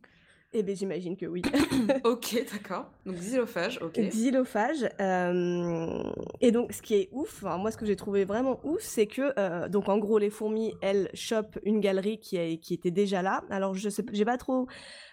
Eh 0.54 0.62
bien, 0.62 0.74
j'imagine 0.74 1.14
que 1.14 1.26
oui. 1.26 1.42
ok, 2.04 2.44
d'accord. 2.50 2.90
Donc, 3.04 3.16
xylophage, 3.16 3.78
ok. 3.82 4.00
Xylophage. 4.00 4.88
Euh, 4.98 6.02
et 6.40 6.52
donc, 6.52 6.72
ce 6.72 6.80
qui 6.80 6.94
est 6.94 7.08
ouf, 7.12 7.42
moi, 7.42 7.70
ce 7.70 7.76
que 7.76 7.84
j'ai 7.84 7.96
trouvé 7.96 8.24
vraiment 8.24 8.58
ouf, 8.64 8.80
c'est 8.80 9.06
que, 9.06 9.34
euh, 9.38 9.68
donc, 9.68 9.90
en 9.90 9.98
gros, 9.98 10.18
les 10.18 10.30
fourmis, 10.30 10.74
elles 10.80 11.10
chopent 11.12 11.58
une 11.64 11.80
galerie 11.80 12.18
qui, 12.18 12.58
qui 12.60 12.72
était 12.72 12.90
déjà 12.90 13.20
là. 13.20 13.44
Alors, 13.50 13.74
je 13.74 13.90
sais, 13.90 14.02
j'ai 14.12 14.24
pas 14.24 14.38
trop, 14.38 14.66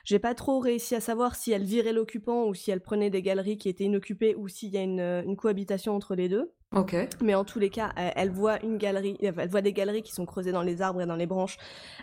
j'ai 0.05 0.19
pas 0.19 0.35
trop 0.35 0.59
réussi 0.59 0.95
à 0.95 1.01
savoir 1.01 1.35
si 1.35 1.51
elles 1.51 1.65
viraient 1.65 1.93
l'occupant 1.93 2.45
ou 2.45 2.53
si 2.53 2.71
elles 2.71 2.81
prenaient 2.81 3.09
des 3.09 3.21
galeries 3.21 3.57
qui 3.57 3.67
étaient 3.67 3.83
inoccupées 3.83 4.35
ou 4.35 4.47
s'il 4.47 4.69
y 4.69 4.77
a 4.77 4.83
une, 4.83 5.01
une 5.01 5.35
cohabitation 5.35 5.93
entre 5.95 6.15
les 6.15 6.29
deux. 6.29 6.53
Ok. 6.73 6.95
Mais 7.21 7.35
en 7.35 7.43
tous 7.43 7.59
les 7.59 7.69
cas, 7.69 7.93
elle 7.95 8.31
voit 8.31 8.61
une 8.63 8.77
galerie, 8.77 9.17
elle 9.21 9.49
voit 9.49 9.61
des 9.61 9.71
galeries 9.71 10.01
qui 10.01 10.11
sont 10.11 10.25
creusées 10.25 10.51
dans 10.51 10.61
les 10.61 10.81
arbres 10.81 11.01
et 11.01 11.05
dans 11.05 11.15
les 11.15 11.25
branches. 11.25 11.57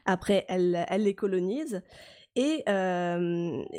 Après, 0.07 0.45
elle, 0.49 0.87
elle 0.89 1.03
les 1.03 1.15
colonise. 1.15 1.83
Et 2.37 2.65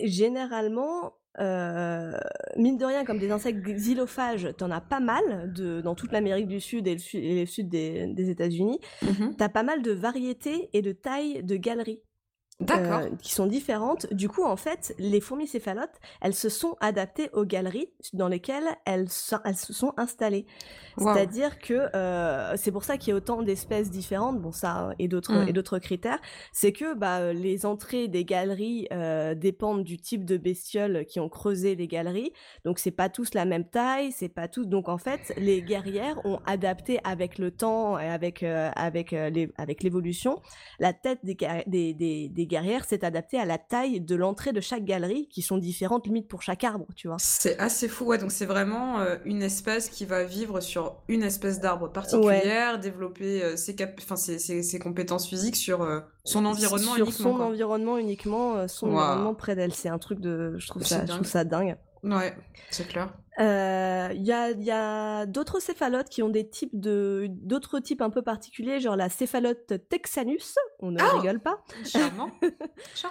généralement, 0.03 1.13
mine 1.39 2.77
de 2.77 2.85
rien, 2.85 3.05
comme 3.05 3.19
des 3.19 3.31
insectes 3.31 3.61
xylophages, 3.61 4.49
t'en 4.57 4.71
as 4.71 4.81
pas 4.81 4.99
mal 4.99 5.51
de, 5.53 5.81
dans 5.81 5.95
toute 5.95 6.11
l'Amérique 6.11 6.47
du 6.47 6.59
Sud 6.59 6.87
et 6.87 6.93
le, 6.93 7.45
sud 7.45 7.69
des, 7.69 8.29
États-Unis. 8.29 8.79
Mmh 9.01 9.35
T'as 9.37 9.49
pas 9.49 9.63
mal 9.63 9.81
de 9.81 9.91
variétés 9.91 10.69
et 10.73 10.81
de 10.81 10.91
tailles 10.91 11.43
de 11.43 11.55
galeries. 11.55 12.01
Euh, 12.61 13.09
qui 13.21 13.33
sont 13.33 13.47
différentes. 13.47 14.11
Du 14.13 14.29
coup, 14.29 14.43
en 14.43 14.55
fait, 14.55 14.93
les 14.99 15.19
fourmis 15.21 15.47
céphalotes, 15.47 15.99
elles 16.21 16.35
se 16.35 16.49
sont 16.49 16.77
adaptées 16.81 17.29
aux 17.33 17.45
galeries 17.45 17.89
dans 18.13 18.27
lesquelles 18.27 18.67
elles, 18.85 19.07
elles 19.43 19.55
se 19.57 19.73
sont 19.73 19.93
installées. 19.97 20.45
C'est-à-dire 20.97 21.57
que 21.57 21.89
euh, 21.95 22.53
c'est 22.55 22.71
pour 22.71 22.83
ça 22.83 22.97
qu'il 22.97 23.09
y 23.09 23.13
a 23.13 23.15
autant 23.15 23.41
d'espèces 23.41 23.89
différentes, 23.89 24.39
bon 24.39 24.51
ça 24.51 24.91
et 24.99 25.07
d'autres 25.07 25.33
mm. 25.33 25.47
et 25.47 25.53
d'autres 25.53 25.79
critères. 25.79 26.19
C'est 26.51 26.71
que 26.71 26.93
bah, 26.93 27.33
les 27.33 27.65
entrées 27.65 28.07
des 28.07 28.23
galeries 28.23 28.87
euh, 28.93 29.33
dépendent 29.33 29.83
du 29.83 29.97
type 29.97 30.23
de 30.23 30.37
bestioles 30.37 31.05
qui 31.07 31.19
ont 31.19 31.29
creusé 31.29 31.75
les 31.75 31.87
galeries. 31.87 32.33
Donc 32.65 32.77
c'est 32.77 32.91
pas 32.91 33.09
tous 33.09 33.33
la 33.33 33.45
même 33.45 33.67
taille, 33.67 34.11
c'est 34.11 34.29
pas 34.29 34.47
tous. 34.47 34.65
Donc 34.65 34.89
en 34.89 34.99
fait, 34.99 35.33
les 35.37 35.63
guerrières 35.63 36.23
ont 36.23 36.39
adapté 36.45 36.99
avec 37.03 37.39
le 37.39 37.49
temps 37.49 37.97
et 37.97 38.07
avec 38.07 38.43
avec 38.43 39.11
les, 39.11 39.51
avec 39.57 39.81
l'évolution 39.81 40.39
la 40.79 40.93
tête 40.93 41.19
des, 41.23 41.35
des, 41.65 41.93
des, 41.93 42.29
des 42.29 42.42
guerrières 42.45 42.85
s'est 42.85 43.03
adapté 43.05 43.37
à 43.37 43.45
la 43.45 43.57
taille 43.57 44.01
de 44.01 44.15
l'entrée 44.15 44.53
de 44.53 44.61
chaque 44.61 44.85
galerie, 44.85 45.27
qui 45.27 45.41
sont 45.41 45.57
différentes 45.57 46.05
limite 46.05 46.27
pour 46.27 46.41
chaque 46.41 46.63
arbre, 46.63 46.87
tu 46.95 47.07
vois. 47.07 47.17
C'est 47.19 47.57
assez 47.59 47.87
fou, 47.87 48.05
ouais. 48.05 48.17
Donc 48.17 48.31
c'est 48.31 48.45
vraiment 48.45 48.99
euh, 48.99 49.17
une 49.25 49.41
espèce 49.41 49.89
qui 49.89 50.05
va 50.05 50.23
vivre 50.23 50.61
sur 50.61 50.95
une 51.07 51.23
espèce 51.23 51.59
d'arbre 51.59 51.91
particulière, 51.91 52.79
développer 52.79 53.43
euh, 53.43 53.55
ses, 53.55 53.75
enfin, 53.99 54.15
ses, 54.15 54.39
ses, 54.39 54.79
compétences 54.79 55.27
physiques 55.27 55.55
sur 55.55 55.81
euh, 55.81 55.99
son 56.23 56.45
environnement 56.45 56.95
sur 56.95 57.05
uniquement. 57.05 57.37
son 57.37 57.43
environnement 57.43 57.97
uniquement, 57.97 58.67
son 58.67 58.87
environnement 58.87 59.33
près 59.33 59.55
d'elle. 59.55 59.73
C'est 59.73 59.89
un 59.89 59.99
truc 59.99 60.19
de, 60.19 60.55
je 60.57 60.67
trouve 60.67 60.83
ça, 60.83 61.05
je 61.05 61.11
trouve 61.11 61.27
ça 61.27 61.43
dingue. 61.43 61.77
Ouais, 62.03 62.35
c'est 62.69 62.87
clair. 62.87 63.13
Il 63.39 63.43
euh, 63.43 64.13
y 64.13 64.31
a, 64.31 64.51
y 64.51 64.69
a 64.69 65.25
d'autres 65.25 65.59
céphalotes 65.59 66.09
qui 66.09 66.21
ont 66.21 66.29
des 66.29 66.47
types 66.47 66.79
de 66.79 67.27
d'autres 67.29 67.79
types 67.79 68.01
un 68.01 68.11
peu 68.11 68.21
particuliers, 68.21 68.79
genre 68.79 68.95
la 68.95 69.09
céphalote 69.09 69.73
texanus. 69.89 70.55
On 70.79 70.91
ne 70.91 70.99
oh 71.01 71.17
rigole 71.17 71.39
pas. 71.39 71.63
Charmant. 71.83 72.29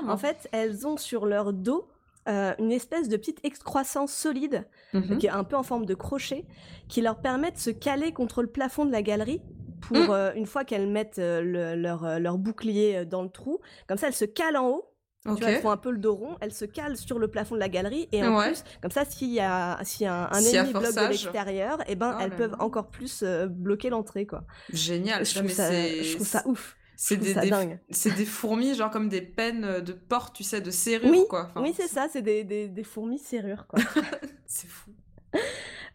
en 0.06 0.16
fait, 0.16 0.48
elles 0.52 0.86
ont 0.86 0.96
sur 0.96 1.26
leur 1.26 1.52
dos 1.52 1.88
euh, 2.28 2.54
une 2.60 2.70
espèce 2.70 3.08
de 3.08 3.16
petite 3.16 3.40
excroissance 3.42 4.12
solide 4.12 4.64
mhm. 4.92 5.18
qui 5.18 5.26
est 5.26 5.30
un 5.30 5.42
peu 5.42 5.56
en 5.56 5.64
forme 5.64 5.86
de 5.86 5.94
crochet, 5.94 6.46
qui 6.88 7.00
leur 7.00 7.20
permet 7.20 7.50
de 7.50 7.58
se 7.58 7.70
caler 7.70 8.12
contre 8.12 8.42
le 8.42 8.48
plafond 8.48 8.84
de 8.84 8.92
la 8.92 9.02
galerie 9.02 9.42
pour 9.80 9.96
mm. 9.96 10.10
euh, 10.10 10.32
une 10.36 10.46
fois 10.46 10.64
qu'elles 10.64 10.86
mettent 10.86 11.18
leur, 11.18 12.20
leur 12.20 12.38
bouclier 12.38 13.04
dans 13.04 13.22
le 13.22 13.28
trou. 13.28 13.58
Comme 13.88 13.98
ça, 13.98 14.06
elles 14.06 14.14
se 14.14 14.24
calent 14.24 14.56
en 14.56 14.68
haut 14.68 14.91
tu 15.24 15.30
vois, 15.30 15.50
elles 15.50 15.60
font 15.60 15.70
un 15.70 15.76
peu 15.76 15.90
le 15.90 15.98
dos 15.98 16.14
rond, 16.14 16.36
elles 16.40 16.52
se 16.52 16.64
calent 16.64 16.96
sur 16.96 17.18
le 17.18 17.28
plafond 17.28 17.54
de 17.54 17.60
la 17.60 17.68
galerie 17.68 18.08
et 18.12 18.24
en 18.24 18.40
plus, 18.40 18.64
comme 18.80 18.90
ça, 18.90 19.04
s'il 19.04 19.32
y 19.32 19.40
a, 19.40 19.78
si 19.84 20.06
un, 20.06 20.28
un 20.30 20.40
ennemi 20.40 20.72
bloque 20.72 20.94
de 20.94 21.08
l'extérieur, 21.08 21.80
et 21.82 21.92
eh 21.92 21.94
ben, 21.94 22.16
oh 22.16 22.22
elles 22.22 22.34
peuvent 22.34 22.56
encore 22.58 22.88
plus 22.88 23.22
euh, 23.22 23.46
bloquer 23.46 23.90
l'entrée, 23.90 24.26
quoi. 24.26 24.44
Génial. 24.72 25.24
Je 25.24 25.38
trouve, 25.38 25.50
ça, 25.50 25.70
je 25.70 26.14
trouve 26.14 26.26
ça 26.26 26.42
ouf. 26.46 26.76
C'est 26.96 27.16
des, 27.16 27.34
des 27.34 28.24
fourmis, 28.24 28.74
genre 28.74 28.90
comme 28.90 29.08
des 29.08 29.22
peines 29.22 29.80
de 29.80 29.92
porte, 29.92 30.36
tu 30.36 30.44
sais, 30.44 30.60
de 30.60 30.70
serrure, 30.70 31.10
oui, 31.10 31.24
quoi. 31.28 31.50
oui, 31.56 31.72
c'est 31.76 31.88
ça, 31.88 32.06
c'est 32.12 32.22
des, 32.22 32.44
des, 32.44 32.68
des, 32.68 32.84
fourmis 32.84 33.18
serrures, 33.18 33.66
quoi. 33.66 33.80
c'est 34.46 34.68
fou. 34.68 34.92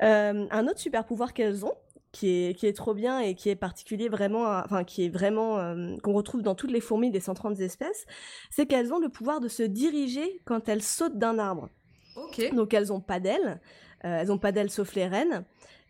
Euh, 0.04 0.46
un 0.52 0.68
autre 0.68 0.80
super 0.80 1.06
pouvoir 1.06 1.34
qu'elles 1.34 1.66
ont, 1.66 1.76
qui 2.18 2.30
est, 2.30 2.58
qui 2.58 2.66
est 2.66 2.74
trop 2.74 2.96
bien 2.96 3.20
et 3.20 3.36
qui 3.36 3.50
est 3.50 3.56
particulier 3.56 4.10
vraiment, 4.10 4.46
enfin 4.66 4.84
qui 4.84 5.06
est 5.06 5.10
vraiment 5.10 5.60
euh, 5.60 5.96
qu'on 6.02 6.14
retrouve 6.14 6.42
dans 6.42 6.56
toutes 6.56 6.72
les 6.72 6.82
fourmis 6.82 7.12
des 7.12 7.20
130 7.20 7.60
espèces, 7.60 8.08
c'est 8.50 8.66
qu'elles 8.66 8.92
ont 8.92 8.98
le 8.98 9.10
pouvoir 9.10 9.40
de 9.40 9.48
se 9.48 9.62
diriger 9.62 10.42
quand 10.44 10.68
elles 10.68 10.82
sautent 10.82 11.20
d'un 11.20 11.38
arbre. 11.38 11.70
Ok. 12.16 12.56
Donc 12.56 12.74
elles 12.74 12.92
ont 12.92 13.02
pas 13.02 13.20
d'ailes, 13.20 13.62
euh, 14.04 14.20
elles 14.22 14.32
ont 14.32 14.40
pas 14.40 14.52
d'ailes 14.52 14.72
sauf 14.72 14.96
les 14.96 15.06
reines. 15.06 15.46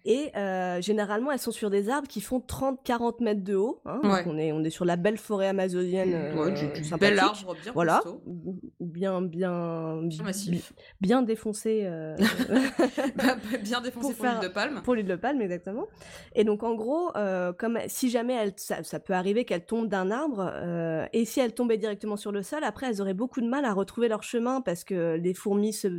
Et 0.09 0.31
euh, 0.37 0.81
généralement, 0.81 1.33
elles 1.33 1.39
sont 1.39 1.51
sur 1.51 1.69
des 1.69 1.89
arbres 1.89 2.07
qui 2.07 2.21
font 2.21 2.39
30-40 2.39 3.21
mètres 3.21 3.43
de 3.43 3.55
haut. 3.55 3.81
Hein. 3.85 3.99
on, 4.25 4.37
est, 4.37 4.53
on 4.53 4.63
est 4.63 4.69
sur 4.69 4.85
la 4.85 4.95
belle 4.95 5.17
forêt 5.17 5.49
amazonienne. 5.49 6.13
Euh, 6.13 6.49
du, 6.51 6.95
bel 6.97 7.19
arbre 7.19 7.57
bien 7.61 7.73
voilà. 7.73 8.01
Bien, 8.79 9.21
bien, 9.21 9.99
bien, 10.03 10.21
bien 11.01 11.21
défoncé. 11.23 11.81
Euh, 11.83 12.15
bien 13.63 13.81
défoncé 13.81 14.13
pour, 14.13 14.25
l'huile 14.25 14.39
de 14.43 14.47
palme. 14.47 14.81
Pour 14.81 14.95
l'huile 14.95 15.07
de 15.07 15.17
palme, 15.17 15.41
exactement. 15.41 15.87
Et 16.35 16.45
donc, 16.45 16.63
en 16.63 16.75
gros, 16.75 17.11
euh, 17.17 17.51
comme 17.51 17.77
si 17.87 18.09
jamais 18.09 18.33
elle, 18.33 18.53
ça, 18.55 18.83
ça 18.83 19.01
peut 19.01 19.13
arriver 19.13 19.43
qu'elle 19.43 19.65
tombe 19.65 19.89
d'un 19.89 20.09
arbre, 20.09 20.53
et 21.11 21.25
si 21.25 21.41
elle 21.41 21.53
tombait 21.53 21.77
directement 21.77 22.15
sur 22.15 22.31
le 22.31 22.43
sol, 22.43 22.63
après, 22.63 22.87
elles 22.87 23.01
auraient 23.01 23.13
beaucoup 23.13 23.41
de 23.41 23.47
mal 23.49 23.65
à 23.65 23.73
retrouver 23.73 24.07
leur 24.07 24.23
chemin 24.23 24.61
parce 24.61 24.85
que 24.85 25.17
les 25.21 25.33
fourmis 25.33 25.73
se, 25.73 25.89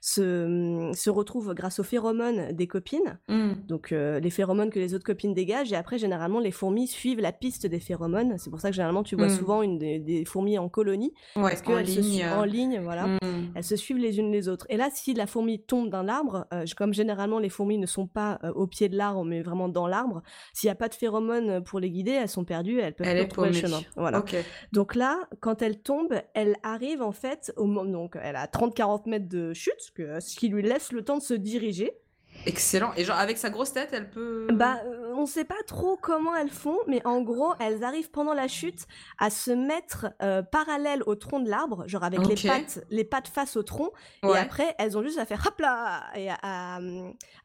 se, 0.00 0.92
se 0.94 1.10
retrouvent 1.10 1.54
grâce 1.54 1.80
aux 1.80 1.84
phéromones 1.84 2.52
des 2.52 2.68
copines. 2.68 3.15
Mmh. 3.28 3.52
Donc 3.66 3.92
euh, 3.92 4.20
les 4.20 4.30
phéromones 4.30 4.70
que 4.70 4.78
les 4.78 4.94
autres 4.94 5.04
copines 5.04 5.34
dégagent 5.34 5.72
et 5.72 5.76
après 5.76 5.98
généralement 5.98 6.40
les 6.40 6.50
fourmis 6.50 6.86
suivent 6.86 7.20
la 7.20 7.32
piste 7.32 7.66
des 7.66 7.80
phéromones. 7.80 8.36
C'est 8.38 8.50
pour 8.50 8.60
ça 8.60 8.70
que 8.70 8.76
généralement 8.76 9.02
tu 9.02 9.16
vois 9.16 9.26
mmh. 9.26 9.36
souvent 9.36 9.62
une 9.62 9.78
des, 9.78 10.24
fourmis 10.24 10.58
en 10.58 10.68
colonie 10.68 11.12
parce 11.34 11.62
qu'elles 11.62 11.88
se 11.88 12.02
suivent 12.02 12.32
en 12.32 12.44
ligne, 12.44 12.80
voilà. 12.82 13.06
Mmh. 13.06 13.18
Elles 13.54 13.64
se 13.64 13.76
suivent 13.76 13.98
les 13.98 14.18
unes 14.18 14.32
les 14.32 14.48
autres. 14.48 14.66
Et 14.68 14.76
là 14.76 14.88
si 14.92 15.14
la 15.14 15.26
fourmi 15.26 15.60
tombe 15.60 15.90
d'un 15.90 16.08
arbre, 16.08 16.46
euh, 16.52 16.64
comme 16.76 16.94
généralement 16.94 17.38
les 17.38 17.48
fourmis 17.48 17.78
ne 17.78 17.86
sont 17.86 18.06
pas 18.06 18.38
euh, 18.44 18.52
au 18.52 18.66
pied 18.66 18.88
de 18.88 18.96
l'arbre 18.96 19.24
mais 19.24 19.42
vraiment 19.42 19.68
dans 19.68 19.86
l'arbre, 19.86 20.22
s'il 20.52 20.68
n'y 20.68 20.72
a 20.72 20.76
pas 20.76 20.88
de 20.88 20.94
phéromones 20.94 21.62
pour 21.62 21.80
les 21.80 21.90
guider, 21.90 22.12
elles 22.12 22.28
sont 22.28 22.44
perdues, 22.44 22.80
elles 22.80 22.94
peuvent 22.94 23.06
pas 23.06 23.24
trouver 23.26 23.48
le 23.48 23.54
chemin. 23.54 23.80
Voilà. 23.96 24.24
Donc 24.72 24.94
là, 24.94 25.28
quand 25.40 25.62
elle 25.62 25.78
tombe, 25.80 26.14
elle 26.34 26.56
arrive 26.62 27.02
en 27.02 27.12
fait 27.12 27.52
au 27.56 27.64
moment 27.64 27.84
donc 27.84 28.18
elle 28.20 28.36
a 28.36 28.46
30-40 28.46 29.08
mètres 29.08 29.28
de 29.28 29.52
chute, 29.52 29.92
ce 29.96 30.36
qui 30.36 30.48
lui 30.48 30.62
laisse 30.62 30.92
le 30.92 31.02
temps 31.02 31.18
de 31.18 31.22
se 31.22 31.34
diriger. 31.34 31.92
Excellent. 32.44 32.92
Et 32.96 33.04
genre 33.04 33.18
avec 33.18 33.38
sa 33.38 33.50
grosse 33.50 33.72
tête, 33.72 33.90
elle 33.92 34.10
peut. 34.10 34.48
Bah, 34.52 34.76
euh, 34.84 35.12
on 35.16 35.26
sait 35.26 35.44
pas 35.44 35.54
trop 35.66 35.96
comment 35.96 36.34
elles 36.36 36.50
font, 36.50 36.78
mais 36.86 37.00
en 37.06 37.22
gros, 37.22 37.54
elles 37.60 37.82
arrivent 37.82 38.10
pendant 38.10 38.34
la 38.34 38.48
chute 38.48 38.86
à 39.18 39.30
se 39.30 39.50
mettre 39.50 40.06
euh, 40.22 40.42
parallèle 40.42 41.02
au 41.06 41.14
tronc 41.14 41.40
de 41.40 41.48
l'arbre, 41.48 41.84
genre 41.86 42.04
avec 42.04 42.20
les 42.26 42.34
pattes, 42.36 42.84
les 42.90 43.04
pattes 43.04 43.28
face 43.28 43.56
au 43.56 43.62
tronc, 43.62 43.90
et 44.22 44.36
après 44.36 44.74
elles 44.78 44.96
ont 44.96 45.02
juste 45.02 45.18
à 45.18 45.26
faire 45.26 45.42
hop 45.46 45.58
là 45.60 46.04
et 46.14 46.28
à, 46.30 46.78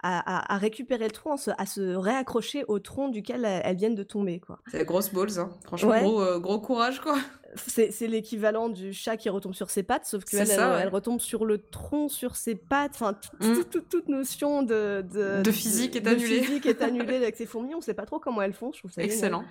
à, 0.03 0.57
récupérer 0.57 1.05
le 1.05 1.11
tronc, 1.11 1.35
à 1.57 1.65
se, 1.65 1.95
réaccrocher 1.95 2.65
au 2.67 2.79
tronc 2.79 3.09
duquel 3.09 3.45
elles, 3.45 3.75
viennent 3.75 3.95
de 3.95 4.03
tomber, 4.03 4.39
quoi. 4.39 4.59
C'est 4.69 4.85
grosse 4.85 5.11
balls, 5.13 5.39
hein. 5.39 5.49
Franchement, 5.65 5.99
gros, 5.99 6.21
euh, 6.21 6.39
gros 6.39 6.59
courage, 6.59 6.99
quoi 7.01 7.17
c'est 7.55 8.07
l'équivalent 8.07 8.69
du 8.69 8.93
chat 8.93 9.17
qui 9.17 9.29
retombe 9.29 9.53
sur 9.53 9.69
ses 9.69 9.83
pattes, 9.83 10.05
sauf 10.05 10.23
qu'elle 10.23 10.49
elle, 10.49 10.89
retombe 10.89 11.19
sur 11.19 11.45
le 11.45 11.57
tronc, 11.57 12.09
sur 12.09 12.35
ses 12.35 12.55
pattes. 12.55 12.91
Enfin, 12.95 13.17
mm. 13.39 13.63
toute 13.89 14.07
notion 14.07 14.63
de, 14.63 15.03
de, 15.43 15.51
physique 15.51 15.95
est 15.95 16.07
annulée. 16.07 16.41
physique 16.41 16.65
est 16.65 16.81
annulée 16.81 17.15
avec 17.15 17.35
ces 17.35 17.45
fourmis. 17.45 17.75
On 17.75 17.81
sait 17.81 17.93
pas 17.93 18.05
trop 18.05 18.19
comment 18.19 18.41
elles 18.41 18.53
font. 18.53 18.71
Je 18.73 18.79
trouve 18.79 18.91
ça 18.91 19.03
excellent. 19.03 19.43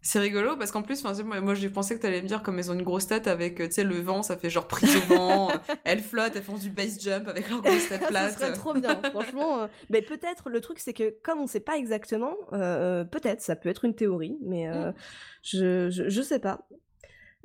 C'est 0.00 0.20
rigolo 0.20 0.56
parce 0.56 0.70
qu'en 0.70 0.82
plus, 0.82 1.02
moi, 1.02 1.40
moi 1.40 1.54
j'ai 1.54 1.68
pensé 1.68 1.96
que 1.96 2.00
tu 2.00 2.06
allais 2.06 2.22
me 2.22 2.28
dire 2.28 2.42
comme 2.42 2.56
elles 2.58 2.70
ont 2.70 2.74
une 2.74 2.84
grosse 2.84 3.08
tête 3.08 3.26
avec, 3.26 3.56
tu 3.56 3.70
sais, 3.70 3.82
le 3.82 4.00
vent, 4.00 4.22
ça 4.22 4.36
fait 4.36 4.48
genre 4.48 4.68
prise 4.68 4.96
au 4.96 5.14
vent, 5.14 5.50
elles 5.84 6.00
flottent, 6.00 6.36
elles 6.36 6.42
font 6.42 6.56
du 6.56 6.70
base 6.70 7.00
jump 7.00 7.26
avec 7.26 7.50
leur 7.50 7.60
grosse 7.60 7.88
tête 7.88 8.06
plate. 8.08 8.32
ça 8.32 8.38
serait 8.38 8.52
trop 8.52 8.74
bien, 8.74 9.00
franchement. 9.10 9.68
Mais 9.90 10.00
peut-être, 10.00 10.50
le 10.50 10.60
truc, 10.60 10.78
c'est 10.78 10.92
que 10.92 11.14
comme 11.24 11.40
on 11.40 11.48
sait 11.48 11.60
pas 11.60 11.76
exactement, 11.76 12.36
peut-être, 12.52 13.40
ça 13.40 13.56
peut 13.56 13.68
être 13.68 13.84
une 13.84 13.94
théorie, 13.94 14.38
mais 14.40 14.68
mm. 14.68 14.94
je, 15.42 15.90
je, 15.90 16.08
je, 16.08 16.22
sais 16.22 16.38
pas. 16.38 16.68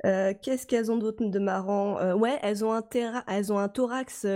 Qu'est-ce 0.02 0.66
qu'elles 0.66 0.90
ont 0.92 0.98
d'autre 0.98 1.24
de 1.24 1.38
marrant? 1.38 2.14
Ouais, 2.14 2.38
elles 2.42 2.64
ont 2.64 2.72
un, 2.74 2.82
elles 3.26 3.52
ont 3.52 3.58
un 3.58 3.68
thorax 3.68 4.26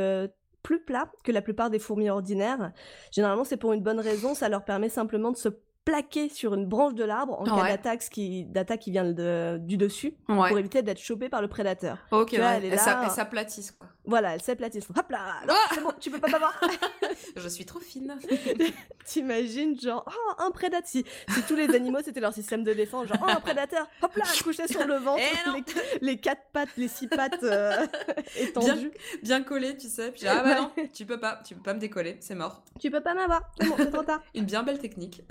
plus 0.63 0.81
plat 0.81 1.11
que 1.25 1.33
la 1.33 1.43
plupart 1.43 1.71
des 1.71 1.79
fourmis 1.79 2.11
ordinaires. 2.11 2.73
Généralement, 3.11 3.45
c'est 3.45 3.57
pour 3.57 3.73
une 3.73 3.83
bonne 3.83 4.01
raison, 4.01 4.35
ça 4.35 4.49
leur 4.49 4.65
permet 4.65 4.89
simplement 4.89 5.31
de 5.31 5.37
se 5.37 5.49
plaquer 5.89 6.29
sur 6.29 6.53
une 6.53 6.67
branche 6.67 6.95
de 6.95 7.05
l'arbre 7.05 7.41
en 7.41 7.45
cas 7.45 7.77
d'attaque 7.77 8.01
qui, 8.11 8.47
vient 8.89 9.11
du 9.59 9.77
dessus 9.79 10.15
pour 10.27 10.59
éviter 10.59 10.83
d'être 10.83 11.01
chopé 11.01 11.31
par 11.31 11.41
le 11.41 11.49
prédateur. 11.49 11.97
Ok, 12.11 12.33
là, 12.33 12.59
elle, 12.59 12.79
s'aplatisse 12.79 13.71
quoi. 13.73 13.89
Voilà, 14.09 14.35
elle 14.35 14.41
s'aplatisse. 14.41 14.89
Hop 14.89 15.11
là, 15.11 15.43
ah 15.47 15.55
c'est 15.75 15.83
bon, 15.83 15.93
tu 16.01 16.11
peux 16.11 16.19
pas 16.19 16.31
m'avoir. 16.31 16.59
Je 17.37 17.47
suis 17.47 17.67
trop 17.67 17.79
fine. 17.79 18.19
T'imagines 19.05 19.79
genre 19.79 20.03
oh 20.09 20.43
un 20.43 20.51
prédateur 20.51 20.89
si, 20.89 21.05
si 21.29 21.43
tous 21.43 21.55
les 21.55 21.75
animaux 21.75 21.99
c'était 22.03 22.21
leur 22.21 22.33
système 22.33 22.65
de 22.65 22.73
défense 22.73 23.09
genre 23.09 23.19
oh 23.23 23.31
un 23.31 23.41
prédateur 23.41 23.87
hop 24.03 24.15
là 24.17 24.25
couché 24.43 24.69
sur 24.69 24.87
le 24.87 24.97
ventre 24.97 25.23
eh 25.23 26.05
les, 26.05 26.19
quatre 26.19 26.43
pattes 26.53 26.69
les 26.77 26.89
six 26.89 27.07
pattes 27.07 27.43
euh, 27.43 27.87
étendues 28.37 28.91
bien, 29.23 29.43
collées 29.43 29.77
tu 29.77 29.89
sais 29.89 30.13
puis 30.13 30.27
ah 30.27 30.43
bah 30.43 30.61
non 30.61 30.71
tu 30.93 31.07
peux 31.07 31.19
pas 31.19 31.41
tu 31.47 31.55
peux 31.55 31.63
pas 31.63 31.75
me 31.75 31.81
décoller 31.81 32.17
c'est 32.21 32.35
mort. 32.35 32.63
Tu 32.79 32.91
peux 32.91 33.01
pas 33.01 33.15
m'avoir 33.15 33.51
c'est 33.59 33.67
bon 33.67 33.75
c'est 33.79 33.91
trop 33.91 34.03
tard. 34.03 34.23
Une 34.35 34.45
bien 34.45 34.63
belle 34.63 34.79
technique. 34.79 35.23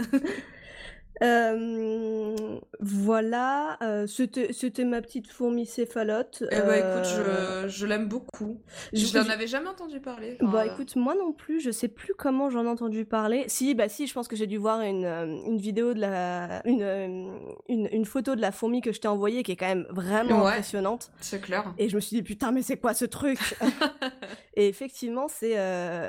Euh, 1.23 2.59
voilà, 2.79 3.77
euh, 3.81 4.07
c'était 4.07 4.85
ma 4.85 5.01
petite 5.01 5.31
fourmi 5.31 5.65
céphalote. 5.65 6.43
Eh 6.51 6.57
bah 6.57 6.77
écoute, 6.77 7.05
je, 7.05 7.21
euh, 7.21 7.67
je 7.67 7.85
l'aime 7.85 8.07
beaucoup. 8.07 8.61
Je 8.93 9.17
n'en 9.17 9.29
avais 9.29 9.47
jamais 9.47 9.69
entendu 9.69 9.99
parler. 9.99 10.37
Bah 10.41 10.65
écoute, 10.65 10.95
moi 10.95 11.15
non 11.15 11.33
plus, 11.33 11.59
je 11.59 11.71
sais 11.71 11.87
plus 11.87 12.13
comment 12.15 12.49
j'en 12.49 12.65
ai 12.65 12.67
entendu 12.67 13.05
parler. 13.05 13.45
Si, 13.47 13.73
bah 13.73 13.89
si, 13.89 14.07
je 14.07 14.13
pense 14.13 14.27
que 14.27 14.35
j'ai 14.35 14.47
dû 14.47 14.57
voir 14.57 14.81
une, 14.81 15.05
une 15.05 15.57
vidéo 15.57 15.93
de 15.93 16.01
la. 16.01 16.61
Une, 16.65 17.31
une, 17.67 17.89
une, 17.91 18.05
photo 18.05 18.35
de 18.35 18.41
la 18.41 18.51
fourmi 18.51 18.81
que 18.81 18.91
je 18.91 18.99
t'ai 18.99 19.07
envoyée 19.07 19.43
qui 19.43 19.51
est 19.51 19.55
quand 19.55 19.67
même 19.67 19.87
vraiment 19.89 20.45
impressionnante. 20.47 21.11
C'est 21.19 21.41
clair. 21.41 21.73
Et 21.77 21.89
je 21.89 21.95
me 21.95 22.01
suis 22.01 22.15
dit, 22.15 22.23
putain, 22.23 22.51
mais 22.51 22.61
c'est 22.61 22.77
quoi 22.77 22.93
ce 22.93 23.05
truc? 23.05 23.39
Et 24.55 24.67
effectivement, 24.67 25.27
c'est. 25.27 25.55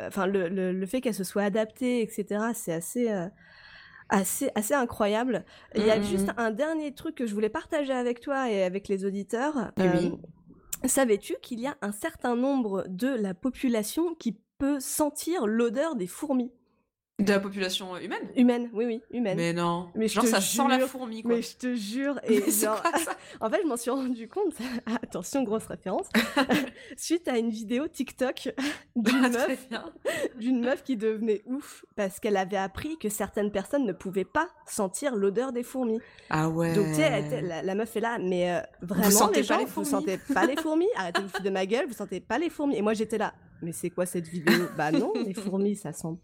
Enfin, 0.07 0.27
le, 0.27 0.49
le, 0.49 0.73
le, 0.73 0.87
fait 0.87 1.01
qu'elle 1.01 1.15
se 1.15 1.25
soit 1.25 1.43
adaptée, 1.43 2.03
etc., 2.03 2.41
c'est 2.55 2.73
assez 2.73 3.09
assez, 4.09 4.51
assez 4.55 4.75
incroyable. 4.75 5.45
Il 5.75 5.85
y 5.85 5.91
a 5.91 6.01
juste 6.01 6.29
mmh. 6.29 6.39
un 6.39 6.51
dernier 6.51 6.93
truc 6.95 7.15
que 7.15 7.27
je 7.27 7.35
voulais 7.35 7.49
partager 7.49 7.93
avec 7.93 8.21
toi 8.21 8.51
et 8.51 8.63
avec 8.63 8.89
les 8.89 9.05
auditeurs. 9.05 9.73
Oui. 9.77 9.85
Euh, 9.85 10.89
savais-tu 10.89 11.37
qu'il 11.43 11.61
y 11.61 11.67
a 11.67 11.77
un 11.83 11.93
certain 11.93 12.37
nombre 12.37 12.85
de 12.89 13.09
la 13.09 13.35
population 13.35 14.15
qui 14.15 14.39
peut 14.59 14.81
sentir 14.81 15.47
l'odeur 15.47 15.97
des 15.97 16.07
fourmis? 16.07 16.53
De 17.19 17.33
la 17.33 17.41
population 17.41 17.97
humaine 17.97 18.29
Humaine, 18.37 18.71
oui, 18.73 18.85
oui, 18.87 19.03
humaine. 19.11 19.37
Mais 19.37 19.53
non. 19.53 19.89
Mais 19.97 20.07
genre, 20.07 20.25
ça 20.25 20.41
sent 20.41 20.63
la 20.69 20.87
fourmi, 20.87 21.23
quoi. 21.23 21.35
Mais 21.35 21.43
je 21.43 21.57
te 21.57 21.75
jure. 21.75 22.21
Et 22.25 22.49
genre... 22.49 22.81
en 23.41 23.51
fait, 23.51 23.61
je 23.63 23.67
m'en 23.67 23.77
suis 23.77 23.91
rendu 23.91 24.29
compte, 24.29 24.55
attention, 25.03 25.43
grosse 25.43 25.67
référence, 25.67 26.07
suite 26.97 27.27
à 27.27 27.39
une 27.39 27.51
vidéo 27.51 27.89
TikTok 27.89 28.55
d'une 28.95 29.25
ah, 29.25 29.29
meuf, 29.31 29.69
d'une 30.39 30.61
meuf 30.61 30.85
qui 30.85 30.97
devenait 30.97 31.43
ouf 31.47 31.85
parce 31.97 32.21
qu'elle 32.21 32.37
avait 32.37 32.57
appris 32.57 32.97
que 32.99 33.09
certaines 33.09 33.51
personnes 33.51 33.85
ne 33.85 33.93
pouvaient 33.93 34.25
pas 34.25 34.49
sentir 34.67 35.17
l'odeur 35.17 35.53
des 35.53 35.65
fourmis. 35.65 36.01
Ah 36.31 36.49
ouais. 36.49 36.73
Donc, 36.75 36.87
tu 36.89 36.95
sais, 36.95 37.43
la, 37.43 37.75
meuf 37.75 37.97
est 37.97 38.01
là, 38.01 38.19
mais 38.21 38.53
euh, 38.53 38.61
vraiment, 38.81 39.29
les 39.35 39.43
gens, 39.43 39.65
vous 39.65 39.85
sentez 39.85 40.19
pas 40.33 40.47
les 40.47 40.57
fourmis 40.57 40.89
Arrêtez 40.95 41.23
de 41.23 41.27
vous 41.27 41.43
de 41.43 41.51
ma 41.51 41.67
gueule, 41.67 41.87
vous 41.89 41.95
sentez 41.95 42.21
pas 42.21 42.39
les 42.39 42.49
fourmis. 42.49 42.77
Et 42.77 42.83
moi, 42.83 42.95
j'étais 42.95 43.19
là, 43.19 43.35
mais 43.61 43.73
c'est 43.73 43.91
quoi 43.91 44.07
cette 44.07 44.29
vidéo? 44.29 44.67
Bah 44.77 44.93
non, 44.93 45.13
les 45.15 45.35
fourmis, 45.35 45.75
ça 45.75 45.93
sent 45.93 46.17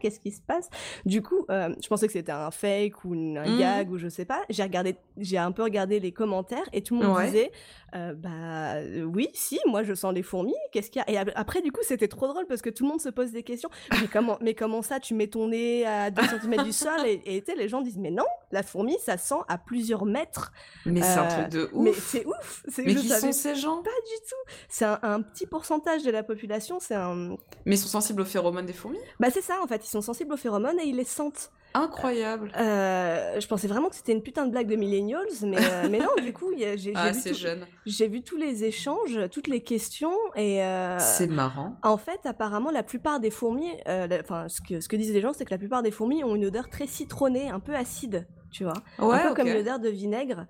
qu'est-ce 0.00 0.20
qui 0.20 0.30
se 0.30 0.40
passe? 0.40 0.68
Du 1.04 1.22
coup, 1.22 1.44
euh, 1.50 1.74
je 1.82 1.88
pensais 1.88 2.06
que 2.06 2.12
c'était 2.12 2.32
un 2.32 2.50
fake 2.50 3.04
ou 3.04 3.12
un 3.14 3.48
mmh. 3.48 3.58
gag 3.58 3.90
ou 3.90 3.98
je 3.98 4.08
sais 4.08 4.24
pas. 4.24 4.42
J'ai 4.48 4.62
regardé, 4.62 4.96
j'ai 5.16 5.38
un 5.38 5.52
peu 5.52 5.62
regardé 5.62 6.00
les 6.00 6.12
commentaires 6.12 6.68
et 6.72 6.82
tout 6.82 6.98
le 6.98 7.06
monde 7.06 7.20
disait, 7.24 7.52
euh, 7.94 8.12
bah 8.14 8.74
oui, 9.06 9.28
si, 9.34 9.58
moi 9.66 9.82
je 9.82 9.94
sens 9.94 10.12
les 10.12 10.22
fourmis. 10.22 10.54
Qu'est-ce 10.72 10.90
qu'il 10.90 11.02
y 11.06 11.16
a? 11.16 11.24
Et 11.24 11.32
après, 11.34 11.62
du 11.62 11.70
coup, 11.70 11.80
c'était 11.82 12.08
trop 12.08 12.26
drôle 12.26 12.46
parce 12.46 12.62
que 12.62 12.70
tout 12.70 12.84
le 12.84 12.90
monde 12.90 13.00
se 13.00 13.08
pose 13.08 13.30
des 13.30 13.42
questions. 13.42 13.70
Mais 14.00 14.08
comment, 14.12 14.38
mais 14.40 14.54
comment 14.54 14.82
ça, 14.82 15.00
tu 15.00 15.14
mets 15.14 15.28
ton 15.28 15.48
nez 15.48 15.86
à 15.86 16.10
2 16.10 16.22
cm 16.22 16.64
du 16.64 16.72
sol? 16.72 17.00
Et, 17.06 17.36
et 17.36 17.44
les 17.56 17.68
gens 17.68 17.80
disent, 17.82 17.98
mais 17.98 18.10
non, 18.10 18.24
la 18.50 18.62
fourmi, 18.62 18.96
ça 19.04 19.16
sent 19.16 19.34
à 19.48 19.58
plusieurs 19.58 20.04
mètres. 20.04 20.52
Mais 20.86 21.02
c'est 21.02 21.18
un 21.18 21.26
truc 21.26 21.48
de 21.50 21.60
euh, 21.60 21.70
ouf. 21.72 21.84
Mais 21.84 21.92
c'est 21.92 22.26
ouf. 22.26 22.64
Mais 22.78 22.94
qui 22.94 23.08
sont 23.08 23.32
ces 23.32 23.54
gens? 23.54 23.82
Pas 23.82 23.90
du 23.90 24.28
tout. 24.28 24.52
C'est 24.68 24.84
un, 24.84 24.98
un, 25.02 25.22
petit 25.22 25.46
pourcentage 25.46 26.02
de 26.02 26.10
la 26.10 26.22
population. 26.22 26.78
C'est 26.80 26.94
un. 26.94 27.36
Mais 27.66 27.76
ils 27.76 27.78
sont 27.78 27.88
sensibles 27.88 28.22
aux 28.22 28.26
phéromones 28.26 28.66
des 28.66 28.72
fourmis? 28.72 28.98
Bah 29.20 29.28
c'est 29.30 29.42
ça 29.42 29.60
en 29.62 29.66
fait, 29.66 29.84
ils 29.84 29.90
sont 29.90 30.02
sensibles 30.02 30.32
aux 30.32 30.38
phéromones 30.38 30.78
et 30.80 30.84
ils 30.84 30.96
les 30.96 31.04
sentent. 31.04 31.52
Incroyable. 31.76 32.52
Euh, 32.56 33.40
je 33.40 33.46
pensais 33.48 33.66
vraiment 33.66 33.88
que 33.88 33.96
c'était 33.96 34.12
une 34.12 34.22
putain 34.22 34.46
de 34.46 34.52
blague 34.52 34.68
de 34.68 34.76
millennials, 34.76 35.26
mais, 35.42 35.56
euh, 35.58 35.88
mais 35.90 35.98
non, 35.98 36.22
du 36.22 36.32
coup, 36.32 36.52
j'ai 36.56 36.92
ah, 36.94 37.10
vu, 37.10 37.34
jeune. 37.34 37.66
vu 37.84 38.22
tous 38.22 38.36
les 38.36 38.62
échanges, 38.62 39.18
toutes 39.32 39.48
les 39.48 39.60
questions, 39.60 40.14
et... 40.36 40.62
Euh, 40.62 40.98
c'est 41.00 41.26
marrant. 41.26 41.76
En 41.82 41.96
fait, 41.96 42.20
apparemment, 42.26 42.70
la 42.70 42.84
plupart 42.84 43.18
des 43.18 43.30
fourmis, 43.30 43.72
enfin, 44.20 44.48
ce 44.48 44.60
que, 44.60 44.80
ce 44.80 44.88
que 44.88 44.94
disent 44.94 45.12
les 45.12 45.20
gens, 45.20 45.32
c'est 45.32 45.44
que 45.44 45.50
la 45.50 45.58
plupart 45.58 45.82
des 45.82 45.90
fourmis 45.90 46.22
ont 46.22 46.36
une 46.36 46.46
odeur 46.46 46.68
très 46.68 46.86
citronnée, 46.86 47.50
un 47.50 47.60
peu 47.60 47.74
acide 47.74 48.24
tu 48.54 48.64
vois. 48.64 48.74
un 48.98 49.28
peu 49.28 49.34
comme 49.34 49.48
l'odeur 49.48 49.80
de 49.80 49.88
vinaigre. 49.88 50.46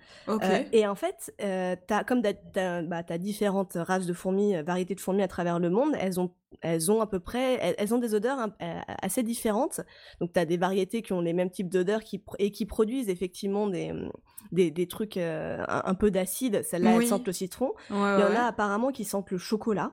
et 0.73 0.87
en 0.87 0.95
fait, 0.95 1.35
as, 1.41 2.05
comme 2.05 2.23
tu 2.23 2.61
as, 2.61 2.83
bah, 2.83 3.03
différentes 3.19 3.75
races 3.75 4.07
de 4.07 4.13
fourmis, 4.13 4.63
variétés 4.63 4.95
de 4.95 5.01
fourmis 5.01 5.23
à 5.23 5.29
travers 5.29 5.59
le 5.59 5.71
monde, 5.71 5.95
elles 5.99 6.21
ont 6.21 6.31
elles 6.61 6.91
ont 6.91 7.01
à 7.01 7.07
peu 7.07 7.21
près, 7.21 7.75
elles, 7.79 7.95
ont 7.95 7.99
des 7.99 8.15
odeurs 8.15 8.49
euh, 8.63 8.81
assez 9.03 9.23
différentes. 9.23 9.81
Donc, 10.21 10.33
tu 10.33 10.41
as 10.41 10.45
des 10.45 10.57
variétés 10.57 11.03
qui 11.03 11.13
ont 11.13 11.21
les 11.21 11.33
mêmes 11.33 11.51
types 11.51 11.69
d'odeurs 11.69 12.03
qui, 12.03 12.23
et 12.39 12.51
qui 12.51 12.67
produisent 12.67 13.09
effectivement 13.09 13.67
des, 13.69 13.93
des, 14.53 14.71
des 14.71 14.87
trucs 14.87 15.17
euh, 15.17 15.65
un, 15.69 15.95
peu 15.95 16.11
d'acide. 16.11 16.63
Celles-là, 16.63 16.97
elles 16.97 17.07
sentent 17.07 17.27
le 17.27 17.33
citron. 17.33 17.73
Il 17.91 17.97
y 17.97 17.99
en 17.99 18.35
a 18.35 18.47
apparemment 18.47 18.93
qui 18.93 19.05
sentent 19.05 19.31
le 19.31 19.39
chocolat. 19.39 19.93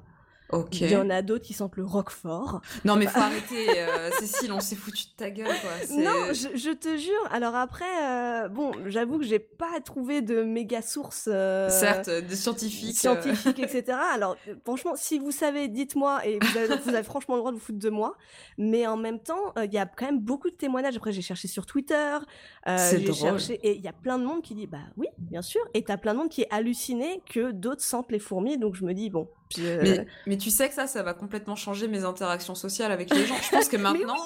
Ok. 0.52 0.82
Il 0.82 0.92
y 0.92 0.96
en 0.96 1.10
a 1.10 1.22
d'autres 1.22 1.46
qui 1.46 1.54
sentent 1.54 1.78
le 1.78 1.86
roquefort. 1.86 2.62
Non, 2.86 2.96
mais 2.96 3.08
faut 3.08 3.20
arrêter, 3.22 3.80
euh, 3.80 4.10
Cécile, 4.20 4.52
on 4.52 4.60
s'est 4.60 4.76
foutu 4.76 5.06
de 5.06 5.16
ta 5.18 5.30
gueule, 5.30 5.48
quoi. 5.48 5.98
Non, 5.98 6.34
je, 6.34 6.74
te 6.74 6.98
jure. 6.98 7.30
Alors 7.32 7.56
après, 7.56 7.86
euh, 8.04 8.48
bon, 8.50 8.72
j'avoue 8.88 9.20
que 9.20 9.26
j'ai 9.26 9.40
pas 9.40 9.80
trouvé 9.84 10.22
de 10.22 10.44
méga 10.44 10.82
sources. 10.82 11.30
Euh, 11.32 11.70
Certes, 11.70 12.10
de 12.10 12.36
scientifiques. 12.36 12.98
Scientifiques, 12.98 13.60
etc. 13.60 13.98
Alors, 14.14 14.36
franchement, 14.64 14.94
si 14.96 15.20
vous 15.20 15.32
savez, 15.32 15.68
dites-moi, 15.68 16.26
et 16.26 16.40
vous 16.40 16.58
avez, 16.90 17.04
franchement 17.04 17.36
le 17.36 17.42
droit 17.42 17.52
de 17.52 17.58
vous 17.58 17.64
foutre 17.64 17.80
de 17.80 17.90
moi. 17.90 18.16
Mais 18.58 18.88
en 18.88 18.98
même 18.98 19.20
temps, 19.20 19.54
il 19.64 19.74
y 19.74 19.78
a 19.78 19.86
quand 19.86 20.06
même 20.06 20.20
beaucoup 20.20 20.50
de 20.50 20.56
témoignages. 20.56 20.96
Après, 20.96 21.12
j'ai 21.12 21.22
cherché 21.22 21.48
sur 21.48 21.66
Twitter. 21.66 22.18
J'ai 22.66 23.14
cherché, 23.14 23.54
et 23.64 23.76
il 23.76 23.82
y 23.82 23.88
a 23.88 23.94
plein 23.94 24.18
de 24.18 24.26
monde 24.26 24.42
qui 24.42 24.56
dit, 24.56 24.68
bah 24.68 24.80
oui, 24.98 25.08
bien 25.18 25.42
sûr. 25.42 25.62
Et 25.74 25.84
t'as 25.84 25.98
plein 25.98 26.14
de 26.14 26.20
monde 26.20 26.30
qui 26.30 26.42
est 26.42 26.52
halluciné 26.52 27.22
que 27.30 27.52
d'autres 27.52 27.84
sentent 27.84 28.12
les 28.12 28.20
fourmis. 28.20 28.58
Donc 28.58 28.76
je 28.76 28.86
me 28.86 28.94
dis, 28.94 29.10
bon, 29.10 29.28
euh, 29.60 30.04
mais, 30.28 30.38
tu 30.38 30.50
sais 30.50 30.68
que 30.70 30.74
ça, 30.74 30.88
ça 30.88 31.04
va 31.04 31.14
complètement 31.14 31.56
changer 31.56 31.88
mes 31.88 32.04
interactions 32.04 32.56
sociales 32.56 32.92
avec 32.92 33.14
les 33.14 33.26
gens. 33.26 33.36
Je 33.42 33.50
pense 33.50 33.68
que 33.68 33.78
maintenant, 33.78 34.18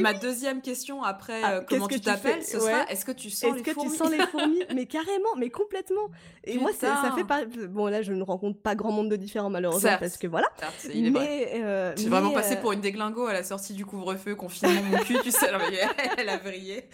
ma 0.00 0.14
deuxième 0.14 0.60
question 0.60 1.02
après 1.02 1.40
ah, 1.42 1.54
euh, 1.54 1.60
comment 1.66 1.88
tu 1.88 2.00
t'appelles, 2.00 2.42
ce 2.42 2.58
sera 2.58 2.84
est-ce 2.88 3.04
que 3.04 3.12
tu 3.12 3.30
sens 3.30 3.54
les 3.54 3.62
que 3.62 3.72
fourmis? 3.72 3.90
tu 3.90 3.96
sens 3.96 4.10
les 4.10 4.18
fourmis? 4.26 4.62
Mais 4.74 4.86
carrément, 4.86 5.36
mais 5.36 5.50
complètement. 5.50 6.10
Et 6.44 6.58
moi, 6.58 6.72
ça, 6.72 7.02
ça, 7.02 7.12
fait 7.12 7.24
pas. 7.24 7.44
Bon, 7.44 7.86
là, 7.86 8.02
je 8.02 8.12
ne 8.12 8.22
rencontre 8.22 8.58
pas 8.60 8.74
grand 8.74 8.92
monde 8.92 9.10
de 9.10 9.16
différents 9.16 9.50
malheureusement 9.50 9.96
parce 9.98 10.16
que 10.16 10.26
voilà. 10.26 10.48
Certes, 10.58 10.88
mais 10.94 11.52
euh, 11.54 11.92
j'ai 11.96 12.08
vraiment 12.08 12.30
passé 12.30 12.56
pour 12.56 12.72
une 12.72 12.80
déglingo 12.80 13.26
à 13.26 13.32
la 13.32 13.42
sortie 13.42 13.74
du 13.74 13.84
couvre-feu, 13.84 14.34
confinement 14.34 14.82
mon 14.90 14.98
cul, 14.98 15.18
tu 15.22 15.30
sais. 15.30 15.46
elle 16.18 16.28
a 16.28 16.38
brillé. 16.38 16.88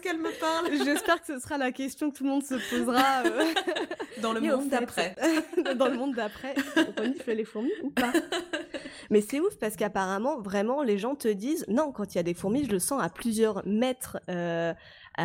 Est-ce 0.00 0.08
qu'elle 0.08 0.20
me 0.20 0.40
parle? 0.40 0.84
J'espère 0.84 1.20
que 1.20 1.26
ce 1.26 1.38
sera 1.38 1.58
la 1.58 1.72
question 1.72 2.10
que 2.10 2.16
tout 2.16 2.24
le 2.24 2.30
monde 2.30 2.42
se 2.42 2.54
posera 2.54 3.22
dans 4.22 4.32
le 4.32 4.40
monde 4.40 4.68
d'après. 4.70 5.14
dans 5.74 5.88
le 5.88 5.96
monde 5.96 6.14
d'après 6.14 6.54
fait 7.22 7.34
les 7.34 7.44
fourmis 7.44 7.72
ou 7.82 7.90
pas? 7.90 8.12
Mais 9.10 9.20
c'est 9.20 9.40
ouf 9.40 9.58
parce 9.58 9.76
qu'apparemment, 9.76 10.40
vraiment, 10.40 10.82
les 10.82 10.96
gens 10.96 11.16
te 11.16 11.28
disent 11.28 11.66
non, 11.68 11.92
quand 11.92 12.14
il 12.14 12.16
y 12.16 12.18
a 12.18 12.22
des 12.22 12.32
fourmis, 12.32 12.64
je 12.64 12.70
le 12.70 12.78
sens 12.78 13.02
à 13.02 13.10
plusieurs 13.10 13.66
mètres. 13.66 14.18
Euh, 14.30 14.72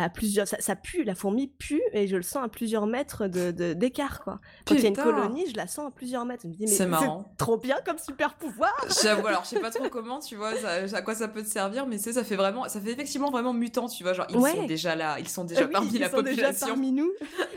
à 0.02 0.08
plusieurs, 0.08 0.46
ça, 0.46 0.76
pue, 0.76 1.04
la 1.04 1.14
fourmi 1.14 1.48
pue 1.48 1.82
et 1.92 2.06
je 2.06 2.16
le 2.16 2.22
sens 2.22 2.44
à 2.44 2.48
plusieurs 2.48 2.86
mètres 2.86 3.26
de, 3.26 3.72
d'écart 3.72 4.22
quoi. 4.22 4.40
Quand 4.66 4.74
il 4.74 4.82
y 4.82 4.86
a 4.86 4.88
une 4.88 4.96
colonie, 4.96 5.44
je 5.50 5.56
la 5.56 5.66
sens 5.66 5.88
à 5.88 5.90
plusieurs 5.90 6.24
mètres. 6.24 6.42
Je 6.44 6.48
me 6.48 6.52
dis 6.52 6.64
mais 6.64 6.66
c'est 6.66 6.86
marrant, 6.86 7.32
trop 7.38 7.56
bien 7.56 7.76
comme 7.84 7.98
super 7.98 8.34
pouvoir. 8.34 8.74
J'avoue, 9.02 9.26
alors 9.26 9.44
je 9.44 9.50
sais 9.50 9.60
pas 9.60 9.70
trop 9.70 9.88
comment, 9.88 10.20
tu 10.20 10.36
vois, 10.36 10.52
à 10.92 11.02
quoi 11.02 11.14
ça 11.14 11.28
peut 11.28 11.42
te 11.42 11.48
servir, 11.48 11.86
mais 11.86 11.98
c'est 11.98 12.12
ça 12.12 12.24
fait 12.24 12.36
vraiment, 12.36 12.68
ça 12.68 12.80
fait 12.80 12.90
effectivement 12.90 13.30
vraiment 13.30 13.52
mutant, 13.52 13.88
tu 13.88 14.02
vois, 14.02 14.12
genre 14.12 14.26
ils 14.28 14.40
sont 14.40 14.66
déjà 14.66 14.94
là, 14.94 15.18
ils 15.18 15.28
sont 15.28 15.44
déjà 15.44 15.66
parmi 15.68 15.98
la 15.98 16.08
population, 16.08 16.42
déjà 16.44 16.66
parmi 16.66 16.92
nous. 16.92 17.10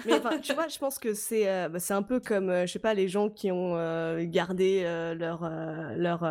mais 0.06 0.20
tu 0.42 0.54
vois, 0.54 0.68
je 0.68 0.78
pense 0.78 1.00
que 1.00 1.14
c'est, 1.14 1.50
euh, 1.50 1.70
bah, 1.70 1.80
c'est 1.80 1.94
un 1.94 2.04
peu 2.04 2.20
comme, 2.20 2.50
euh, 2.50 2.66
je 2.66 2.74
sais 2.74 2.80
pas, 2.80 2.94
les 2.94 3.08
gens 3.08 3.30
qui 3.30 3.52
ont 3.52 3.76
euh, 3.76 4.24
gardé 4.26 4.84
leur 5.18 5.50
leur 5.96 6.24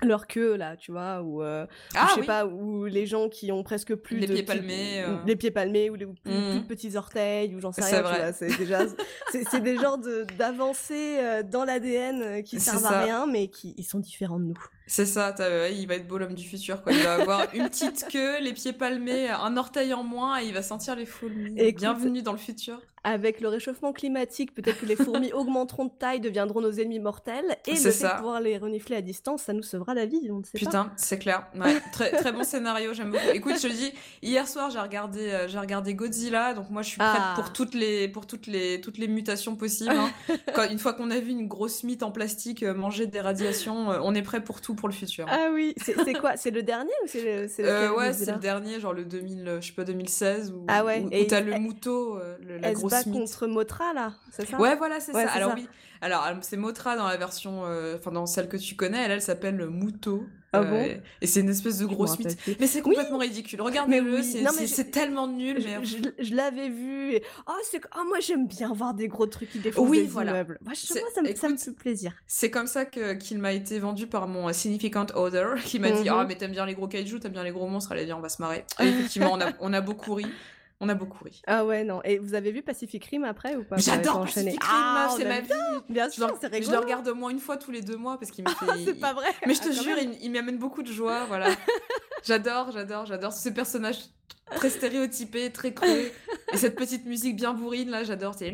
leur 0.00 0.26
queue 0.26 0.56
là 0.56 0.76
tu 0.76 0.90
vois 0.90 1.22
ou 1.22 1.42
euh, 1.42 1.66
ah, 1.94 2.08
je 2.10 2.20
sais 2.20 2.26
pas 2.26 2.46
ou 2.46 2.86
les 2.86 3.06
gens 3.06 3.28
qui 3.28 3.52
ont 3.52 3.62
presque 3.62 3.94
plus 3.94 4.18
les 4.18 4.26
de 4.26 4.34
pieds 4.34 4.42
palmés 4.42 5.02
euh. 5.02 5.16
les 5.26 5.36
pieds 5.36 5.50
palmés 5.50 5.90
ou 5.90 5.94
les 5.94 6.06
plus, 6.06 6.16
de 6.24 6.58
mmh. 6.58 6.66
petits 6.66 6.96
orteils 6.96 7.54
ou 7.54 7.60
j'en 7.60 7.72
sais 7.72 7.84
rien 7.84 8.32
c'est 8.32 8.56
déjà 8.58 8.80
c'est 9.30 9.62
des 9.62 9.76
genres 9.76 9.98
d'avancées 10.38 11.18
euh, 11.18 11.42
dans 11.42 11.64
l'ADN 11.64 12.42
qui 12.42 12.58
servent 12.60 12.86
à 12.86 13.02
rien 13.02 13.26
mais 13.26 13.48
qui 13.48 13.74
ils 13.76 13.84
sont 13.84 14.00
différents 14.00 14.40
de 14.40 14.46
nous 14.46 14.66
c'est 14.92 15.06
ça, 15.06 15.34
il 15.70 15.86
va 15.86 15.94
être 15.94 16.06
beau 16.06 16.18
l'homme 16.18 16.34
du 16.34 16.46
futur. 16.46 16.82
Quoi. 16.82 16.92
Il 16.92 17.02
va 17.02 17.14
avoir 17.14 17.46
une 17.54 17.70
petite 17.70 18.06
queue, 18.10 18.42
les 18.42 18.52
pieds 18.52 18.74
palmés, 18.74 19.30
un 19.30 19.56
orteil 19.56 19.94
en 19.94 20.04
moins 20.04 20.42
et 20.42 20.44
il 20.44 20.52
va 20.52 20.62
sentir 20.62 20.96
les 20.96 21.06
fourmis. 21.06 21.54
Et 21.56 21.72
Bienvenue 21.72 22.20
dans 22.20 22.32
le 22.32 22.38
futur. 22.38 22.78
Avec 23.04 23.40
le 23.40 23.48
réchauffement 23.48 23.92
climatique, 23.92 24.54
peut-être 24.54 24.80
que 24.80 24.86
les 24.86 24.94
fourmis 24.94 25.32
augmenteront 25.32 25.86
de 25.86 25.90
taille, 25.90 26.20
deviendront 26.20 26.60
nos 26.60 26.70
ennemis 26.70 27.00
mortels. 27.00 27.56
Et 27.66 27.72
le 27.72 27.76
fait 27.76 28.06
de 28.06 28.16
pouvoir 28.16 28.40
les 28.40 28.58
renifler 28.58 28.94
à 28.94 29.00
distance, 29.00 29.42
ça 29.42 29.52
nous 29.52 29.64
sauvera 29.64 29.92
la 29.92 30.06
vie, 30.06 30.28
on 30.30 30.38
ne 30.38 30.44
sait 30.44 30.56
Putain, 30.56 30.92
c'est 30.96 31.18
clair. 31.18 31.48
très, 31.92 32.12
très 32.12 32.30
bon 32.30 32.44
scénario, 32.44 32.94
j'aime 32.94 33.10
beaucoup. 33.10 33.24
Écoute, 33.34 33.54
je 33.56 33.66
te 33.66 33.72
dis, 33.72 33.92
hier 34.22 34.46
soir, 34.46 34.70
j'ai 34.70 34.78
regardé, 34.78 35.30
euh, 35.30 35.48
j'ai 35.48 35.58
regardé 35.58 35.94
Godzilla, 35.94 36.54
donc 36.54 36.70
moi 36.70 36.82
je 36.82 36.90
suis 36.90 36.98
prête 36.98 37.10
ah. 37.16 37.32
pour, 37.34 37.52
toutes 37.52 37.74
les, 37.74 38.06
pour 38.06 38.26
toutes, 38.26 38.46
les, 38.46 38.80
toutes 38.80 38.98
les 38.98 39.08
mutations 39.08 39.56
possibles. 39.56 39.90
Hein. 39.90 40.10
Quand, 40.54 40.70
une 40.70 40.78
fois 40.78 40.92
qu'on 40.92 41.10
a 41.10 41.18
vu 41.18 41.32
une 41.32 41.48
grosse 41.48 41.82
mythe 41.82 42.04
en 42.04 42.12
plastique 42.12 42.62
euh, 42.62 42.72
manger 42.72 43.08
des 43.08 43.20
radiations, 43.20 43.90
euh, 43.90 43.98
on 44.04 44.14
est 44.14 44.22
prêt 44.22 44.44
pour 44.44 44.60
tout 44.60 44.76
pour 44.82 44.88
le 44.88 44.94
futur. 44.94 45.26
Ah 45.30 45.50
oui, 45.54 45.74
c'est 45.76 46.14
quoi? 46.14 46.36
C'est 46.36 46.50
le 46.50 46.64
dernier 46.64 46.90
ou 47.04 47.06
c'est 47.06 47.22
le, 47.22 47.48
euh, 47.60 47.94
Ouais, 47.94 48.12
c'est 48.12 48.32
le 48.32 48.38
dernier, 48.38 48.80
genre 48.80 48.92
le 48.92 49.04
2000, 49.04 49.58
je 49.60 49.66
sais 49.68 49.72
pas, 49.72 49.84
2016 49.84 50.50
ou 50.50 50.66
ah 50.66 50.84
ouais. 50.84 51.04
Où, 51.04 51.24
t'as 51.28 51.40
le 51.40 51.56
mouton, 51.60 52.18
euh, 52.18 52.36
la 52.60 52.72
grosse 52.72 52.92
se 52.92 53.08
bat 53.08 53.12
contre 53.12 53.46
Motra 53.46 53.94
là, 53.94 54.14
c'est 54.32 54.44
ça? 54.44 54.58
Ouais, 54.58 54.74
voilà, 54.74 54.98
c'est 54.98 55.12
ça. 55.12 55.30
Alors 55.30 55.52
oui, 55.54 55.68
alors 56.00 56.28
c'est 56.40 56.56
Motra 56.56 56.96
dans 56.96 57.06
la 57.06 57.16
version, 57.16 57.64
euh, 57.64 57.96
enfin 57.96 58.10
dans 58.10 58.26
celle 58.26 58.48
que 58.48 58.56
tu 58.56 58.74
connais, 58.74 59.04
elle, 59.04 59.12
elle 59.12 59.22
s'appelle 59.22 59.68
Mouto. 59.68 60.26
Ah 60.54 60.62
bon? 60.62 60.86
et 61.20 61.26
c'est 61.26 61.40
une 61.40 61.48
espèce 61.48 61.78
de 61.78 61.86
grosse 61.86 62.18
mythe. 62.18 62.36
Mais 62.60 62.66
c'est 62.66 62.82
complètement 62.82 63.18
ridicule. 63.18 63.60
Regardez-le, 63.62 64.22
c'est 64.22 64.90
tellement 64.90 65.26
nul. 65.26 65.62
Mais... 65.64 65.78
Je, 66.18 66.34
l'avais 66.34 66.68
vu. 66.68 67.14
Et... 67.14 67.22
Oh, 67.46 67.52
oh, 67.52 68.04
moi 68.06 68.20
j'aime 68.20 68.46
bien 68.46 68.72
voir 68.72 68.94
des 68.94 69.08
gros 69.08 69.26
trucs 69.26 69.50
qui 69.50 69.58
défoncent 69.58 69.88
oui, 69.88 70.02
des 70.02 70.06
voilà. 70.08 70.32
immeubles. 70.32 70.58
Moi, 70.62 70.74
je, 70.74 70.92
moi, 70.92 71.08
ça, 71.14 71.22
me, 71.22 71.34
ça 71.34 71.48
me 71.48 71.56
fait 71.56 71.72
plaisir. 71.72 72.12
C'est 72.26 72.50
comme 72.50 72.66
ça 72.66 72.84
qu'il 72.84 73.38
m'a 73.38 73.52
été 73.52 73.78
vendu 73.78 74.06
par 74.06 74.28
mon 74.28 74.52
significant 74.52 75.06
other 75.14 75.54
qui 75.64 75.78
m'a 75.78 75.90
dit 75.90 76.08
Ah, 76.08 76.20
oh, 76.22 76.24
mais 76.26 76.36
t'aimes 76.36 76.52
bien 76.52 76.66
les 76.66 76.74
gros 76.74 76.88
kaiju, 76.88 77.20
t'aimes 77.20 77.32
bien 77.32 77.44
les 77.44 77.50
gros 77.50 77.66
monstres. 77.66 77.92
Allez, 77.92 78.04
viens, 78.04 78.16
on 78.16 78.20
va 78.20 78.28
se 78.28 78.42
marrer. 78.42 78.64
Et 78.80 78.84
effectivement, 78.88 79.32
on 79.32 79.40
a, 79.40 79.52
on 79.60 79.72
a 79.72 79.80
beaucoup 79.80 80.14
ri. 80.14 80.26
On 80.84 80.88
a 80.88 80.94
beaucoup 80.94 81.22
ri. 81.22 81.40
Ah 81.46 81.64
ouais, 81.64 81.84
non. 81.84 82.02
Et 82.02 82.18
vous 82.18 82.34
avez 82.34 82.50
vu 82.50 82.60
Pacific 82.60 83.04
Rim 83.04 83.22
après 83.22 83.54
ou 83.54 83.62
pas? 83.62 83.76
J'adore 83.76 84.24
Pacific 84.24 84.60
Rim, 84.60 84.68
ah, 84.68 85.14
c'est 85.16 85.24
ma 85.24 85.38
vie. 85.38 85.48
Bien 85.88 86.10
sûr, 86.10 86.36
c'est 86.40 86.48
rigolo. 86.48 86.66
Je 86.66 86.76
le 86.76 86.82
regarde 86.82 87.06
au 87.06 87.14
moins 87.14 87.30
une 87.30 87.38
fois 87.38 87.56
tous 87.56 87.70
les 87.70 87.82
deux 87.82 87.96
mois 87.96 88.18
parce 88.18 88.32
qu'il 88.32 88.42
me 88.44 88.50
fait. 88.50 88.84
c'est 88.84 88.94
pas 89.00 89.12
vrai. 89.12 89.28
Mais 89.46 89.54
je 89.54 89.60
te 89.60 89.68
ah, 89.68 89.82
jure, 89.82 89.96
il, 89.96 90.18
il 90.20 90.32
m'amène 90.32 90.58
beaucoup 90.58 90.82
de 90.82 90.90
joie, 90.92 91.24
voilà. 91.26 91.50
j'adore, 92.24 92.72
j'adore, 92.72 93.06
j'adore 93.06 93.32
ce 93.32 93.48
personnage 93.50 93.98
très 94.54 94.70
stéréotypé, 94.70 95.50
très 95.50 95.72
cru. 95.72 96.10
Et 96.52 96.56
cette 96.56 96.76
petite 96.76 97.06
musique 97.06 97.36
bien 97.36 97.52
bourrine, 97.54 97.90
là, 97.90 98.04
j'adore. 98.04 98.34
C'est 98.36 98.52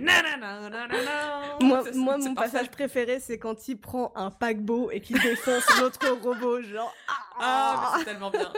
Moi, 1.61 1.83
moi 1.95 2.19
mon 2.19 2.35
passage 2.35 2.71
préféré, 2.71 3.21
c'est 3.21 3.39
quand 3.39 3.69
il 3.69 3.77
prend 3.77 4.13
un 4.15 4.31
paquebot 4.31 4.91
et 4.91 5.01
qu'il 5.01 5.21
défonce 5.21 5.65
l'autre 5.81 6.09
robot, 6.23 6.63
genre. 6.63 6.95
Ah, 7.41 7.95
c'est 7.99 8.05
tellement 8.05 8.31
bien. 8.31 8.53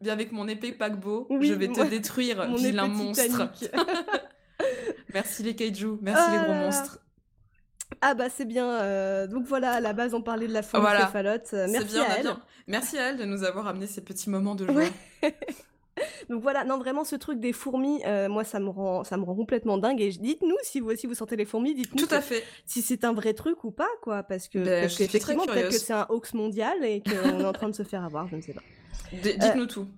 Viens 0.00 0.12
avec 0.12 0.32
mon 0.32 0.48
épée 0.48 0.72
paquebot, 0.72 1.28
je 1.40 1.52
vais 1.52 1.68
te 1.68 1.82
détruire, 1.82 2.46
vilain 2.54 2.88
monstre. 2.88 3.50
merci 5.14 5.42
les 5.42 5.54
kaiju, 5.54 5.98
merci 6.02 6.30
les 6.30 6.38
gros 6.38 6.52
ah. 6.52 6.60
monstres. 6.64 6.98
Ah 8.00 8.14
bah 8.14 8.28
c'est 8.28 8.44
bien. 8.44 8.68
Euh, 8.68 9.26
donc 9.26 9.44
voilà, 9.46 9.72
à 9.72 9.80
la 9.80 9.92
base 9.92 10.12
on 10.12 10.22
parlait 10.22 10.48
de 10.48 10.52
la 10.52 10.62
fourmi 10.62 10.82
voilà. 10.82 11.10
Euh, 11.14 11.66
merci 11.70 11.98
à 11.98 12.18
elle. 12.18 12.34
Merci 12.66 12.98
à 12.98 13.10
elle 13.10 13.16
de 13.16 13.24
nous 13.24 13.44
avoir 13.44 13.66
amené 13.68 13.86
ces 13.86 14.02
petits 14.02 14.28
moments 14.28 14.54
de 14.54 14.66
joie. 14.66 14.82
Donc 16.30 16.42
voilà, 16.42 16.64
non 16.64 16.78
vraiment 16.78 17.04
ce 17.04 17.16
truc 17.16 17.40
des 17.40 17.52
fourmis, 17.52 18.02
euh, 18.06 18.28
moi 18.28 18.44
ça 18.44 18.60
me 18.60 18.68
rend 18.68 19.04
ça 19.04 19.16
me 19.16 19.24
rend 19.24 19.34
complètement 19.34 19.78
dingue 19.78 20.00
et 20.00 20.10
dites-nous 20.10 20.56
si 20.62 20.80
vous 20.80 20.90
aussi 20.90 21.06
vous 21.06 21.14
sentez 21.14 21.36
les 21.36 21.44
fourmis, 21.44 21.74
dites-nous 21.74 22.06
Tout 22.06 22.14
à 22.14 22.20
fait. 22.20 22.44
si 22.64 22.82
c'est 22.82 23.04
un 23.04 23.12
vrai 23.12 23.34
truc 23.34 23.64
ou 23.64 23.70
pas 23.70 23.88
quoi 24.02 24.22
parce 24.22 24.48
que 24.48 24.58
ben, 24.58 24.84
effectivement 24.84 25.46
peut-être 25.46 25.70
que 25.70 25.78
c'est 25.78 25.92
un 25.92 26.06
hoax 26.08 26.34
mondial 26.34 26.84
et 26.84 27.02
qu'on 27.02 27.40
est 27.40 27.44
en 27.44 27.52
train 27.52 27.68
de 27.68 27.74
se 27.74 27.82
faire 27.82 28.04
avoir, 28.04 28.28
je 28.28 28.36
ne 28.36 28.40
sais 28.42 28.52
pas. 28.52 28.62
Dites-nous 29.12 29.62
euh, 29.62 29.66
tout. 29.66 29.88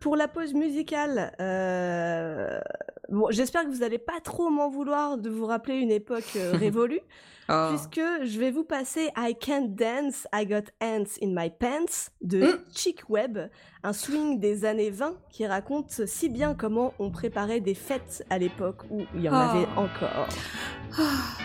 Pour 0.00 0.16
la 0.16 0.28
pause 0.28 0.54
musicale, 0.54 1.34
euh, 1.40 2.60
bon, 3.08 3.26
j'espère 3.30 3.64
que 3.64 3.70
vous 3.70 3.78
n'allez 3.78 3.98
pas 3.98 4.20
trop 4.22 4.50
m'en 4.50 4.68
vouloir 4.68 5.18
de 5.18 5.30
vous 5.30 5.46
rappeler 5.46 5.76
une 5.76 5.90
époque 5.90 6.38
révolue. 6.52 7.00
Oh. 7.48 7.66
Puisque 7.68 8.00
je 8.22 8.38
vais 8.38 8.50
vous 8.50 8.64
passer 8.64 9.10
I 9.18 9.34
Can't 9.38 9.74
Dance, 9.74 10.26
I 10.34 10.46
Got 10.46 10.70
Ants 10.80 11.18
in 11.22 11.34
My 11.34 11.50
Pants 11.50 12.10
de 12.22 12.40
mm. 12.40 12.64
Chick 12.74 13.10
Webb, 13.10 13.50
un 13.82 13.92
swing 13.92 14.40
des 14.40 14.64
années 14.64 14.88
20 14.88 15.14
qui 15.28 15.46
raconte 15.46 16.06
si 16.06 16.30
bien 16.30 16.54
comment 16.54 16.94
on 16.98 17.10
préparait 17.10 17.60
des 17.60 17.74
fêtes 17.74 18.24
à 18.30 18.38
l'époque 18.38 18.82
où 18.90 19.02
il 19.14 19.20
y 19.20 19.28
en 19.28 19.32
oh. 19.32 19.36
avait 19.36 19.66
encore. 19.76 20.28
Ah. 20.98 21.36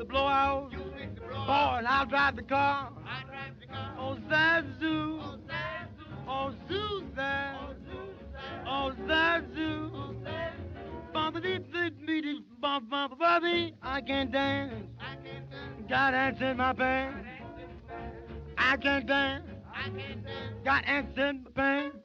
the 0.00 0.06
blowouts. 0.06 0.72
You 0.72 0.78
fix 0.96 1.14
the 1.14 1.20
blowouts. 1.20 1.44
Oh, 1.46 1.76
and 1.76 1.86
I'll 1.86 2.06
drive 2.06 2.36
the 2.36 2.42
car. 2.42 2.90
I 3.06 3.22
drive 3.24 3.52
the 3.60 3.66
car. 3.66 3.94
Oh, 3.98 4.16
Zazu. 4.30 5.20
Oh, 5.22 5.36
Zazu. 5.46 6.06
Oh, 6.26 6.54
Zuzan. 6.70 7.74
Oh, 8.66 8.92
Zazu. 9.06 10.14
Bumpity 11.14 11.58
bumpy, 11.70 12.40
bump 12.60 12.88
bump 12.88 13.20
Zazu. 13.20 13.72
I 13.82 14.00
can't 14.00 14.32
dance. 14.32 14.72
I 14.98 15.16
can't 15.16 15.50
dance. 15.50 15.88
Got 15.88 16.14
ants 16.14 16.40
in 16.40 16.56
my 16.56 16.72
pants. 16.72 17.28
I 18.56 18.76
can't 18.78 19.06
dance. 19.06 19.44
I 19.74 19.82
can't 19.90 20.24
dance. 20.24 20.64
Got 20.64 20.84
ants 20.86 21.18
in 21.18 21.44
my 21.44 21.50
pants. 21.50 21.96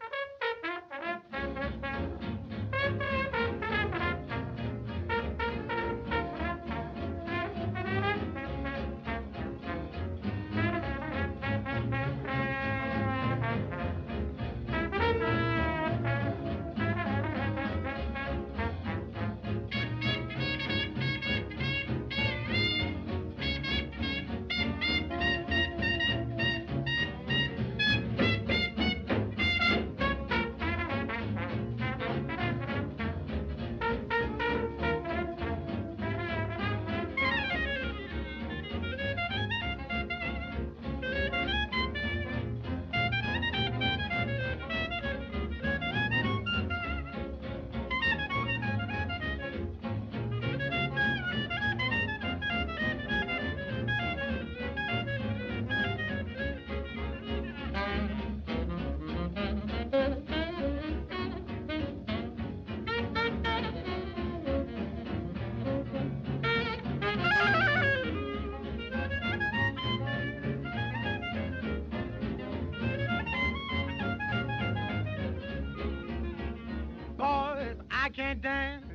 Can't 78.16 78.42
dance. 78.42 78.86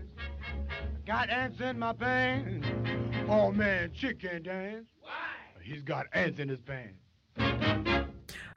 Got 1.07 1.29
ants 1.31 1.61
in 1.61 1.79
my 1.79 1.93
pants. 1.93 2.67
Oh 3.29 3.53
man, 3.53 3.91
chick 3.93 4.21
can't 4.21 4.43
dance. 4.43 4.87
Why? 5.03 5.11
He's 5.63 5.83
got 5.83 6.07
ants 6.15 6.41
in 6.41 6.49
his 6.49 6.61
pants. 6.61 6.97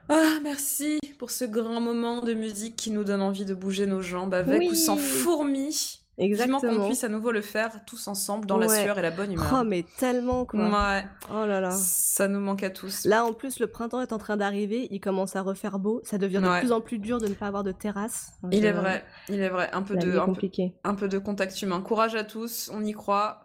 Ah, 0.08 0.38
merci 0.42 1.00
pour 1.18 1.30
ce 1.30 1.44
grand 1.44 1.80
moment 1.80 2.20
de 2.20 2.34
musique 2.34 2.76
qui 2.76 2.90
nous 2.90 3.04
donne 3.04 3.22
envie 3.22 3.44
de 3.44 3.54
bouger 3.54 3.86
nos 3.86 4.02
jambes 4.02 4.34
avec 4.34 4.70
ou 4.70 4.74
sans 4.74 4.96
fourmis. 4.96 6.03
Exactement. 6.16 6.60
qu'on 6.60 6.86
puisse 6.86 7.02
à 7.02 7.08
nouveau 7.08 7.32
le 7.32 7.40
faire 7.40 7.84
tous 7.86 8.06
ensemble 8.06 8.46
dans 8.46 8.56
la 8.56 8.68
sueur 8.68 8.98
et 8.98 9.02
la 9.02 9.10
bonne 9.10 9.32
humeur. 9.32 9.50
Oh, 9.52 9.64
mais 9.64 9.84
tellement 9.98 10.44
quoi. 10.44 10.68
Ouais. 10.68 11.04
Oh 11.30 11.46
là 11.46 11.60
là. 11.60 11.70
Ça 11.72 12.28
nous 12.28 12.40
manque 12.40 12.62
à 12.62 12.70
tous. 12.70 13.04
Là, 13.04 13.24
en 13.24 13.32
plus, 13.32 13.58
le 13.58 13.66
printemps 13.66 14.00
est 14.00 14.12
en 14.12 14.18
train 14.18 14.36
d'arriver. 14.36 14.86
Il 14.90 15.00
commence 15.00 15.34
à 15.36 15.42
refaire 15.42 15.78
beau. 15.78 16.00
Ça 16.04 16.18
devient 16.18 16.40
de 16.42 16.60
plus 16.60 16.72
en 16.72 16.80
plus 16.80 16.98
dur 16.98 17.18
de 17.18 17.26
ne 17.26 17.34
pas 17.34 17.46
avoir 17.46 17.64
de 17.64 17.72
terrasse. 17.72 18.32
il 18.52 18.64
est 18.64 18.72
euh, 18.72 18.80
vrai. 18.80 19.04
Il 19.28 19.40
est 19.40 19.48
vrai. 19.48 19.70
Un 19.72 19.82
peu 19.82 19.96
de, 19.96 20.18
un 20.18 20.32
peu, 20.32 20.48
un 20.84 20.94
peu 20.94 21.08
de 21.08 21.18
contact 21.18 21.60
humain. 21.62 21.80
Courage 21.80 22.14
à 22.14 22.24
tous. 22.24 22.70
On 22.72 22.84
y 22.84 22.92
croit. 22.92 23.40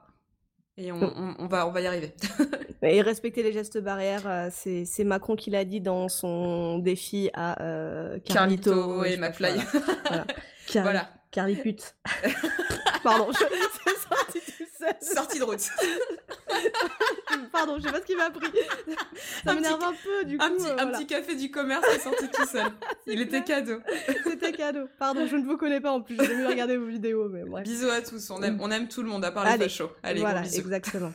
Et 0.78 0.94
on, 0.94 1.36
on, 1.40 1.48
va, 1.48 1.68
on 1.68 1.72
va 1.72 1.82
y 1.82 1.88
arriver. 1.88 2.14
et 2.82 3.02
respecter 3.02 3.44
les 3.44 3.52
gestes 3.52 3.80
barrières, 3.80 4.26
euh, 4.26 4.50
c'est 4.50 5.04
Macron 5.04 5.36
qui 5.36 5.50
l'a 5.50 5.66
dit 5.66 5.82
dans 5.82 6.08
son 6.08 6.80
défi 6.80 7.30
à 7.34 7.62
euh, 7.62 8.18
Carlito, 8.20 9.04
et 9.04 9.18
McFly. 9.18 9.60
Voilà. 10.08 10.26
voilà. 10.74 11.10
Carly 11.32 11.56
pute. 11.56 11.96
Pardon, 13.04 13.32
je... 13.32 13.38
c'est 13.38 14.10
sorti 14.10 14.40
tout 14.40 14.66
seul. 14.78 14.96
Sorti 15.02 15.40
de 15.40 15.44
route. 15.44 15.62
Pardon, 17.52 17.78
je 17.78 17.84
sais 17.84 17.92
pas 17.92 18.00
ce 18.00 18.06
qui 18.06 18.16
m'a 18.16 18.30
pris. 18.32 18.48
Ça 19.46 19.54
m'énerve 19.54 19.84
un 19.84 19.94
peu, 19.94 20.26
du 20.26 20.38
coup. 20.38 20.44
Un 20.44 20.52
petit, 20.52 20.68
un 20.78 20.88
petit 20.88 21.08
café 21.08 21.36
du 21.36 21.52
commerce 21.52 21.86
est 21.94 22.00
sorti 22.00 22.28
tout 22.30 22.46
seul. 22.46 22.72
Il 23.06 23.22
était 23.22 23.44
cadeau. 23.44 23.80
C'était 24.24 24.52
cadeau. 24.52 24.88
Pardon, 24.98 25.28
je 25.28 25.36
ne 25.36 25.46
vous 25.46 25.58
connais 25.58 25.80
pas 25.80 25.92
en 25.92 26.02
plus. 26.02 26.18
J'ai 26.20 26.36
mieux 26.36 26.48
regarder 26.48 26.78
vos 26.78 26.88
vidéos, 26.88 27.30
mais 27.30 27.44
bref. 27.44 27.64
Bisous 27.64 27.90
à 27.90 28.02
tous. 28.02 28.30
On 28.32 28.42
aime, 28.42 28.58
on 28.62 28.72
aime 28.72 28.88
tout 28.88 29.04
le 29.04 29.10
monde, 29.10 29.24
à 29.24 29.32
part 29.32 29.46
les 29.46 29.52
Allez, 29.52 29.64
fachos. 29.64 29.92
Allez, 30.04 30.22
voilà, 30.22 30.42
bisous. 30.42 30.60
exactement. 30.60 31.12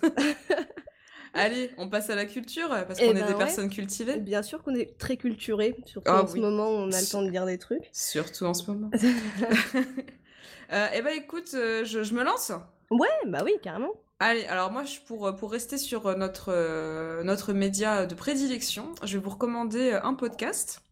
Allez, 1.34 1.72
on 1.78 1.88
passe 1.88 2.10
à 2.10 2.14
la 2.14 2.26
culture 2.26 2.68
parce 2.68 3.00
qu'on 3.00 3.06
eh 3.06 3.10
est 3.10 3.14
ben 3.14 3.26
des 3.26 3.34
personnes 3.34 3.68
cultivées. 3.68 4.18
Bien 4.18 4.42
sûr 4.42 4.62
qu'on 4.62 4.74
est 4.74 4.96
très 4.98 5.16
culturés, 5.16 5.76
surtout 5.84 6.12
oh 6.14 6.22
en 6.22 6.26
ce 6.26 6.36
moment 6.36 6.68
on 6.68 6.92
a 6.92 7.00
le 7.00 7.10
temps 7.10 7.22
de 7.22 7.30
dire 7.30 7.44
des 7.44 7.58
trucs. 7.58 7.90
Surtout 7.92 8.44
en 8.44 8.54
ce 8.54 8.70
moment. 8.70 8.90
euh, 10.72 10.86
eh 10.94 11.02
ben 11.02 11.12
écoute, 11.16 11.50
euh, 11.54 11.84
je, 11.84 12.04
je, 12.04 12.14
me 12.14 12.22
lance 12.22 12.52
Ouais, 12.90 13.08
bah 13.26 13.42
oui, 13.44 13.52
carrément. 13.62 13.92
Allez, 14.20 14.44
alors 14.44 14.70
moi, 14.70 14.84
je, 14.84 15.00
pour, 15.00 15.34
pour 15.34 15.50
rester 15.50 15.76
sur 15.76 16.16
notre, 16.16 16.52
euh, 16.52 17.24
notre 17.24 17.52
média 17.52 18.06
de 18.06 18.14
prédilection, 18.14 18.94
je 19.02 19.18
vais 19.18 19.22
vous 19.22 19.30
recommander 19.30 19.98
un 20.02 20.14
podcast 20.14 20.82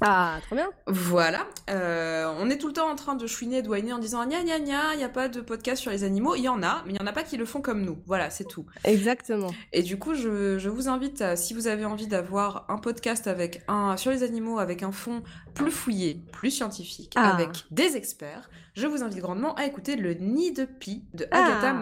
ah, 0.00 0.38
trop 0.46 0.56
bien. 0.56 0.70
Voilà. 0.86 1.46
Euh, 1.70 2.32
on 2.38 2.50
est 2.50 2.58
tout 2.58 2.66
le 2.66 2.72
temps 2.72 2.90
en 2.90 2.96
train 2.96 3.14
de 3.14 3.26
chouiner, 3.26 3.62
de 3.62 3.68
whiner 3.68 3.92
en 3.92 3.98
disant 3.98 4.24
gna 4.26 4.42
gna 4.42 4.58
gna, 4.58 4.94
il 4.94 4.98
n'y 4.98 5.04
a 5.04 5.08
pas 5.08 5.28
de 5.28 5.40
podcast 5.40 5.80
sur 5.80 5.90
les 5.90 6.04
animaux. 6.04 6.34
Il 6.34 6.42
y 6.42 6.48
en 6.48 6.62
a, 6.62 6.82
mais 6.84 6.92
il 6.92 6.94
n'y 6.94 7.00
en 7.00 7.06
a 7.06 7.12
pas 7.12 7.22
qui 7.22 7.36
le 7.36 7.44
font 7.44 7.60
comme 7.60 7.82
nous. 7.82 7.98
Voilà, 8.06 8.30
c'est 8.30 8.44
tout. 8.44 8.66
Exactement. 8.84 9.50
Et 9.72 9.82
du 9.82 9.98
coup, 9.98 10.14
je, 10.14 10.58
je 10.58 10.68
vous 10.68 10.88
invite, 10.88 11.20
à, 11.22 11.36
si 11.36 11.54
vous 11.54 11.68
avez 11.68 11.84
envie 11.84 12.06
d'avoir 12.06 12.66
un 12.68 12.78
podcast 12.78 13.26
avec 13.26 13.62
un, 13.68 13.96
sur 13.96 14.10
les 14.10 14.22
animaux 14.22 14.58
avec 14.58 14.82
un 14.82 14.92
fond 14.92 15.22
plus 15.54 15.70
fouillé, 15.70 16.20
plus 16.32 16.50
scientifique, 16.50 17.12
ah. 17.16 17.32
avec 17.32 17.50
des 17.70 17.96
experts, 17.96 18.50
je 18.74 18.86
vous 18.86 19.02
invite 19.02 19.20
grandement 19.20 19.54
à 19.54 19.66
écouter 19.66 19.94
le 19.96 20.14
Nid 20.14 20.52
de 20.52 20.64
Pi 20.64 21.04
de 21.14 21.26
Agatha 21.30 21.70
ah. 21.70 21.72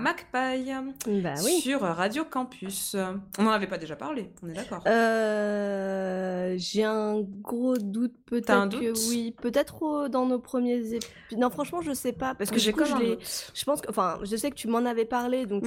bah 1.07 1.35
oui. 1.43 1.61
sur 1.61 1.81
Radio 1.81 2.25
Campus. 2.25 2.97
On 3.39 3.45
n'en 3.45 3.51
avait 3.51 3.67
pas 3.67 3.79
déjà 3.79 3.97
parlé, 3.97 4.31
on 4.43 4.49
est 4.49 4.53
d'accord 4.53 4.85
euh, 4.87 6.55
J'ai 6.59 6.85
un 6.85 7.21
gros 7.21 7.79
doute, 7.79 8.13
peut-être 8.27 8.79
que 8.79 9.09
oui. 9.09 9.35
Peut-être 9.41 10.09
dans 10.09 10.27
nos 10.27 10.39
premiers 10.39 10.95
épisodes. 10.95 11.39
Non, 11.39 11.51
franchement, 11.51 11.81
je 11.81 11.93
sais 11.93 12.13
pas. 12.13 12.35
Parce 12.35 12.51
que, 12.51 12.59
j'ai 12.59 12.73
coup, 12.73 12.85
je, 12.85 13.17
je 13.55 13.65
pense 13.65 13.81
que. 13.81 13.89
Enfin, 13.89 14.19
je 14.23 14.37
sais 14.37 14.51
que 14.51 14.57
tu 14.57 14.69
m'en 14.69 14.85
avais 14.85 15.07
parlé, 15.07 15.47
donc 15.47 15.65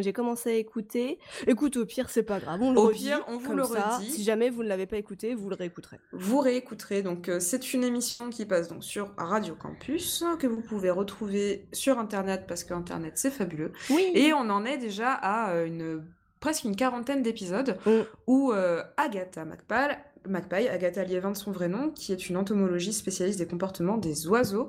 j'ai 0.00 0.12
commencé 0.12 0.50
à 0.50 0.54
écouter. 0.54 1.18
Écoute, 1.46 1.76
au 1.76 1.84
pire, 1.84 2.08
c'est 2.08 2.22
pas 2.22 2.40
grave. 2.40 2.60
On 2.62 2.72
le 2.72 2.78
au 2.78 2.88
pire, 2.88 3.22
on 3.28 3.36
vous 3.36 3.54
le 3.54 3.64
ça. 3.64 3.96
redit. 3.98 4.10
Si 4.10 4.24
jamais 4.24 4.50
vous 4.50 4.62
ne 4.62 4.68
l'avez 4.68 4.86
pas 4.86 4.96
écouté, 4.96 5.34
vous 5.34 5.48
le 5.48 5.56
réécouterez. 5.56 5.98
Vous 6.12 6.38
réécouterez. 6.38 7.02
Donc, 7.02 7.28
euh, 7.28 7.38
c'est 7.40 7.74
une 7.74 7.84
émission 7.84 8.30
qui 8.30 8.46
passe 8.46 8.68
donc 8.68 8.82
sur 8.82 9.12
Radio 9.16 9.54
Campus, 9.54 10.24
que 10.38 10.46
vous 10.46 10.53
pouvez 10.60 10.90
retrouver 10.90 11.66
sur 11.72 11.98
Internet 11.98 12.44
parce 12.46 12.64
que 12.64 12.74
Internet 12.74 13.14
c'est 13.16 13.30
fabuleux. 13.30 13.72
Et 14.14 14.32
on 14.32 14.50
en 14.50 14.64
est 14.64 14.78
déjà 14.78 15.12
à 15.12 15.52
euh, 15.52 15.66
une 15.66 16.02
presque 16.40 16.64
une 16.64 16.76
quarantaine 16.76 17.22
d'épisodes 17.22 17.78
mm. 17.86 17.90
où 18.26 18.52
euh, 18.52 18.82
Agatha 18.98 19.46
McPail, 19.46 20.68
Agatha 20.68 21.02
Liévin 21.02 21.32
de 21.32 21.36
son 21.36 21.52
vrai 21.52 21.68
nom, 21.68 21.90
qui 21.90 22.12
est 22.12 22.28
une 22.28 22.36
entomologiste 22.36 22.98
spécialiste 23.00 23.38
des 23.38 23.46
comportements 23.46 23.96
des 23.96 24.26
oiseaux. 24.26 24.68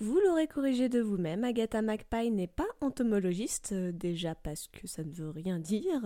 Vous 0.00 0.20
l'aurez 0.24 0.46
corrigé 0.46 0.88
de 0.88 1.00
vous-même, 1.00 1.42
Agatha 1.42 1.82
McPail 1.82 2.30
n'est 2.30 2.46
pas 2.46 2.68
entomologiste, 2.80 3.70
euh, 3.72 3.90
déjà 3.92 4.36
parce 4.36 4.68
que 4.68 4.86
ça 4.86 5.02
ne 5.02 5.10
veut 5.10 5.30
rien 5.30 5.58
dire. 5.58 6.02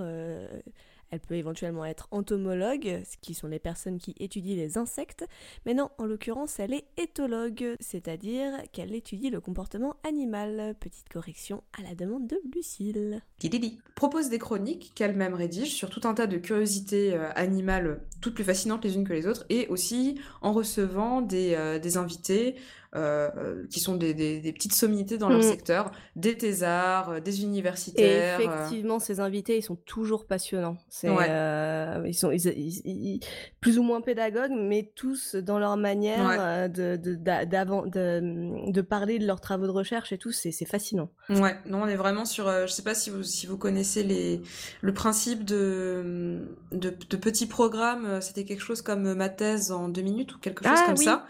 Elle 1.11 1.21
peut 1.21 1.35
éventuellement 1.35 1.85
être 1.85 2.09
entomologue, 2.11 3.03
ce 3.05 3.17
qui 3.21 3.35
sont 3.35 3.49
les 3.49 3.59
personnes 3.59 3.99
qui 3.99 4.15
étudient 4.19 4.57
les 4.57 4.79
insectes, 4.79 5.25
mais 5.67 5.75
non, 5.75 5.91
en 5.99 6.07
l'occurrence, 6.07 6.61
elle 6.61 6.73
est 6.73 6.87
éthologue, 6.97 7.77
c'est-à-dire 7.81 8.53
qu'elle 8.73 8.95
étudie 8.95 9.31
le 9.31 9.41
comportement 9.41 9.97
animal. 10.07 10.75
Petite 10.79 11.09
correction 11.09 11.63
à 11.79 11.83
la 11.83 11.95
demande 11.95 12.27
de 12.27 12.41
Lucille. 12.55 13.23
Didi 13.41 13.79
propose 13.95 14.29
des 14.29 14.39
chroniques 14.39 14.93
qu'elle-même 14.95 15.35
rédige 15.35 15.75
sur 15.75 15.91
tout 15.91 16.03
un 16.05 16.15
tas 16.15 16.27
de 16.27 16.37
curiosités 16.37 17.15
euh, 17.15 17.31
animales 17.35 18.01
toutes 18.21 18.35
plus 18.35 18.45
fascinantes 18.45 18.85
les 18.85 18.95
unes 18.97 19.07
que 19.07 19.13
les 19.13 19.27
autres, 19.27 19.45
et 19.49 19.67
aussi 19.69 20.21
en 20.43 20.53
recevant 20.53 21.23
des, 21.23 21.55
euh, 21.55 21.79
des 21.79 21.97
invités 21.97 22.57
euh, 22.97 23.67
qui 23.71 23.79
sont 23.79 23.95
des, 23.95 24.15
des, 24.15 24.53
petites 24.53 24.73
sommités 24.73 25.17
dans 25.17 25.29
leur 25.29 25.39
mm. 25.39 25.43
secteur, 25.43 25.93
des 26.17 26.37
thésards, 26.37 27.11
euh, 27.11 27.21
des 27.21 27.45
universitaires. 27.45 28.41
Et 28.41 28.45
euh. 28.45 28.49
effectivement, 28.51 28.99
ces 28.99 29.21
invités, 29.21 29.57
ils 29.57 29.63
sont 29.63 29.77
toujours 29.77 30.27
passionnants. 30.27 30.77
C'est, 30.89 31.07
ils 31.07 32.15
sont 32.15 32.33
ils, 32.33 33.21
plus 33.61 33.79
ou 33.79 33.85
moins 33.85 34.01
pédagogues, 34.01 34.51
mais 34.51 34.91
tous 34.97 35.37
dans 35.37 35.61
leur 35.61 35.77
manière 35.77 36.69
de, 36.69 36.97
de, 36.97 37.15
de, 37.15 38.73
de, 38.73 38.81
parler 38.81 39.21
de 39.21 39.27
leurs 39.27 39.41
travaux 39.41 39.67
de 39.67 39.71
recherche 39.71 40.11
et 40.13 40.19
tout, 40.19 40.33
c'est, 40.33 40.51
fascinant. 40.65 41.11
Ouais, 41.29 41.57
non, 41.67 41.83
on 41.83 41.87
est 41.87 41.95
vraiment 41.95 42.25
sur. 42.25 42.51
je 42.51 42.73
sais 42.73 42.83
pas 42.83 42.95
si 42.95 43.11
vous, 43.11 43.23
si 43.23 43.47
vous 43.47 43.57
connaissez 43.57 44.03
les, 44.03 44.43
le 44.81 44.93
principe 44.93 45.45
de, 45.45 46.41
de, 46.73 46.91
petits 46.91 47.47
programmes. 47.47 48.21
C'était 48.21 48.43
quelque 48.43 48.65
chose 48.65 48.83
comme 48.83 49.15
ma 49.15 49.29
thèse 49.29 49.71
en 49.71 49.89
deux 49.89 50.03
minutes 50.03 50.35
ou 50.35 50.41
quelque 50.41 50.65
chose 50.65 50.77
ah 50.77 50.87
comme 50.87 50.97
ça, 50.97 51.25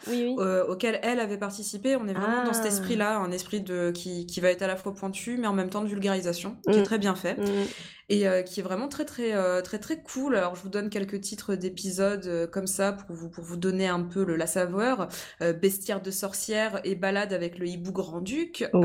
auquel 0.67 0.99
elle 1.03 1.21
avait 1.21 1.37
participé 1.37 1.50
on 1.97 2.09
est 2.09 2.15
vraiment 2.15 2.45
dans 2.45 2.53
cet 2.53 2.65
ah. 2.65 2.69
esprit-là, 2.69 3.19
un 3.19 3.31
esprit 3.31 3.61
de 3.61 3.91
qui, 3.91 4.27
qui, 4.27 4.41
va 4.41 4.51
être 4.51 4.63
à 4.63 4.67
la 4.67 4.77
fois 4.77 4.95
pointu, 4.95 5.37
mais 5.39 5.47
en 5.47 5.53
même 5.53 5.71
temps 5.71 5.83
de 5.83 5.89
vulgarisation, 5.89 6.57
qui 6.69 6.77
est 6.77 6.81
mm. 6.81 6.85
très 6.85 6.99
bien 6.99 7.15
fait. 7.15 7.37
Mm 7.37 7.67
et 8.11 8.27
euh, 8.27 8.43
qui 8.43 8.59
est 8.59 8.63
vraiment 8.63 8.89
très 8.89 9.05
très 9.05 9.33
euh, 9.33 9.63
très 9.63 9.79
très 9.79 10.03
cool. 10.03 10.37
Alors 10.37 10.57
je 10.57 10.63
vous 10.63 10.69
donne 10.69 10.91
quelques 10.91 11.21
titres 11.21 11.55
d'épisodes 11.55 12.27
euh, 12.27 12.47
comme 12.47 12.67
ça 12.67 12.93
pour 12.93 13.15
vous 13.15 13.31
pour 13.31 13.45
vous 13.45 13.57
donner 13.57 13.87
un 13.87 14.03
peu 14.03 14.25
le, 14.25 14.37
la 14.37 14.47
saveur. 14.47 15.09
Bestiaire 15.61 16.03
de 16.03 16.11
sorcière 16.11 16.81
et 16.83 16.97
balade 16.97 17.33
avec 17.33 17.59
le 17.59 17.67
hibou 17.67 17.93
grand 17.93 18.21
duc. 18.21 18.69
Oh. 18.73 18.85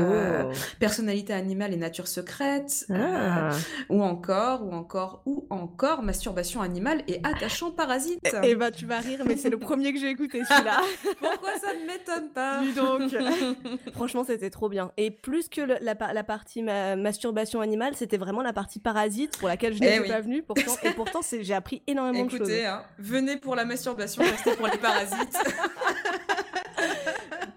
personnalité 0.78 1.32
animale 1.32 1.74
et 1.74 1.76
nature 1.76 2.06
secrète. 2.06 2.86
Ah. 2.90 3.50
ou 3.88 4.02
encore 4.02 4.64
ou 4.64 4.72
encore 4.72 5.22
ou 5.26 5.46
encore 5.50 6.02
masturbation 6.02 6.62
animale 6.62 7.02
et 7.08 7.20
attachant 7.24 7.72
parasite. 7.72 8.20
Eh, 8.24 8.50
eh 8.50 8.54
bah 8.54 8.70
tu 8.70 8.86
vas 8.86 9.00
rire, 9.00 9.22
mais 9.26 9.36
c'est 9.36 9.50
le 9.50 9.58
premier 9.58 9.92
que 9.92 9.98
j'ai 9.98 10.10
écouté 10.10 10.44
celui-là. 10.44 10.80
Pourquoi 11.20 11.58
ça 11.58 11.72
ne 11.74 11.86
m'étonne 11.86 12.30
pas 12.32 12.60
Dis 12.60 12.72
donc. 12.74 13.92
Franchement 13.92 14.22
c'était 14.24 14.50
trop 14.50 14.68
bien. 14.68 14.92
Et 14.96 15.10
plus 15.10 15.48
que 15.48 15.60
la, 15.60 15.94
la, 16.12 16.24
partie 16.24 16.62
masturbation 16.62 17.60
animale, 17.60 17.96
c'était 17.96 18.18
vraiment 18.18 18.42
la 18.42 18.52
partie 18.52 18.78
parasite 18.78 19.15
pour 19.38 19.48
laquelle 19.48 19.74
je 19.74 19.80
n'étais 19.80 20.02
eh 20.04 20.08
pas 20.08 20.20
venue. 20.20 20.42
Pourtant, 20.42 20.76
et 20.82 20.90
pourtant, 20.90 21.20
j'ai 21.40 21.54
appris 21.54 21.82
énormément 21.86 22.24
de 22.24 22.30
choses. 22.30 22.50
Hein, 22.50 22.84
venez 22.98 23.36
pour 23.36 23.54
la 23.56 23.64
masturbation, 23.64 24.22
restez 24.22 24.54
pour 24.54 24.66
les 24.66 24.78
parasites. 24.78 25.36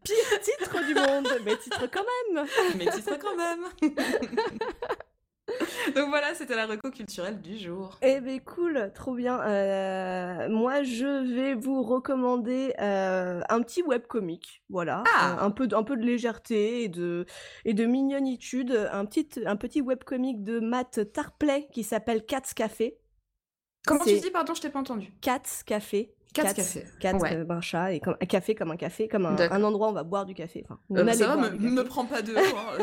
Pire 0.03 0.39
titre 0.41 0.85
du 0.87 0.95
monde, 0.95 1.27
mais 1.45 1.57
titre 1.57 1.87
quand 1.91 2.05
même. 2.35 2.45
Mais 2.77 2.85
titre 2.87 3.17
quand 3.19 3.35
même. 3.35 3.65
Donc 5.95 6.09
voilà, 6.09 6.33
c'était 6.33 6.55
la 6.55 6.65
reco 6.65 6.91
culturelle 6.91 7.41
du 7.41 7.57
jour. 7.57 7.97
Eh 8.01 8.19
ben 8.19 8.39
cool, 8.41 8.91
trop 8.93 9.13
bien. 9.13 9.39
Euh, 9.41 10.49
moi, 10.49 10.83
je 10.83 11.33
vais 11.33 11.55
vous 11.55 11.81
recommander 11.83 12.73
euh, 12.79 13.41
un 13.49 13.61
petit 13.61 13.81
webcomic, 13.81 14.63
voilà, 14.69 15.03
ah. 15.15 15.37
un, 15.43 15.51
peu, 15.51 15.67
un 15.71 15.83
peu 15.83 15.97
de 15.97 16.03
légèreté 16.03 16.83
et 16.83 16.89
de 16.89 17.25
et 17.65 17.73
de 17.73 17.85
mignonitude, 17.85 18.89
un 18.91 19.05
petit 19.05 19.29
un 19.45 19.55
petit 19.55 19.81
webcomic 19.81 20.43
de 20.43 20.59
Matt 20.59 21.11
Tarplay 21.13 21.67
qui 21.71 21.83
s'appelle 21.83 22.25
Cats 22.25 22.53
Café. 22.55 22.99
Comment 23.85 24.03
tu 24.03 24.19
dis 24.19 24.31
pardon, 24.31 24.53
je 24.53 24.61
t'ai 24.61 24.69
pas 24.69 24.79
entendu. 24.79 25.13
Cats 25.21 25.63
Café. 25.65 26.13
Cats, 26.31 26.53
café. 26.53 26.85
Cats, 26.99 27.17
euh, 27.31 27.45
un 27.49 27.61
chat, 27.61 27.91
et 27.93 27.99
comme, 27.99 28.15
un 28.21 28.25
café 28.25 28.53
comme 28.53 28.69
un 28.69 28.77
café, 28.77 29.07
comme 29.07 29.25
un, 29.25 29.63
endroit 29.63 29.87
où 29.87 29.89
on 29.89 29.93
va 29.93 30.03
boire 30.03 30.25
du 30.27 30.35
café. 30.35 30.63
Enfin, 30.63 30.79
ça 31.13 31.35
va, 31.35 31.49
me, 31.49 31.57
me 31.57 31.83
prends 31.83 32.05
pas 32.05 32.21
de 32.21 32.35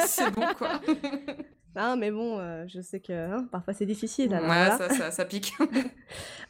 c'est 0.04 0.30
bon 0.32 0.42
quoi. 0.58 0.80
Ah, 1.78 1.94
mais 1.94 2.10
bon, 2.10 2.38
euh, 2.38 2.64
je 2.66 2.80
sais 2.80 3.00
que 3.00 3.12
hein, 3.12 3.46
parfois 3.52 3.74
c'est 3.74 3.84
difficile. 3.84 4.32
ouais, 4.32 5.10
ça, 5.10 5.24
pique. 5.24 5.52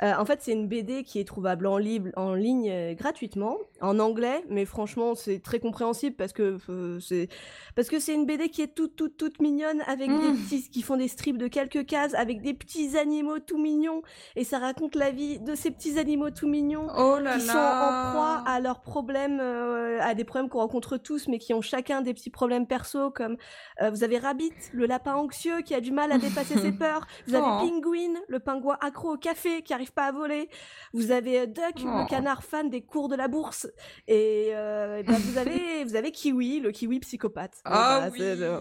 Euh, 0.02 0.12
en 0.18 0.26
fait, 0.26 0.42
c'est 0.42 0.52
une 0.52 0.68
BD 0.68 1.04
qui 1.04 1.20
est 1.20 1.24
trouvable 1.24 1.66
en, 1.66 1.78
libre, 1.78 2.10
en 2.16 2.34
ligne 2.34 2.70
euh, 2.70 2.92
gratuitement, 2.92 3.56
en 3.80 3.98
anglais, 3.98 4.44
mais 4.50 4.66
franchement, 4.66 5.14
c'est 5.14 5.38
très 5.38 5.58
compréhensible 5.58 6.14
parce 6.14 6.34
que 6.34 6.58
c'est 7.00 7.30
parce 7.74 7.88
que 7.88 7.98
c'est 7.98 8.12
une 8.12 8.26
BD 8.26 8.50
qui 8.50 8.60
est 8.60 8.74
toute, 8.74 8.94
toute, 8.94 9.16
toute 9.16 9.40
mignonne 9.40 9.80
avec 9.86 10.10
des 10.10 10.32
mmh. 10.32 10.36
petits 10.36 10.68
qui 10.68 10.82
font 10.82 10.98
des 10.98 11.08
strips 11.08 11.38
de 11.38 11.48
quelques 11.48 11.86
cases, 11.86 12.12
avec 12.12 12.42
des 12.42 12.52
petits 12.52 12.98
animaux 12.98 13.38
tout 13.38 13.56
mignons, 13.56 14.02
et 14.34 14.44
ça 14.44 14.58
raconte 14.58 14.96
la 14.96 15.10
vie 15.10 15.38
de 15.38 15.54
ces 15.54 15.70
petits 15.70 15.98
animaux 15.98 16.28
tout 16.28 16.48
mignons 16.48 16.88
oh 16.94 17.16
qui 17.34 17.40
sont 17.40 17.56
en 17.56 18.10
proie 18.12 18.44
à 18.46 18.60
leurs 18.60 18.82
problèmes, 18.82 19.40
à 19.40 20.14
des 20.14 20.24
problèmes 20.24 20.50
qu'on 20.50 20.58
rencontre 20.60 20.98
tous, 20.98 21.26
mais 21.26 21.38
qui 21.38 21.54
ont 21.54 21.62
chacun 21.62 22.02
des 22.02 22.12
petits 22.12 22.28
problèmes 22.28 22.66
perso, 22.66 23.10
comme 23.10 23.38
vous 23.80 24.04
avez 24.04 24.18
Rabbit, 24.18 24.52
le 24.74 24.84
lapin 24.84 25.15
anxieux 25.16 25.62
qui 25.62 25.74
a 25.74 25.80
du 25.80 25.90
mal 25.90 26.12
à 26.12 26.18
dépasser 26.18 26.58
ses 26.58 26.72
peurs. 26.78 27.06
Vous 27.26 27.34
avez 27.34 27.46
oh. 27.46 27.58
Penguin, 27.60 28.14
le 28.28 28.38
pingouin 28.38 28.76
accro 28.80 29.14
au 29.14 29.16
café 29.16 29.62
qui 29.62 29.74
arrive 29.74 29.92
pas 29.92 30.06
à 30.06 30.12
voler. 30.12 30.48
Vous 30.92 31.10
avez 31.10 31.40
euh, 31.40 31.46
Duck, 31.46 31.82
le 31.82 32.02
oh. 32.04 32.06
canard 32.08 32.42
fan 32.42 32.70
des 32.70 32.82
cours 32.82 33.08
de 33.08 33.16
la 33.16 33.28
bourse. 33.28 33.66
Et, 34.08 34.50
euh, 34.52 35.02
ben, 35.02 35.16
vous 35.16 35.38
avez 35.38 35.84
vous 35.84 35.96
avez 35.96 36.12
Kiwi, 36.12 36.60
le 36.60 36.70
kiwi 36.70 37.00
psychopathe. 37.00 37.60
Ah 37.64 38.08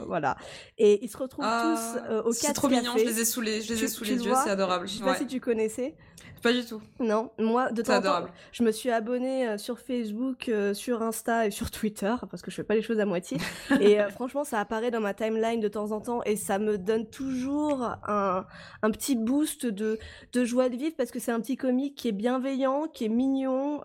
voilà, 0.07 0.37
Et 0.77 1.03
ils 1.03 1.09
se 1.09 1.17
retrouvent 1.17 1.45
ah, 1.47 1.75
tous 1.75 1.99
euh, 2.09 2.23
au 2.23 2.31
C'est 2.31 2.53
trop 2.53 2.69
mignon, 2.69 2.93
je 2.97 3.03
les 3.03 3.19
ai 3.19 3.25
sous 3.25 3.41
les, 3.41 3.61
je 3.61 3.73
les 3.73 3.83
ai 3.83 4.15
yeux, 4.23 4.33
c'est 4.43 4.49
adorable. 4.49 4.87
Je 4.87 4.97
sais 4.97 5.03
pas 5.03 5.15
si 5.15 5.27
tu 5.27 5.39
connaissais. 5.39 5.95
Pas 6.45 6.53
du 6.53 6.63
tout. 6.63 6.79
Non, 6.99 7.31
moi, 7.39 7.71
de 7.71 7.81
temps 7.81 7.97
en 7.97 8.01
temps, 8.01 8.27
je 8.51 8.61
me 8.61 8.71
suis 8.71 8.91
abonnée 8.91 9.47
euh, 9.47 9.57
sur 9.57 9.79
Facebook, 9.79 10.47
euh, 10.47 10.75
sur 10.75 11.01
Insta 11.01 11.47
et 11.47 11.49
sur 11.49 11.71
Twitter, 11.71 12.13
parce 12.29 12.43
que 12.43 12.51
je 12.51 12.57
fais 12.57 12.63
pas 12.63 12.75
les 12.75 12.83
choses 12.83 12.99
à 12.99 13.05
moitié. 13.07 13.39
et 13.81 13.99
euh, 13.99 14.09
franchement, 14.09 14.43
ça 14.43 14.59
apparaît 14.59 14.91
dans 14.91 14.99
ma 14.99 15.15
timeline 15.15 15.59
de 15.59 15.67
temps 15.67 15.91
en 15.91 16.01
temps 16.01 16.21
et 16.21 16.35
ça 16.35 16.59
me 16.59 16.77
donne 16.77 17.09
toujours 17.09 17.81
un, 18.07 18.45
un 18.83 18.91
petit 18.91 19.15
boost 19.15 19.65
de, 19.65 19.97
de 20.33 20.45
joie 20.45 20.69
de 20.69 20.75
vivre 20.75 20.93
parce 20.95 21.09
que 21.09 21.17
c'est 21.17 21.31
un 21.31 21.41
petit 21.41 21.57
comique 21.57 21.95
qui 21.95 22.09
est 22.09 22.11
bienveillant, 22.11 22.89
qui 22.93 23.05
est 23.05 23.09
mignon, 23.09 23.79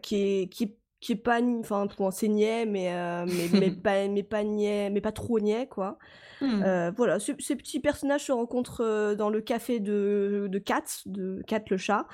qui 0.00 0.14
est, 0.14 0.52
qui 0.52 0.76
qui 1.00 1.12
est 1.12 1.16
pas 1.16 1.40
enfin 1.60 1.86
pour 1.88 2.06
enseigner 2.06 2.64
mais 2.64 2.90
mais 3.26 3.48
mais 3.52 3.70
pas 3.72 4.08
mais 4.08 4.22
pas 4.22 4.44
niais, 4.44 4.90
mais 4.90 5.02
pas 5.02 5.12
trop 5.12 5.38
niais 5.40 5.66
quoi 5.66 5.98
Hmm. 6.40 6.62
Euh, 6.64 6.90
voilà, 6.96 7.18
ces, 7.18 7.34
petits 7.34 7.80
personnages 7.80 8.24
se 8.24 8.32
rencontrent 8.32 8.82
euh, 8.82 9.14
dans 9.14 9.30
le 9.30 9.40
café 9.40 9.80
de, 9.80 10.48
de 10.50 10.58
Kat, 10.58 10.82
de 11.06 11.42
Kat 11.46 11.62
le 11.70 11.76
chat, 11.76 12.06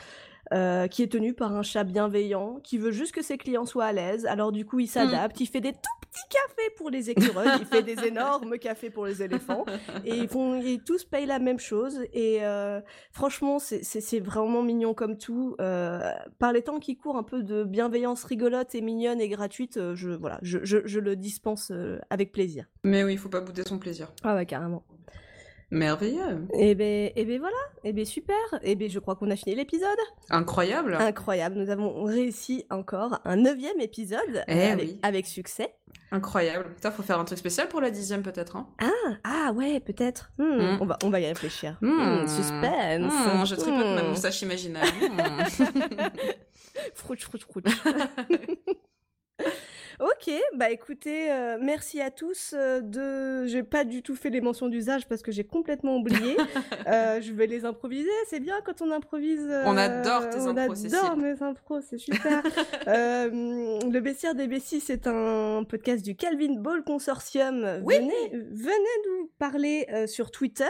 euh, 0.53 0.89
qui 0.89 1.03
est 1.03 1.13
tenu 1.13 1.35
par 1.35 1.55
un 1.55 1.63
chat 1.63 1.85
bienveillant, 1.85 2.61
qui 2.63 2.79
veut 2.79 2.91
juste 2.91 3.13
que 3.13 3.23
ses 3.23 3.39
clients 3.39 3.67
soient 3.67 3.87
à 3.87 3.93
l'aise. 3.93 4.27
Alors 4.27 4.53
du 4.53 4.65
coup, 4.65 4.81
il 4.81 4.89
s'adapte, 4.89 5.41
il 5.41 5.47
fait 5.47 5.61
des 5.61 5.73
tout 5.73 6.00
petits 6.11 6.29
cafés 6.29 6.71
pour 6.77 6.91
les 6.91 7.11
écureuils, 7.11 7.49
il 7.61 7.67
fait 7.67 7.83
des 7.83 8.05
énormes 8.07 8.59
cafés 8.59 8.91
pour 8.91 9.07
les 9.07 9.23
éléphants, 9.23 9.65
et 10.05 10.17
ils 10.17 10.29
font, 10.29 10.61
ils 10.61 10.83
tous 10.83 11.05
payent 11.05 11.27
la 11.27 11.39
même 11.39 11.59
chose. 11.59 12.01
Et 12.13 12.39
euh, 12.43 12.81
franchement, 13.13 13.59
c'est 13.59 14.21
vraiment 14.21 14.63
mignon 14.63 14.95
comme 14.95 15.17
tout. 15.17 15.57
Euh, 15.61 16.13
par 16.39 16.53
les 16.53 16.63
temps 16.63 16.79
qui 16.79 16.97
courent, 16.97 17.17
un 17.17 17.23
peu 17.23 17.43
de 17.43 17.65
bienveillance 17.65 18.25
rigolote 18.25 18.75
et 18.75 18.81
mignonne 18.81 19.21
et 19.21 19.29
gratuite, 19.29 19.79
je 19.95 20.11
voilà, 20.11 20.39
je, 20.43 20.59
je, 20.63 20.79
je 20.85 21.01
le 21.01 21.17
dispense 21.17 21.73
avec 22.11 22.33
plaisir. 22.33 22.67
Mais 22.85 23.05
oui, 23.05 23.13
il 23.13 23.19
faut 23.19 23.29
pas 23.29 23.41
bouder 23.41 23.63
son 23.63 23.79
plaisir. 23.79 24.13
Ah 24.23 24.35
ouais, 24.35 24.47
carrément. 24.47 24.85
Merveilleux. 25.71 26.49
Et 26.55 26.71
eh 26.71 26.75
ben, 26.75 27.13
eh 27.15 27.25
ben 27.25 27.39
voilà. 27.39 27.57
Et 27.85 27.91
eh 27.91 27.93
ben 27.93 28.05
super. 28.05 28.37
Et 28.63 28.75
ben 28.75 28.91
je 28.91 28.99
crois 28.99 29.15
qu'on 29.15 29.31
a 29.31 29.37
fini 29.37 29.55
l'épisode. 29.55 29.89
Incroyable. 30.29 30.95
Incroyable. 30.95 31.57
Nous 31.57 31.71
avons 31.71 32.05
réussi 32.05 32.67
encore 32.71 33.21
un 33.25 33.37
neuvième 33.37 33.81
épisode 33.81 34.45
avec, 35.03 35.27
succès. 35.27 35.77
Incroyable. 36.11 36.75
Putain, 36.75 36.91
faut 36.91 37.05
faire 37.05 37.21
un 37.21 37.25
truc 37.25 37.39
spécial 37.39 37.69
pour 37.69 37.81
la 37.81 37.91
dixième 37.91 38.23
peut-être. 38.23 38.57
Hein. 38.57 38.69
ah, 38.81 39.15
ah 39.23 39.53
ouais, 39.53 39.79
peut-être. 39.79 40.33
Hmm, 40.39 40.43
hmm. 40.43 40.79
On, 40.81 40.87
va, 40.87 40.99
on 41.05 41.11
va 41.11 41.21
y 41.21 41.27
réfléchir. 41.27 41.79
Hmm, 41.81 42.27
suspense. 42.27 43.49
je 43.49 43.55
tripote 43.55 43.95
ma 43.95 44.03
moustache 44.03 44.43
imaginaire. 44.43 44.85
frouch, 46.95 47.25
frouch, 47.25 47.43
frouch. 47.43 47.65
Ok, 50.01 50.33
bah 50.55 50.71
écoutez, 50.71 51.31
euh, 51.31 51.59
merci 51.61 52.01
à 52.01 52.11
tous. 52.11 52.55
Euh, 52.57 52.81
de, 52.81 53.47
j'ai 53.47 53.63
pas 53.63 53.85
du 53.85 54.03
tout 54.03 54.17
fait 54.17 54.31
les 54.31 54.41
mentions 54.41 54.69
d'usage 54.69 55.07
parce 55.07 55.21
que 55.21 55.31
j'ai 55.31 55.45
complètement 55.45 55.97
oublié. 55.97 56.37
Euh, 56.87 57.21
je 57.21 57.33
vais 57.33 57.47
les 57.47 57.65
improviser. 57.65 58.11
C'est 58.29 58.41
bien 58.41 58.61
quand 58.65 58.81
on 58.81 58.91
improvise. 58.91 59.47
on 59.65 59.77
adore 59.77 60.29
tes 60.31 60.39
impros. 60.39 60.75
On 60.75 60.87
adore 60.87 61.17
mes 61.17 61.43
impros, 61.43 61.81
c'est 61.83 61.99
super. 61.99 62.43
le 62.87 63.99
baissière 64.01 64.35
des 64.35 64.49
Bessies, 64.49 64.81
c'est 64.81 65.07
un 65.07 65.63
podcast 65.69 66.05
du 66.05 66.17
Calvin 66.17 66.55
Ball 66.55 66.83
Consortium. 66.83 67.61
Venez, 67.87 68.31
venez 68.33 68.97
nous 69.07 69.31
parler 69.39 69.87
sur 70.07 70.31
Twitter, 70.31 70.65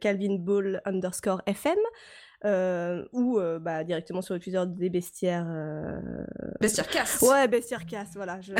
Calvin 0.00 0.36
Ball 0.38 0.82
underscore 0.84 1.42
FM. 1.46 1.78
Euh, 2.44 3.04
ou 3.12 3.38
euh, 3.38 3.60
bah, 3.60 3.84
directement 3.84 4.20
sur 4.20 4.34
le 4.34 4.40
Twitter 4.40 4.62
des 4.66 4.90
bestiaires. 4.90 5.46
Euh... 5.48 6.00
Bestiaire 6.60 6.88
casse 6.88 7.22
Ouais, 7.22 7.46
bestiaire 7.46 7.86
casse, 7.86 8.10
voilà. 8.14 8.40
Je, 8.40 8.52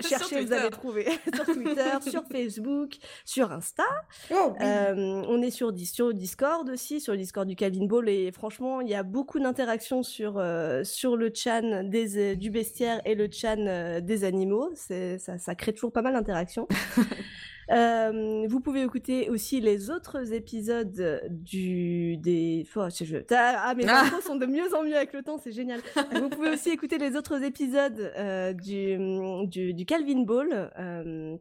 je 0.00 0.08
cherchais, 0.08 0.44
vous 0.44 0.52
avez 0.52 0.70
trouvé. 0.70 1.04
sur 1.34 1.44
Twitter, 1.44 2.10
sur 2.10 2.24
Facebook, 2.30 2.96
sur 3.24 3.50
Insta. 3.50 3.82
Oh, 4.30 4.54
euh, 4.60 4.94
on 5.28 5.42
est 5.42 5.50
sur, 5.50 5.72
sur 5.84 6.14
Discord 6.14 6.68
aussi, 6.70 7.00
sur 7.00 7.12
le 7.12 7.18
Discord 7.18 7.48
du 7.48 7.56
Calvin 7.56 7.86
Ball. 7.86 8.08
Et 8.08 8.30
franchement, 8.30 8.80
il 8.80 8.88
y 8.88 8.94
a 8.94 9.02
beaucoup 9.02 9.40
d'interactions 9.40 10.04
sur, 10.04 10.42
sur 10.84 11.16
le 11.16 11.32
chan 11.34 11.82
des, 11.84 12.36
du 12.36 12.50
bestiaire 12.50 13.00
et 13.04 13.16
le 13.16 13.28
chan 13.30 14.00
des 14.00 14.24
animaux. 14.24 14.70
Ça, 14.74 15.38
ça 15.38 15.54
crée 15.56 15.72
toujours 15.72 15.92
pas 15.92 16.02
mal 16.02 16.12
d'interactions. 16.14 16.68
Euh, 17.70 18.46
vous 18.48 18.60
pouvez 18.60 18.82
écouter 18.82 19.30
aussi 19.30 19.60
les 19.60 19.90
autres 19.90 20.32
épisodes 20.32 21.22
du 21.30 22.16
des. 22.18 22.66
Oh, 22.76 22.88
ah, 23.30 23.74
mes 23.74 23.84
ah. 23.88 24.10
sont 24.26 24.36
de 24.36 24.46
mieux 24.46 24.74
en 24.74 24.82
mieux 24.82 24.96
avec 24.96 25.12
le 25.12 25.22
temps, 25.22 25.38
c'est 25.38 25.52
génial. 25.52 25.80
vous 26.12 26.28
pouvez 26.28 26.50
aussi 26.50 26.70
écouter 26.70 26.98
les 26.98 27.16
autres 27.16 27.42
épisodes 27.42 28.12
euh, 28.16 28.52
du, 28.52 28.98
du, 29.46 29.74
du 29.74 29.86
Calvin 29.86 30.22
Ball. 30.24 30.70
Euh, 30.78 31.36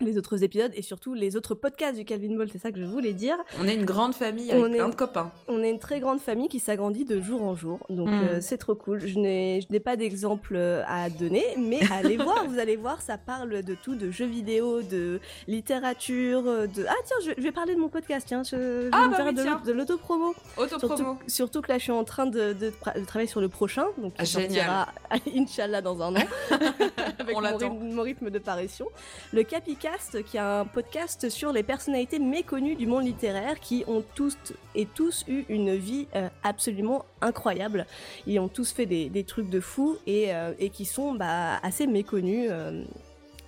les 0.00 0.18
autres 0.18 0.42
épisodes 0.42 0.72
et 0.74 0.82
surtout 0.82 1.14
les 1.14 1.36
autres 1.36 1.54
podcasts 1.54 1.96
du 1.96 2.04
Calvin 2.04 2.36
Ball, 2.36 2.48
c'est 2.50 2.58
ça 2.58 2.72
que 2.72 2.78
je 2.78 2.84
voulais 2.84 3.12
dire. 3.12 3.36
On 3.60 3.66
est 3.66 3.74
une 3.74 3.84
grande 3.84 4.14
famille 4.14 4.50
avec 4.50 4.64
on 4.64 4.70
plein 4.70 4.88
de 4.88 4.94
copains. 4.94 5.32
On 5.48 5.62
est 5.62 5.70
une 5.70 5.78
très 5.78 6.00
grande 6.00 6.20
famille 6.20 6.48
qui 6.48 6.58
s'agrandit 6.58 7.04
de 7.04 7.20
jour 7.20 7.42
en 7.42 7.54
jour, 7.54 7.80
donc 7.90 8.08
mm. 8.08 8.12
euh, 8.12 8.40
c'est 8.40 8.58
trop 8.58 8.74
cool. 8.74 9.00
Je 9.06 9.18
n'ai 9.18 9.80
pas 9.80 9.96
d'exemple 9.96 10.54
euh, 10.56 10.82
à 10.86 11.10
donner, 11.10 11.44
mais 11.58 11.80
allez 11.92 12.16
voir, 12.22 12.46
vous 12.46 12.58
allez 12.58 12.76
voir, 12.76 13.00
ça 13.02 13.18
parle 13.18 13.62
de 13.62 13.74
tout, 13.74 13.94
de 13.94 14.10
jeux 14.10 14.26
vidéo, 14.26 14.82
de 14.82 15.20
littérature, 15.46 16.42
de... 16.42 16.86
Ah 16.88 16.94
tiens, 17.04 17.16
je, 17.36 17.40
vais 17.40 17.52
parler 17.52 17.74
de 17.74 17.80
mon 17.80 17.88
podcast, 17.88 18.26
tiens, 18.26 18.42
je, 18.42 18.56
vais 18.56 18.90
ah, 18.92 19.08
bah 19.08 19.16
faire 19.16 19.60
de, 19.62 19.72
l'autopromo. 19.72 20.34
Surtout, 20.68 21.18
surtout, 21.26 21.60
que 21.60 21.68
là 21.68 21.78
je 21.78 21.84
suis 21.84 21.92
en 21.92 22.04
train 22.04 22.26
de, 22.26 22.52
de, 22.52 22.72
travailler 23.06 23.28
sur 23.28 23.40
le 23.40 23.48
prochain, 23.48 23.86
donc 23.98 24.14
ah, 24.18 24.24
sortira, 24.24 24.88
Inch'Allah 25.36 25.82
dans 25.82 26.00
un 26.02 26.16
an, 26.16 26.26
avec 27.18 27.36
mon, 27.36 27.74
mon, 27.74 28.02
rythme 28.02 28.30
de 28.30 28.38
parution. 28.38 28.86
Le 29.32 29.42
Qui 29.82 30.36
est 30.36 30.40
un 30.40 30.64
podcast 30.64 31.28
sur 31.28 31.52
les 31.52 31.64
personnalités 31.64 32.20
méconnues 32.20 32.76
du 32.76 32.86
monde 32.86 33.04
littéraire 33.04 33.58
qui 33.58 33.82
ont 33.88 34.04
tous 34.14 34.38
et 34.76 34.86
tous 34.86 35.24
eu 35.26 35.44
une 35.48 35.74
vie 35.74 36.06
euh, 36.14 36.28
absolument 36.44 37.04
incroyable. 37.20 37.86
Ils 38.28 38.38
ont 38.38 38.46
tous 38.46 38.70
fait 38.70 38.86
des, 38.86 39.24
trucs 39.24 39.50
de 39.50 39.58
fou 39.58 39.96
et, 40.06 40.32
euh, 40.32 40.52
qui 40.72 40.84
sont 40.84 41.14
bah, 41.14 41.56
assez 41.64 41.88
méconnus. 41.88 42.48
Euh, 42.48 42.84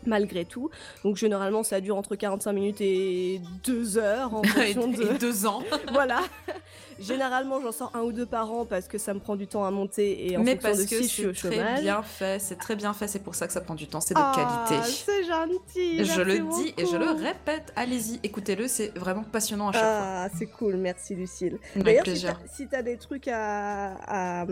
malgré 0.06 0.44
tout. 0.44 0.70
Donc 1.04 1.16
généralement 1.16 1.62
ça 1.62 1.80
dure 1.80 1.96
entre 1.96 2.16
45 2.16 2.52
minutes 2.52 2.80
et 2.80 3.40
2 3.64 3.96
heures 3.96 4.34
en 4.34 4.42
fonction 4.44 4.88
de... 4.88 5.14
Et 5.14 5.18
2 5.18 5.46
ans. 5.46 5.62
voilà. 5.92 6.20
Généralement, 6.98 7.60
j'en 7.60 7.72
sors 7.72 7.90
un 7.94 8.02
ou 8.02 8.12
deux 8.12 8.26
par 8.26 8.50
an 8.52 8.64
parce 8.64 8.88
que 8.88 8.98
ça 8.98 9.14
me 9.14 9.20
prend 9.20 9.36
du 9.36 9.46
temps 9.46 9.64
à 9.64 9.70
monter 9.70 10.30
et 10.30 10.36
en 10.36 10.42
Mais 10.42 10.56
fonction 10.56 10.82
de 10.82 10.88
si 10.88 11.02
je 11.02 11.08
suis 11.08 11.26
au 11.26 11.34
chômage. 11.34 11.58
C'est 11.58 11.74
très 11.74 11.82
bien 11.82 12.02
fait, 12.02 12.38
c'est 12.40 12.56
très 12.56 12.76
bien 12.76 12.92
fait, 12.92 13.08
c'est 13.08 13.22
pour 13.22 13.34
ça 13.34 13.46
que 13.46 13.52
ça 13.52 13.60
prend 13.60 13.74
du 13.74 13.86
temps, 13.86 14.00
c'est 14.00 14.14
de 14.14 14.20
ah, 14.22 14.66
qualité. 14.68 14.88
C'est 14.90 15.24
gentil. 15.24 16.04
Je 16.04 16.20
le 16.20 16.38
dis 16.38 16.74
et 16.76 16.86
je 16.86 16.96
le 16.96 17.10
répète, 17.10 17.72
allez-y, 17.76 18.20
écoutez-le, 18.22 18.68
c'est 18.68 18.96
vraiment 18.96 19.24
passionnant 19.24 19.68
à 19.68 19.72
chaque 19.72 19.82
fois. 19.82 19.90
Ah, 19.90 20.28
c'est 20.36 20.46
cool, 20.46 20.76
merci 20.76 21.14
Lucille. 21.14 21.58
Plaisir. 21.74 22.40
Si 22.52 22.68
t'as 22.68 22.82
des 22.82 22.96
trucs 22.96 23.28
à, 23.28 23.94
à, 24.06 24.46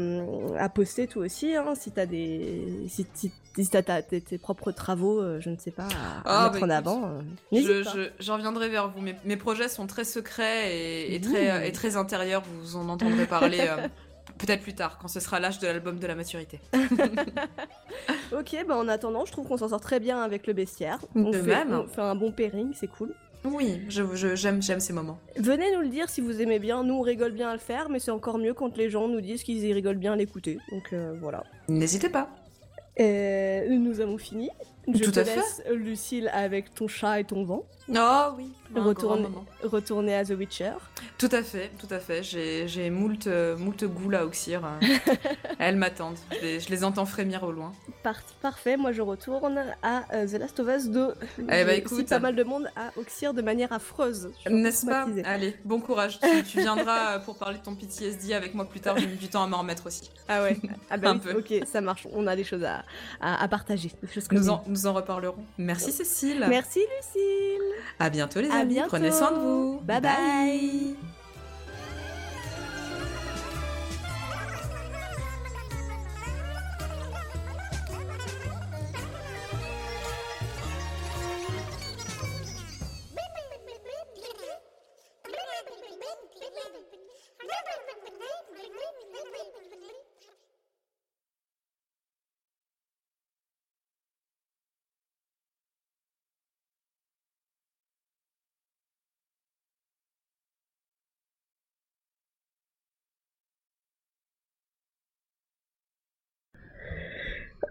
à, 0.59 0.69
poster 0.69 1.07
toi 1.07 1.25
aussi, 1.25 1.55
hein, 1.55 1.75
si 1.75 1.91
t'as 1.91 2.07
des, 2.07 2.87
si, 2.89 3.07
si 3.15 3.69
t'as 3.69 4.03
tes, 4.03 4.21
tes, 4.21 4.39
propres 4.39 4.73
travaux, 4.73 5.21
euh, 5.21 5.41
je 5.41 5.51
ne 5.51 5.57
sais 5.57 5.71
pas, 5.71 5.85
à, 5.85 6.23
ah, 6.25 6.51
mettre 6.51 6.67
bah 6.67 6.75
en 6.75 6.77
avant, 6.77 7.11
euh, 7.53 7.85
j'en 8.19 8.39
viendrai 8.39 8.69
vers 8.69 8.89
vous. 8.89 9.01
Mes, 9.01 9.15
mes, 9.25 9.37
projets 9.37 9.69
sont 9.69 9.87
très 9.87 10.05
secrets 10.05 10.75
et, 10.75 11.15
et 11.15 11.21
très, 11.21 11.69
et 11.69 11.73
très 11.73 11.97
intérieurs. 11.97 12.32
Vous 12.41 12.77
en 12.77 12.89
entendrez 12.89 13.27
parler 13.27 13.61
euh, 13.61 13.89
peut-être 14.39 14.63
plus 14.63 14.75
tard, 14.75 14.99
quand 14.99 15.09
ce 15.09 15.21
sera 15.21 15.41
l'âge 15.41 15.59
de 15.59 15.67
l'album 15.67 15.99
de 15.99 16.07
la 16.07 16.15
maturité. 16.15 16.61
ok, 18.33 18.65
bah 18.67 18.77
en 18.77 18.89
attendant, 18.89 19.25
je 19.25 19.33
trouve 19.33 19.47
qu'on 19.47 19.59
s'en 19.59 19.69
sort 19.69 19.81
très 19.81 20.01
bien 20.01 20.23
avec 20.23 20.47
le 20.47 20.53
bestiaire. 20.53 20.99
On 21.15 21.31
de 21.31 21.39
fait, 21.39 21.65
même. 21.65 21.73
On 21.73 21.87
fait 21.87 22.01
un 22.01 22.15
bon 22.15 22.33
pairing, 22.33 22.73
c'est 22.75 22.89
cool. 22.89 23.15
Oui, 23.45 23.81
j'aime 23.89 24.15
je, 24.15 24.37
j'aime 24.37 24.61
ces 24.63 24.93
moments. 24.93 25.19
Venez 25.37 25.75
nous 25.75 25.81
le 25.81 25.89
dire 25.89 26.09
si 26.09 26.21
vous 26.21 26.41
aimez 26.41 26.61
bien. 26.61 26.85
Nous, 26.85 26.95
on 26.95 27.03
rigole 27.03 27.33
bien 27.33 27.51
à 27.51 27.55
le 27.55 27.59
faire, 27.59 27.89
mais 27.91 27.99
c'est 27.99 28.13
encore 28.13 28.39
mieux 28.39 28.55
quand 28.55 28.77
les 28.77 28.89
gens 28.89 29.09
nous 29.09 29.21
disent 29.21 29.43
qu'ils 29.43 29.73
rigolent 29.73 29.97
bien 29.97 30.13
à 30.13 30.17
l'écouter. 30.17 30.59
Donc 30.71 30.95
voilà. 31.21 31.43
N'hésitez 31.69 32.09
pas. 32.09 32.31
Euh, 33.01 33.69
nous 33.69 34.01
avons 34.01 34.19
fini. 34.19 34.51
Je 34.93 35.11
te 35.11 35.21
laisse, 35.21 35.63
Lucille, 35.71 36.31
avec 36.33 36.75
ton 36.75 36.89
chat 36.89 37.21
et 37.21 37.25
ton 37.25 37.45
vent. 37.45 37.65
Oh 37.95 38.35
oui. 38.37 38.53
Retourne, 38.75 39.29
retourner 39.63 40.15
à 40.15 40.25
The 40.25 40.31
Witcher. 40.31 40.73
Tout 41.19 41.29
à 41.31 41.43
fait, 41.43 41.71
tout 41.79 41.93
à 41.93 41.99
fait. 41.99 42.23
J'ai 42.23 42.91
moult, 42.91 43.27
euh, 43.27 43.57
moult 43.57 43.85
goût 43.85 44.11
à 44.15 44.25
Oxyr. 44.25 44.65
Hein. 44.65 44.81
Elles 45.59 45.77
m'attendent. 45.77 46.17
Je, 46.31 46.69
les 46.69 46.85
entends 46.85 47.05
frémir 47.05 47.43
au 47.43 47.53
loin. 47.53 47.73
parfait. 48.41 48.77
Moi, 48.77 48.93
je 48.93 49.03
retourne 49.03 49.63
à 49.83 50.05
euh, 50.15 50.27
The 50.27 50.33
Last 50.33 50.61
of 50.61 50.69
Us 50.69 50.89
2. 50.89 51.15
Eh 51.39 51.45
bah, 51.65 51.75
écoute. 51.75 52.09
pas 52.09 52.19
mal 52.19 52.35
de 52.35 52.43
monde 52.45 52.69
à 52.77 52.91
Oxyr 52.97 53.35
de 53.35 53.43
manière 53.43 53.73
affreuse. 53.73 54.31
N'est-ce 54.49 54.87
pas 54.87 55.07
Allez, 55.25 55.55
bon 55.65 55.81
courage. 55.81 56.19
Tu, 56.49 56.61
viendras 56.61 57.19
pour 57.21 57.37
parler 57.37 57.59
de 57.59 57.63
ton 57.63 57.75
PTSD 57.75 58.33
avec 58.33 58.55
moi 58.55 58.65
plus 58.65 58.81
tard. 58.81 58.97
J'ai 58.97 59.07
mis 59.07 59.17
du 59.17 59.29
temps 59.29 59.43
à 59.43 59.47
m'en 59.47 59.59
remettre 59.59 59.87
aussi. 59.87 60.11
Ah 60.29 60.43
ouais. 60.43 60.59
Ah 60.89 60.97
bah 60.99 61.11
Un 61.11 61.19
peu. 61.19 61.39
Ok, 61.39 61.53
ça 61.67 61.81
marche. 61.81 62.07
On 62.13 62.27
a 62.27 62.37
des 62.37 62.45
choses 62.45 62.65
à, 62.65 62.85
à, 63.21 63.47
partager. 63.49 63.93
nous, 64.31 64.49
en, 64.49 64.65
nous 64.67 64.87
en 64.87 64.95
reparlerons. 64.95 65.45
Merci 65.59 65.93
Cécile. 65.93 66.47
Merci 66.49 66.81
Lucille. 66.81 67.82
À 67.99 68.11
bientôt 68.11 68.41
les 68.41 68.51
amis. 68.51 68.81
Prenez 68.89 69.11
soin 69.11 69.33
de 69.33 69.39
vous. 69.39 69.81
bye. 69.85 70.01
bye. 70.01 70.97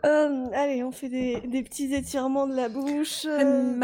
Euh, 0.06 0.46
allez, 0.54 0.84
on 0.84 0.92
fait 0.92 1.10
des, 1.10 1.42
des, 1.42 1.64
petits 1.64 1.94
étirements 1.94 2.48
de 2.48 2.56
la 2.56 2.70
bouche. 2.70 3.26
Euh... 3.26 3.74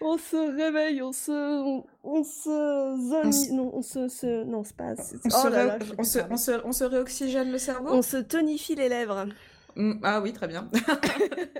on 0.00 0.18
se 0.18 0.56
réveille, 0.56 1.02
on 1.02 1.12
se, 1.12 1.30
on, 1.30 1.86
on 2.02 2.24
se, 2.24 3.52
non, 3.52 3.70
on 3.72 3.82
se, 3.82 4.44
non, 4.44 4.64
c'est 4.64 4.76
pas. 4.76 4.94
On, 5.24 5.28
oh 5.44 5.48
là 5.48 5.66
là, 5.66 5.78
on, 5.98 6.02
se, 6.02 6.18
on, 6.30 6.36
se, 6.36 6.50
on 6.64 6.72
se 6.72 6.84
réoxygène 6.84 7.52
le 7.52 7.58
cerveau. 7.58 7.90
On 7.90 8.02
se 8.02 8.16
tonifie 8.16 8.74
les 8.74 8.88
lèvres. 8.88 9.26
Mm, 9.76 10.00
ah 10.02 10.20
oui, 10.20 10.32
très 10.32 10.48
bien. 10.48 10.68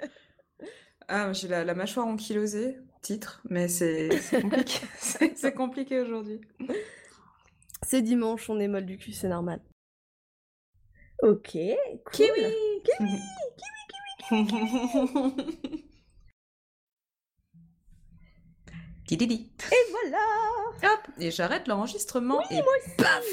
ah, 1.08 1.32
j'ai 1.32 1.46
la, 1.46 1.64
la, 1.64 1.74
mâchoire 1.74 2.08
ankylosée, 2.08 2.76
titre, 3.02 3.40
mais 3.48 3.68
c'est 3.68 4.08
compliqué. 4.40 4.80
c'est 5.36 5.54
compliqué 5.54 6.00
aujourd'hui. 6.00 6.40
C'est 7.82 8.02
dimanche, 8.02 8.50
on 8.50 8.58
est 8.58 8.68
molle 8.68 8.86
du 8.86 8.98
cul, 8.98 9.12
c'est 9.12 9.28
normal. 9.28 9.60
Ok, 11.22 11.50
cool. 11.52 12.12
Kiwi, 12.12 12.82
kiwi, 12.84 13.08
kiwi, 14.28 14.46
kiwi. 19.08 19.50
Et 19.72 19.90
voilà 19.90 20.18
Hop 20.82 21.00
Et 21.18 21.30
j'arrête 21.30 21.68
l'enregistrement 21.68 22.40
et 22.50 22.60
paf 22.98 23.24